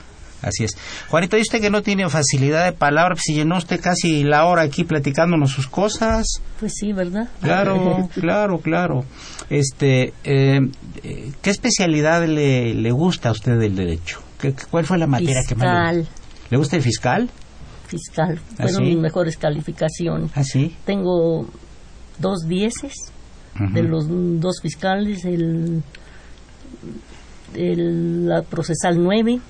Así 0.43 0.65
es. 0.65 0.77
Juanito, 1.09 1.37
¿y 1.37 1.43
usted 1.43 1.61
que 1.61 1.71
no 1.71 1.83
tiene 1.83 2.09
facilidad 2.09 2.65
de 2.65 2.73
palabra? 2.73 3.15
Si 3.17 3.35
llenó 3.35 3.59
usted 3.59 3.81
casi 3.81 4.25
la 4.25 4.47
hora 4.47 4.63
aquí 4.63 4.85
platicándonos 4.85 5.51
sus 5.51 5.67
cosas. 5.67 6.27
Pues 6.59 6.73
sí, 6.77 6.93
¿verdad? 6.93 7.29
Claro, 7.43 8.09
claro, 8.15 8.59
claro. 8.59 9.05
Este, 9.51 10.15
eh, 10.25 10.61
¿qué 11.43 11.51
especialidad 11.51 12.27
le, 12.27 12.75
le 12.75 12.91
gusta 12.91 13.29
a 13.29 13.33
usted 13.33 13.59
del 13.59 13.77
derecho? 13.77 14.23
¿Qué, 14.39 14.55
¿Cuál 14.71 14.87
fue 14.87 14.97
la 14.97 15.07
materia 15.07 15.43
que 15.47 15.55
más 15.55 15.95
le, 15.95 16.07
le 16.51 16.57
gusta 16.57 16.77
el 16.77 16.83
fiscal? 16.83 17.29
Fiscal. 17.91 18.41
¿Ah, 18.53 18.63
Fueron 18.63 18.77
sí? 18.85 18.91
mis 18.91 18.99
mejores 18.99 19.37
calificaciones. 19.37 20.31
¿Ah, 20.35 20.45
sí? 20.45 20.75
Tengo 20.87 21.47
dos 22.19 22.47
dieces 22.47 22.95
de 23.73 23.83
los 23.83 24.07
dos 24.41 24.61
fiscales, 24.63 25.25
el, 25.25 25.83
el- 27.55 28.29
la 28.29 28.43
procesal 28.43 29.03
9. 29.03 29.41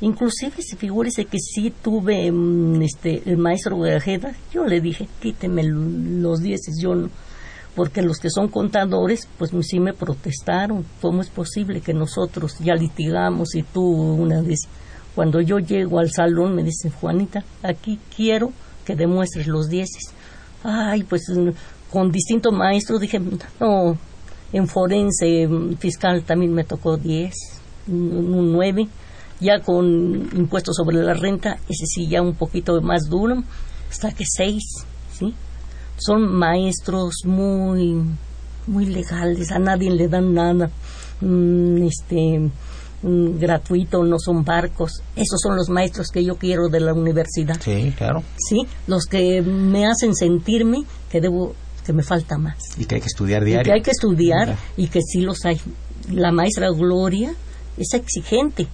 Inclusive, 0.00 0.52
si 0.60 0.76
figúrese 0.76 1.24
que 1.24 1.38
sí 1.38 1.72
tuve 1.82 2.30
mm, 2.30 2.82
este, 2.82 3.22
el 3.30 3.38
maestro 3.38 3.78
Grajeda, 3.78 4.34
yo 4.52 4.64
le 4.64 4.80
dije, 4.80 5.08
quíteme 5.20 5.62
los 5.64 6.40
dieces, 6.40 6.76
yo 6.80 6.94
no. 6.94 7.08
Porque 7.74 8.00
los 8.00 8.18
que 8.18 8.30
son 8.30 8.48
contadores, 8.48 9.28
pues 9.38 9.50
sí 9.62 9.80
me 9.80 9.92
protestaron. 9.92 10.84
¿Cómo 11.02 11.20
es 11.20 11.28
posible 11.28 11.80
que 11.82 11.92
nosotros 11.92 12.56
ya 12.60 12.74
litigamos 12.74 13.54
y 13.54 13.62
tú 13.62 13.82
una 13.84 14.40
vez? 14.40 14.60
Cuando 15.16 15.40
yo 15.40 15.58
llego 15.58 15.98
al 15.98 16.10
salón 16.10 16.54
me 16.54 16.62
dice, 16.62 16.90
Juanita, 16.90 17.42
aquí 17.62 17.98
quiero 18.14 18.52
que 18.84 18.94
demuestres 18.94 19.46
los 19.46 19.70
dieces. 19.70 20.12
Ay, 20.62 21.04
pues 21.04 21.22
con 21.90 22.12
distintos 22.12 22.52
maestros 22.52 23.00
dije, 23.00 23.18
no, 23.58 23.96
en 24.52 24.68
forense 24.68 25.48
fiscal 25.78 26.22
también 26.22 26.52
me 26.52 26.64
tocó 26.64 26.98
10, 26.98 27.34
un 27.88 28.34
un 28.34 28.52
9, 28.52 28.88
ya 29.40 29.60
con 29.60 30.28
impuestos 30.36 30.76
sobre 30.76 30.98
la 30.98 31.14
renta, 31.14 31.60
ese 31.66 31.86
sí 31.86 32.08
ya 32.08 32.20
un 32.20 32.34
poquito 32.34 32.78
más 32.82 33.04
duro, 33.08 33.42
hasta 33.88 34.12
que 34.12 34.24
6, 34.26 34.62
¿sí? 35.18 35.34
Son 35.96 36.30
maestros 36.30 37.14
muy, 37.24 38.02
muy 38.66 38.84
legales, 38.84 39.50
a 39.50 39.58
nadie 39.58 39.90
le 39.90 40.08
dan 40.08 40.34
nada, 40.34 40.70
mm, 41.22 41.86
este, 41.86 42.50
mm, 43.02 43.38
gratuito, 43.38 44.02
no 44.04 44.18
son 44.18 44.44
barcos, 44.44 45.02
esos 45.14 45.40
son 45.42 45.56
los 45.56 45.68
maestros 45.68 46.08
que 46.08 46.24
yo 46.24 46.36
quiero 46.36 46.68
de 46.68 46.80
la 46.80 46.92
universidad. 46.94 47.60
Sí, 47.60 47.92
claro. 47.96 48.22
Sí, 48.36 48.66
los 48.86 49.04
que 49.06 49.42
me 49.42 49.86
hacen 49.86 50.14
sentirme 50.14 50.84
que 51.10 51.20
debo, 51.20 51.54
que 51.84 51.92
me 51.92 52.02
falta 52.02 52.36
más. 52.38 52.56
Y 52.78 52.84
que 52.84 52.96
hay 52.96 53.00
que 53.00 53.06
estudiar 53.08 53.42
Y 53.42 53.46
diario. 53.46 53.64
que 53.64 53.72
hay 53.72 53.82
que 53.82 53.90
estudiar 53.92 54.44
Claro. 54.46 54.60
y 54.76 54.88
que 54.88 55.00
sí 55.02 55.20
los 55.20 55.44
hay. 55.44 55.60
La 56.10 56.30
maestra 56.32 56.68
Gloria 56.70 57.32
es 57.76 57.94
exigente, 57.94 58.66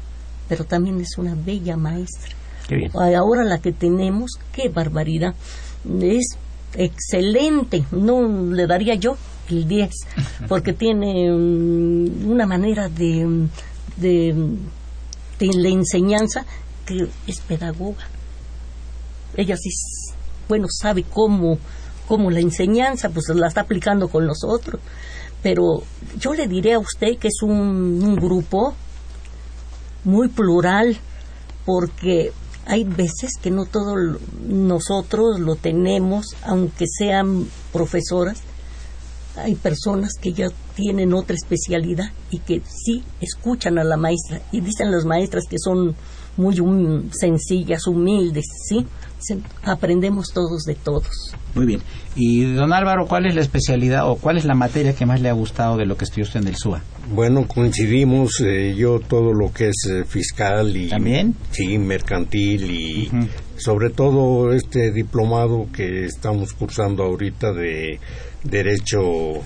pero 0.49 0.65
también 0.65 1.01
es 1.01 1.17
una 1.19 1.35
bella 1.35 1.77
maestra. 1.77 2.35
Qué 2.69 2.77
bien. 2.77 2.91
Ahora 2.95 3.45
la 3.45 3.59
que 3.59 3.73
tenemos, 3.73 4.31
qué 4.53 4.69
barbaridad. 4.69 5.35
Es 6.01 6.37
excelente, 6.75 7.85
no 7.91 8.23
le 8.53 8.67
daría 8.67 8.95
yo 8.95 9.17
el 9.51 9.67
10, 9.69 9.91
porque 10.49 10.73
tiene 10.73 11.31
mm, 11.31 12.31
una 12.31 12.47
manera 12.47 12.89
de, 12.89 13.47
de, 13.97 14.35
la 15.41 15.69
enseñanza 15.69 16.45
que 16.87 17.09
es 17.27 17.41
pedagoga. 17.41 18.07
Ella 19.37 19.57
sí, 19.57 19.71
bueno, 20.49 20.67
sabe 20.71 21.05
cómo, 21.05 21.59
cómo 22.07 22.31
la 22.31 22.41
enseñanza, 22.41 23.11
pues 23.11 23.29
la 23.31 23.49
está 23.49 23.63
aplicando 23.63 24.09
con 24.09 24.27
nosotros. 24.27 24.81
Pero 25.43 25.83
yo 26.19 26.35
le 26.35 26.47
diré 26.47 26.75
a 26.75 26.79
usted 26.79 27.19
que 27.19 27.29
es 27.29 27.43
un, 27.43 28.15
grupo 28.17 28.75
muy 30.05 30.29
plural, 30.29 30.97
porque 31.65 32.33
hay 32.67 32.85
veces 32.85 33.33
que 33.41 33.51
no 33.51 33.67
todos 33.67 34.21
nosotros 34.47 35.41
lo 35.41 35.57
tenemos, 35.57 36.27
aunque 36.45 36.87
sean 36.87 37.49
profesoras, 37.73 38.41
hay 39.37 39.55
personas 39.55 40.13
que 40.21 40.33
ya 40.33 40.49
tienen 40.75 41.15
otra 41.15 41.35
especialidad 41.37 42.07
y 42.31 42.39
que 42.41 42.61
sí 42.67 43.03
escuchan 43.21 43.79
a 43.79 43.85
la 43.85 43.97
maestra 43.97 44.41
y 44.53 44.61
dicen 44.61 44.91
las 44.91 45.05
maestras 45.05 45.45
que 45.49 45.57
son 45.59 45.95
muy 46.37 46.59
hum- 46.61 47.11
sencillas, 47.13 47.87
humildes, 47.87 48.47
¿sí? 48.69 48.87
Aprendemos 49.65 50.33
todos 50.33 50.65
de 50.65 50.75
todos. 50.75 51.35
Muy 51.55 51.67
bien. 51.67 51.81
Y 52.17 52.55
don 52.55 52.73
Álvaro, 52.73 53.07
¿cuál 53.07 53.27
es 53.27 53.35
la 53.35 53.41
especialidad 53.43 54.11
o 54.11 54.17
cuál 54.17 54.37
es 54.37 54.45
la 54.45 54.55
materia 54.55 54.95
que 54.95 55.07
más 55.07 55.21
le 55.21 55.29
ha 55.29 55.33
gustado 55.33 55.77
de 55.77 55.87
lo 55.87 55.97
que 55.97 56.05
estudió 56.05 56.25
usted 56.25 56.41
en 56.41 56.49
el 56.49 56.57
SUA? 56.57 56.83
Bueno, 57.15 57.47
coincidimos 57.47 58.41
eh, 58.41 58.75
yo 58.77 58.99
todo 59.01 59.33
lo 59.33 59.53
que 59.53 59.69
es 59.69 59.87
eh, 59.91 60.05
fiscal 60.05 60.77
y 60.77 60.89
¿También? 60.89 61.37
sí, 61.51 61.79
mercantil 61.79 62.71
y 62.71 63.11
sobre 63.57 63.91
todo 63.91 64.53
este 64.53 64.91
diplomado 64.93 65.67
que 65.73 66.05
estamos 66.07 66.53
cursando 66.55 67.05
ahorita 67.05 67.53
de 67.53 68.01
derecho 68.45 69.37
eh, 69.37 69.43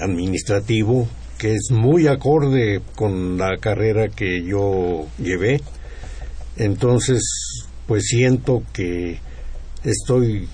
administrativo 0.00 1.08
que 1.42 1.54
es 1.54 1.72
muy 1.72 2.06
acorde 2.06 2.80
con 2.94 3.36
la 3.36 3.56
carrera 3.58 4.08
que 4.08 4.44
yo 4.44 5.08
llevé. 5.18 5.60
Entonces, 6.56 7.20
pues 7.88 8.04
siento 8.04 8.62
que 8.72 9.18
estoy 9.82 10.48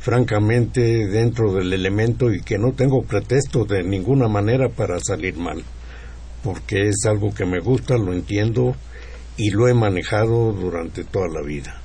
francamente 0.00 1.06
dentro 1.06 1.54
del 1.54 1.72
elemento 1.72 2.30
y 2.30 2.42
que 2.42 2.58
no 2.58 2.72
tengo 2.72 3.04
pretexto 3.04 3.64
de 3.64 3.82
ninguna 3.82 4.28
manera 4.28 4.68
para 4.68 5.00
salir 5.00 5.36
mal, 5.38 5.64
porque 6.44 6.88
es 6.88 7.06
algo 7.06 7.32
que 7.34 7.46
me 7.46 7.60
gusta, 7.60 7.96
lo 7.96 8.12
entiendo 8.12 8.76
y 9.38 9.50
lo 9.50 9.66
he 9.66 9.72
manejado 9.72 10.52
durante 10.52 11.04
toda 11.04 11.28
la 11.28 11.40
vida. 11.40 11.77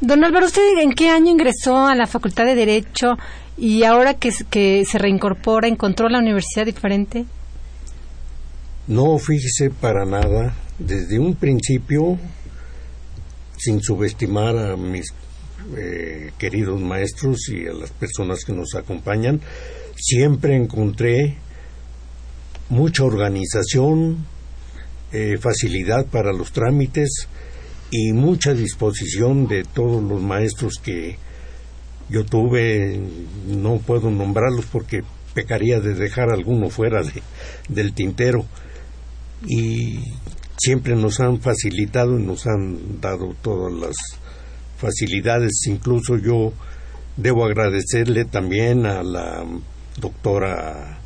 Don 0.00 0.24
Álvaro, 0.24 0.46
¿usted 0.46 0.78
en 0.80 0.92
qué 0.92 1.08
año 1.08 1.30
ingresó 1.30 1.86
a 1.86 1.94
la 1.94 2.06
Facultad 2.06 2.44
de 2.44 2.54
Derecho 2.54 3.16
y 3.56 3.82
ahora 3.84 4.14
que, 4.14 4.30
se 4.84 4.98
reincorpora, 4.98 5.68
encontró 5.68 6.08
la 6.08 6.18
universidad 6.18 6.66
diferente? 6.66 7.24
No 8.86 9.18
fíjese 9.18 9.70
para 9.70 10.04
nada, 10.04 10.54
desde 10.78 11.18
un 11.18 11.34
principio 11.34 12.18
sin 13.56 13.82
subestimar 13.82 14.56
a 14.56 14.76
mis 14.76 15.12
eh, 15.76 16.30
queridos 16.38 16.80
maestros 16.80 17.48
y 17.48 17.66
a 17.66 17.72
las 17.72 17.90
personas 17.90 18.44
que 18.44 18.52
nos 18.52 18.74
acompañan, 18.74 19.40
siempre 19.96 20.56
encontré 20.56 21.36
mucha 22.68 23.04
organización, 23.04 24.24
eh, 25.12 25.38
facilidad 25.38 26.06
para 26.06 26.32
los 26.32 26.52
trámites 26.52 27.28
y 27.90 28.12
mucha 28.12 28.52
disposición 28.52 29.46
de 29.46 29.64
todos 29.64 30.02
los 30.02 30.20
maestros 30.20 30.74
que 30.82 31.16
yo 32.08 32.24
tuve. 32.24 33.00
No 33.46 33.78
puedo 33.78 34.10
nombrarlos 34.10 34.66
porque 34.66 35.02
pecaría 35.34 35.80
de 35.80 35.94
dejar 35.94 36.30
alguno 36.30 36.70
fuera 36.70 37.02
de, 37.02 37.22
del 37.68 37.92
tintero. 37.94 38.44
Y 39.46 40.00
siempre 40.56 40.96
nos 40.96 41.20
han 41.20 41.40
facilitado 41.40 42.18
y 42.18 42.22
nos 42.22 42.46
han 42.46 43.00
dado 43.00 43.34
todas 43.40 43.72
las 43.72 43.96
facilidades. 44.76 45.66
Incluso 45.66 46.16
yo 46.16 46.52
debo 47.16 47.44
agradecerle 47.44 48.24
también 48.24 48.86
a 48.86 49.02
la 49.02 49.44
doctora 50.00 50.98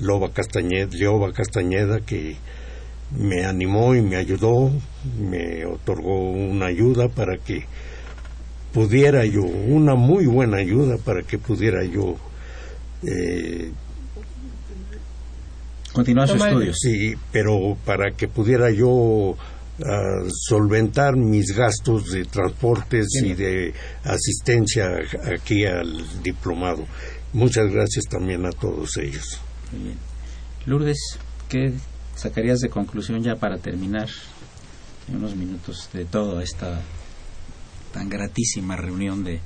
Loba 0.00 0.32
Castañeda, 0.32 0.88
Leoba 0.92 1.32
Castañeda, 1.32 2.00
que 2.00 2.36
me 3.16 3.44
animó 3.44 3.94
y 3.94 4.02
me 4.02 4.16
ayudó, 4.16 4.70
me 5.18 5.64
otorgó 5.64 6.30
una 6.30 6.66
ayuda 6.66 7.08
para 7.08 7.38
que 7.38 7.64
pudiera 8.72 9.24
yo, 9.24 9.42
una 9.42 9.94
muy 9.94 10.26
buena 10.26 10.58
ayuda 10.58 10.98
para 10.98 11.22
que 11.22 11.38
pudiera 11.38 11.84
yo 11.84 12.16
eh, 13.02 13.72
continuar 15.92 16.28
sus 16.28 16.42
estudios. 16.42 16.76
Sí, 16.78 17.14
pero 17.32 17.76
para 17.84 18.12
que 18.12 18.28
pudiera 18.28 18.70
yo 18.70 19.36
ah, 19.84 20.28
solventar 20.46 21.16
mis 21.16 21.56
gastos 21.56 22.12
de 22.12 22.24
transportes 22.24 23.06
y 23.24 23.32
de 23.32 23.72
asistencia 24.04 24.98
aquí 25.34 25.64
al 25.64 26.22
diplomado. 26.22 26.86
Muchas 27.32 27.70
gracias 27.70 28.04
también 28.04 28.46
a 28.46 28.50
todos 28.50 28.96
ellos. 28.98 29.40
Bien. 29.72 29.96
Lourdes, 30.66 31.18
¿qué 31.48 31.72
sacarías 32.18 32.58
de 32.58 32.68
conclusión 32.68 33.22
ya 33.22 33.36
para 33.36 33.58
terminar 33.58 34.08
en 35.08 35.16
unos 35.16 35.36
minutos 35.36 35.88
de 35.92 36.04
toda 36.04 36.42
esta 36.42 36.80
tan 37.92 38.08
gratísima 38.08 38.76
reunión 38.76 39.24
de, 39.24 39.40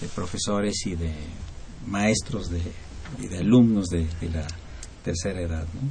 de 0.00 0.08
profesores 0.14 0.86
y 0.86 0.94
de 0.94 1.12
maestros 1.86 2.50
de, 2.50 2.60
y 3.18 3.28
de 3.28 3.38
alumnos 3.38 3.88
de, 3.88 4.06
de 4.20 4.30
la 4.30 4.46
tercera 5.02 5.40
edad? 5.40 5.66
¿no? 5.74 5.90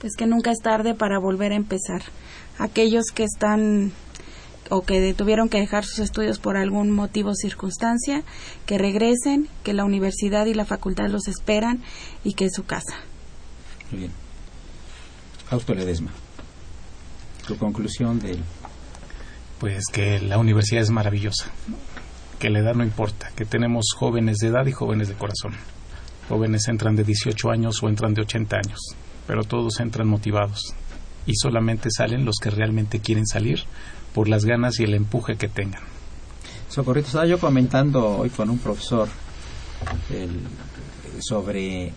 Pues 0.00 0.14
que 0.16 0.26
nunca 0.26 0.50
es 0.50 0.58
tarde 0.58 0.94
para 0.94 1.18
volver 1.18 1.52
a 1.52 1.56
empezar. 1.56 2.02
Aquellos 2.58 3.06
que 3.14 3.24
están 3.24 3.92
o 4.70 4.82
que 4.82 5.12
tuvieron 5.12 5.50
que 5.50 5.58
dejar 5.58 5.84
sus 5.84 5.98
estudios 5.98 6.38
por 6.38 6.56
algún 6.56 6.90
motivo 6.90 7.30
o 7.30 7.34
circunstancia, 7.34 8.24
que 8.64 8.78
regresen, 8.78 9.48
que 9.64 9.74
la 9.74 9.84
universidad 9.84 10.46
y 10.46 10.54
la 10.54 10.64
facultad 10.64 11.08
los 11.10 11.28
esperan 11.28 11.82
y 12.24 12.32
que 12.32 12.46
es 12.46 12.54
su 12.54 12.64
casa. 12.64 12.96
Muy 13.90 14.00
bien. 14.00 14.21
Fausto 15.52 15.74
Ledesma, 15.74 16.10
tu 17.46 17.58
conclusión 17.58 18.18
del... 18.18 18.38
Pues 19.60 19.84
que 19.92 20.18
la 20.18 20.38
universidad 20.38 20.80
es 20.80 20.88
maravillosa, 20.88 21.44
que 22.38 22.48
la 22.48 22.60
edad 22.60 22.74
no 22.74 22.82
importa, 22.82 23.30
que 23.36 23.44
tenemos 23.44 23.84
jóvenes 23.94 24.38
de 24.38 24.46
edad 24.48 24.64
y 24.66 24.72
jóvenes 24.72 25.08
de 25.08 25.14
corazón. 25.14 25.52
Jóvenes 26.26 26.66
entran 26.68 26.96
de 26.96 27.04
18 27.04 27.50
años 27.50 27.82
o 27.82 27.90
entran 27.90 28.14
de 28.14 28.22
80 28.22 28.56
años, 28.56 28.80
pero 29.26 29.44
todos 29.44 29.78
entran 29.80 30.08
motivados 30.08 30.72
y 31.26 31.34
solamente 31.34 31.90
salen 31.90 32.24
los 32.24 32.36
que 32.38 32.48
realmente 32.48 33.00
quieren 33.00 33.26
salir 33.26 33.64
por 34.14 34.28
las 34.30 34.46
ganas 34.46 34.80
y 34.80 34.84
el 34.84 34.94
empuje 34.94 35.36
que 35.36 35.48
tengan. 35.48 35.82
Socorrito, 36.70 37.08
estaba 37.08 37.26
yo 37.26 37.38
comentando 37.38 38.08
hoy 38.20 38.30
con 38.30 38.48
un 38.48 38.56
profesor 38.58 39.06
el- 40.08 40.40
sobre 41.20 41.92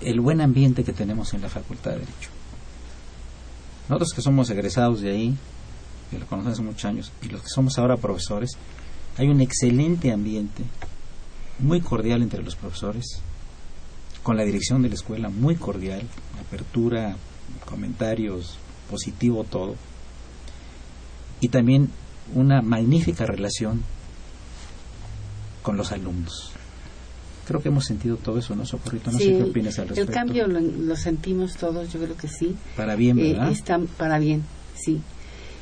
el 0.00 0.20
buen 0.22 0.40
ambiente 0.40 0.84
que 0.84 0.94
tenemos 0.94 1.34
en 1.34 1.42
la 1.42 1.50
Facultad 1.50 1.90
de 1.90 1.98
Derecho. 1.98 2.30
Nosotros 3.92 4.14
que 4.14 4.22
somos 4.22 4.48
egresados 4.48 5.02
de 5.02 5.10
ahí, 5.10 5.36
que 6.10 6.18
lo 6.18 6.26
conocemos 6.26 6.54
hace 6.54 6.62
muchos 6.62 6.84
años, 6.86 7.12
y 7.20 7.28
los 7.28 7.42
que 7.42 7.48
somos 7.48 7.78
ahora 7.78 7.98
profesores, 7.98 8.52
hay 9.18 9.28
un 9.28 9.42
excelente 9.42 10.10
ambiente, 10.10 10.62
muy 11.58 11.82
cordial 11.82 12.22
entre 12.22 12.42
los 12.42 12.56
profesores, 12.56 13.20
con 14.22 14.38
la 14.38 14.44
dirección 14.44 14.80
de 14.80 14.88
la 14.88 14.94
escuela, 14.94 15.28
muy 15.28 15.56
cordial, 15.56 16.08
apertura, 16.40 17.16
comentarios, 17.66 18.56
positivo 18.90 19.44
todo, 19.44 19.74
y 21.42 21.48
también 21.48 21.90
una 22.34 22.62
magnífica 22.62 23.26
relación 23.26 23.82
con 25.62 25.76
los 25.76 25.92
alumnos. 25.92 26.51
Creo 27.46 27.60
que 27.60 27.68
hemos 27.68 27.84
sentido 27.86 28.16
todo 28.16 28.38
eso, 28.38 28.54
¿no, 28.54 28.64
Socorrito? 28.64 29.10
No 29.10 29.18
Sí, 29.18 29.24
sé 29.24 29.36
qué 29.36 29.42
opinas 29.42 29.78
al 29.78 29.84
el 29.84 29.88
respecto. 29.90 30.12
cambio 30.12 30.46
lo, 30.46 30.60
lo 30.60 30.96
sentimos 30.96 31.56
todos, 31.56 31.92
yo 31.92 32.00
creo 32.00 32.16
que 32.16 32.28
sí. 32.28 32.54
Para 32.76 32.94
bien, 32.96 33.18
Eh, 33.18 33.32
¿verdad? 33.32 33.50
está 33.50 33.80
para 33.98 34.18
bien, 34.18 34.42
sí. 34.76 35.00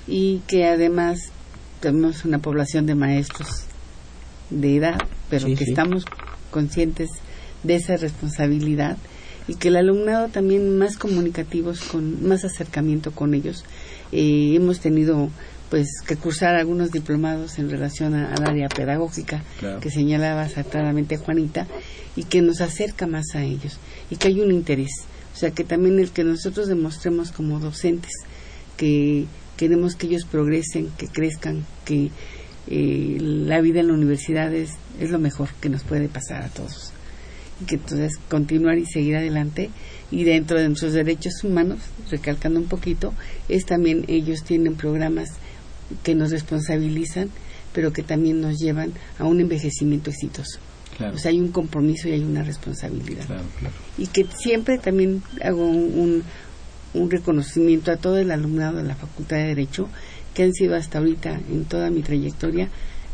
Y 0.06 0.40
que 0.46 0.66
además 0.66 1.30
tenemos 1.80 2.24
una 2.24 2.38
población 2.38 2.84
de 2.86 2.94
maestros 2.94 3.48
de 4.50 4.76
edad, 4.76 5.00
pero 5.30 5.46
Sí, 5.46 5.54
que 5.56 5.64
sí. 5.64 5.70
estamos 5.70 6.04
conscientes 6.50 7.08
de 7.62 7.76
esa 7.76 7.96
responsabilidad 7.96 8.96
y 9.48 9.54
que 9.54 9.68
el 9.68 9.76
alumnado 9.76 10.28
también 10.28 10.76
más 10.78 10.96
comunicativos, 10.98 11.80
con 11.80 12.26
más 12.26 12.44
acercamiento 12.44 13.10
con 13.12 13.32
ellos. 13.34 13.64
Eh, 14.12 14.52
hemos 14.54 14.80
tenido 14.80 15.30
pues 15.70 15.88
que 16.06 16.16
cursar 16.16 16.56
algunos 16.56 16.90
diplomados 16.90 17.58
en 17.58 17.70
relación 17.70 18.14
a- 18.14 18.32
al 18.34 18.44
área 18.44 18.68
pedagógica 18.68 19.42
Claro. 19.60 19.80
que 19.80 19.90
señalaba 19.90 20.42
acertadamente 20.42 21.16
Juanita 21.16 21.66
y 22.16 22.24
que 22.24 22.42
nos 22.42 22.60
acerca 22.60 23.06
más 23.06 23.34
a 23.34 23.42
ellos 23.44 23.78
y 24.10 24.16
que 24.16 24.28
hay 24.28 24.40
un 24.40 24.50
interés. 24.52 24.90
O 25.32 25.36
sea, 25.38 25.52
que 25.52 25.62
también 25.64 25.98
el 26.00 26.10
que 26.10 26.24
nosotros 26.24 26.66
demostremos 26.68 27.30
como 27.32 27.60
docentes 27.60 28.12
que 28.76 29.26
queremos 29.56 29.94
que 29.94 30.06
ellos 30.08 30.24
progresen, 30.24 30.88
que 30.98 31.06
crezcan, 31.06 31.64
que 31.84 32.10
eh, 32.66 33.16
la 33.20 33.60
vida 33.60 33.80
en 33.80 33.88
la 33.88 33.94
universidad 33.94 34.52
es, 34.52 34.70
es 34.98 35.10
lo 35.10 35.18
mejor 35.18 35.48
que 35.60 35.68
nos 35.68 35.82
puede 35.84 36.08
pasar 36.08 36.42
a 36.42 36.48
todos. 36.48 36.92
Y 37.60 37.64
que 37.66 37.74
entonces 37.76 38.18
continuar 38.28 38.78
y 38.78 38.86
seguir 38.86 39.16
adelante 39.16 39.70
y 40.10 40.24
dentro 40.24 40.58
de 40.58 40.66
nuestros 40.68 40.94
derechos 40.94 41.44
humanos, 41.44 41.78
recalcando 42.10 42.58
un 42.58 42.66
poquito, 42.66 43.12
es 43.48 43.66
también 43.66 44.04
ellos 44.08 44.42
tienen 44.44 44.74
programas 44.76 45.28
que 46.02 46.14
nos 46.14 46.30
responsabilizan, 46.30 47.30
pero 47.72 47.92
que 47.92 48.02
también 48.02 48.40
nos 48.40 48.58
llevan 48.58 48.92
a 49.18 49.24
un 49.24 49.40
envejecimiento 49.40 50.10
exitoso. 50.10 50.58
Claro. 50.96 51.14
O 51.16 51.18
sea, 51.18 51.30
hay 51.30 51.40
un 51.40 51.48
compromiso 51.52 52.08
y 52.08 52.12
hay 52.12 52.22
una 52.24 52.42
responsabilidad. 52.42 53.24
Claro, 53.26 53.44
claro. 53.58 53.74
Y 53.96 54.06
que 54.08 54.26
siempre 54.36 54.76
también 54.78 55.22
hago 55.42 55.66
un, 55.66 56.22
un, 56.94 57.00
un 57.00 57.10
reconocimiento 57.10 57.90
a 57.92 57.96
todo 57.96 58.18
el 58.18 58.30
alumnado 58.30 58.78
de 58.78 58.84
la 58.84 58.96
Facultad 58.96 59.36
de 59.36 59.44
Derecho, 59.46 59.88
que 60.34 60.42
han 60.42 60.52
sido 60.52 60.76
hasta 60.76 60.98
ahorita, 60.98 61.40
en 61.50 61.64
toda 61.64 61.90
mi 61.90 62.02
trayectoria, 62.02 62.68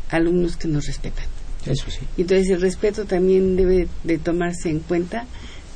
alumnos 0.09 0.57
que 0.57 0.67
nos 0.67 0.85
respetan. 0.87 1.25
Eso 1.65 1.89
sí. 1.89 1.99
Y 2.17 2.21
entonces 2.21 2.49
el 2.49 2.61
respeto 2.61 3.05
también 3.05 3.55
debe 3.55 3.87
de 4.03 4.17
tomarse 4.17 4.69
en 4.69 4.79
cuenta 4.79 5.25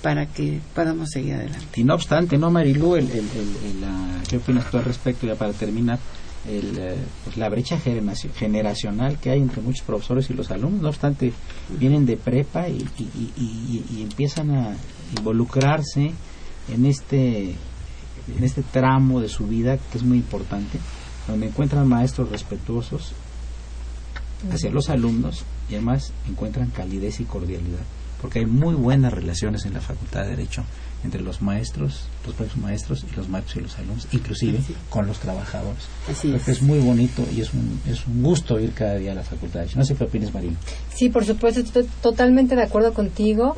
para 0.01 0.25
que 0.25 0.59
podamos 0.73 1.09
seguir 1.11 1.35
adelante. 1.35 1.79
Y 1.79 1.83
no 1.83 1.93
obstante, 1.95 2.37
¿no, 2.37 2.49
Marilú? 2.49 2.95
El, 2.95 3.05
el- 3.05 3.17
el- 3.19 3.71
el, 3.71 3.81
la- 3.81 4.21
¿Qué 4.27 4.37
opinas 4.37 4.69
tú 4.71 4.77
al 4.77 4.85
respecto, 4.85 5.27
ya 5.27 5.35
para 5.35 5.53
terminar? 5.53 5.99
El, 6.47 6.75
eh, 6.77 6.97
pues 7.23 7.37
la 7.37 7.49
brecha 7.49 7.77
generaci- 7.79 8.31
generacional 8.33 9.19
que 9.19 9.29
hay 9.29 9.39
entre 9.39 9.61
muchos 9.61 9.85
profesores 9.85 10.29
y 10.29 10.33
los 10.33 10.49
alumnos, 10.49 10.81
no 10.81 10.89
obstante, 10.89 11.33
vienen 11.77 12.05
de 12.05 12.17
prepa 12.17 12.67
y- 12.67 12.83
y- 12.97 13.83
y 13.91 14.01
empiezan 14.01 14.49
a 14.51 14.75
involucrarse 15.15 16.11
en 16.73 16.85
este, 16.85 17.51
en 17.51 18.43
este 18.43 18.63
tramo 18.63 19.19
de 19.21 19.29
su 19.29 19.45
vida 19.45 19.77
que 19.77 19.97
es 19.99 20.03
muy 20.03 20.17
importante, 20.17 20.79
donde 21.27 21.47
encuentran 21.47 21.87
maestros 21.87 22.29
respetuosos 22.31 23.13
hacia 24.51 24.71
los 24.71 24.89
alumnos 24.89 25.43
y 25.69 25.75
además 25.75 26.11
encuentran 26.27 26.69
calidez 26.71 27.19
y 27.19 27.25
cordialidad 27.25 27.81
porque 28.19 28.39
hay 28.39 28.45
muy 28.45 28.75
buenas 28.75 29.13
relaciones 29.13 29.65
en 29.65 29.73
la 29.73 29.81
Facultad 29.81 30.21
de 30.23 30.29
Derecho 30.31 30.63
entre 31.03 31.21
los 31.21 31.41
maestros, 31.41 32.03
los 32.25 32.35
propios 32.35 32.57
maestros 32.57 33.03
y 33.11 33.15
los 33.15 33.27
maestros 33.27 33.57
y 33.57 33.61
los 33.61 33.77
alumnos, 33.79 34.07
inclusive 34.11 34.59
con 34.89 35.07
los 35.07 35.19
trabajadores. 35.19 35.83
Así 36.09 36.27
Creo 36.27 36.37
es. 36.37 36.43
que 36.43 36.51
es 36.51 36.61
muy 36.61 36.79
bonito 36.79 37.25
y 37.35 37.41
es 37.41 37.53
un, 37.53 37.81
es 37.87 38.05
un 38.05 38.21
gusto 38.21 38.59
ir 38.59 38.73
cada 38.73 38.95
día 38.95 39.11
a 39.13 39.15
la 39.15 39.23
Facultad. 39.23 39.65
No 39.75 39.83
sé 39.83 39.95
qué 39.95 40.03
opinas, 40.03 40.33
Marina. 40.33 40.55
Sí, 40.93 41.09
por 41.09 41.25
supuesto, 41.25 41.61
estoy 41.61 41.87
totalmente 42.01 42.55
de 42.55 42.63
acuerdo 42.63 42.93
contigo. 42.93 43.57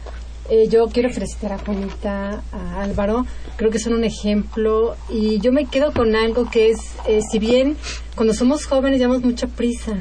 Eh, 0.49 0.67
yo 0.69 0.87
quiero 0.87 1.09
felicitar 1.09 1.53
a 1.53 1.57
Juanita, 1.57 2.43
a 2.51 2.81
Álvaro, 2.81 3.25
creo 3.55 3.71
que 3.71 3.79
son 3.79 3.93
un 3.93 4.03
ejemplo 4.03 4.97
y 5.09 5.39
yo 5.39 5.53
me 5.53 5.65
quedo 5.67 5.93
con 5.93 6.15
algo 6.17 6.49
que 6.49 6.69
es, 6.71 6.79
eh, 7.07 7.21
si 7.31 7.39
bien 7.39 7.77
cuando 8.15 8.33
somos 8.33 8.65
jóvenes 8.65 8.99
llevamos 8.99 9.23
mucha 9.23 9.47
prisa 9.47 9.93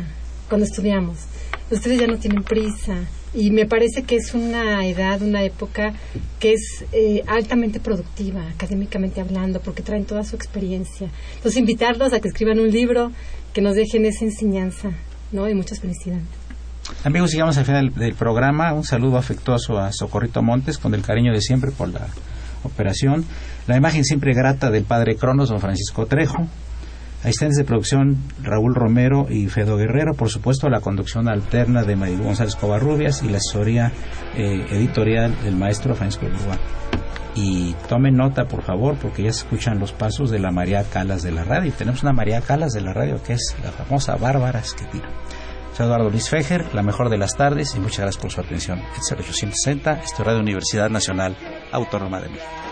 cuando 0.48 0.66
estudiamos, 0.66 1.18
ustedes 1.70 2.00
ya 2.00 2.08
no 2.08 2.18
tienen 2.18 2.42
prisa 2.42 3.04
y 3.34 3.50
me 3.50 3.66
parece 3.66 4.02
que 4.02 4.16
es 4.16 4.34
una 4.34 4.86
edad, 4.86 5.22
una 5.22 5.42
época 5.42 5.92
que 6.38 6.52
es 6.52 6.84
eh, 6.92 7.22
altamente 7.26 7.80
productiva, 7.80 8.46
académicamente 8.48 9.20
hablando, 9.20 9.60
porque 9.60 9.82
traen 9.82 10.04
toda 10.04 10.24
su 10.24 10.36
experiencia. 10.36 11.08
Entonces, 11.36 11.58
invitarlos 11.58 12.12
a 12.12 12.20
que 12.20 12.28
escriban 12.28 12.60
un 12.60 12.70
libro 12.70 13.10
que 13.52 13.62
nos 13.62 13.74
dejen 13.74 14.06
esa 14.06 14.24
enseñanza, 14.24 14.90
¿no? 15.30 15.48
Y 15.48 15.54
muchas 15.54 15.80
felicidades. 15.80 16.24
Amigos, 17.04 17.32
llegamos 17.32 17.56
al 17.56 17.64
final 17.64 17.90
del, 17.90 17.94
del 17.94 18.14
programa. 18.14 18.74
Un 18.74 18.84
saludo 18.84 19.16
afectuoso 19.16 19.78
a 19.78 19.92
Socorrito 19.92 20.42
Montes 20.42 20.78
con 20.78 20.94
el 20.94 21.02
cariño 21.02 21.32
de 21.32 21.40
siempre 21.40 21.70
por 21.70 21.88
la 21.88 22.08
operación. 22.64 23.24
La 23.66 23.76
imagen 23.76 24.04
siempre 24.04 24.34
grata 24.34 24.70
del 24.70 24.84
padre 24.84 25.16
Cronos, 25.16 25.48
don 25.48 25.60
Francisco 25.60 26.06
Trejo. 26.06 26.48
Asistentes 27.22 27.56
de 27.56 27.64
producción 27.64 28.16
Raúl 28.42 28.74
Romero 28.74 29.28
y 29.30 29.46
Fedo 29.46 29.76
Guerrero, 29.76 30.14
por 30.14 30.28
supuesto 30.28 30.68
la 30.68 30.80
conducción 30.80 31.28
alterna 31.28 31.84
de 31.84 31.94
Marilu 31.94 32.24
González 32.24 32.56
Covarrubias 32.56 33.22
y 33.22 33.28
la 33.28 33.36
asesoría 33.36 33.92
eh, 34.34 34.66
editorial 34.70 35.40
del 35.44 35.54
maestro 35.54 35.94
Francisco 35.94 36.26
Lua. 36.26 36.58
Y 37.36 37.74
tomen 37.88 38.16
nota, 38.16 38.46
por 38.46 38.64
favor, 38.64 38.96
porque 38.96 39.22
ya 39.22 39.32
se 39.32 39.44
escuchan 39.44 39.78
los 39.78 39.92
pasos 39.92 40.32
de 40.32 40.40
la 40.40 40.50
María 40.50 40.82
Calas 40.82 41.22
de 41.22 41.30
la 41.30 41.44
radio. 41.44 41.72
Tenemos 41.72 42.02
una 42.02 42.12
María 42.12 42.40
Calas 42.40 42.72
de 42.72 42.80
la 42.80 42.92
radio 42.92 43.22
que 43.22 43.34
es 43.34 43.54
la 43.62 43.70
famosa 43.70 44.16
Bárbara 44.16 44.58
Esquetino. 44.58 45.06
Soy 45.74 45.86
Eduardo 45.86 46.10
Luis 46.10 46.28
Fejer, 46.28 46.74
la 46.74 46.82
mejor 46.82 47.08
de 47.08 47.18
las 47.18 47.36
tardes 47.36 47.76
y 47.76 47.78
muchas 47.78 48.00
gracias 48.00 48.20
por 48.20 48.32
su 48.32 48.40
atención. 48.40 48.80
Es 48.98 49.12
860, 49.12 49.92
esto 49.92 50.22
es 50.22 50.26
Radio 50.26 50.40
Universidad 50.40 50.90
Nacional 50.90 51.36
Autónoma 51.70 52.20
de 52.20 52.30
México. 52.30 52.71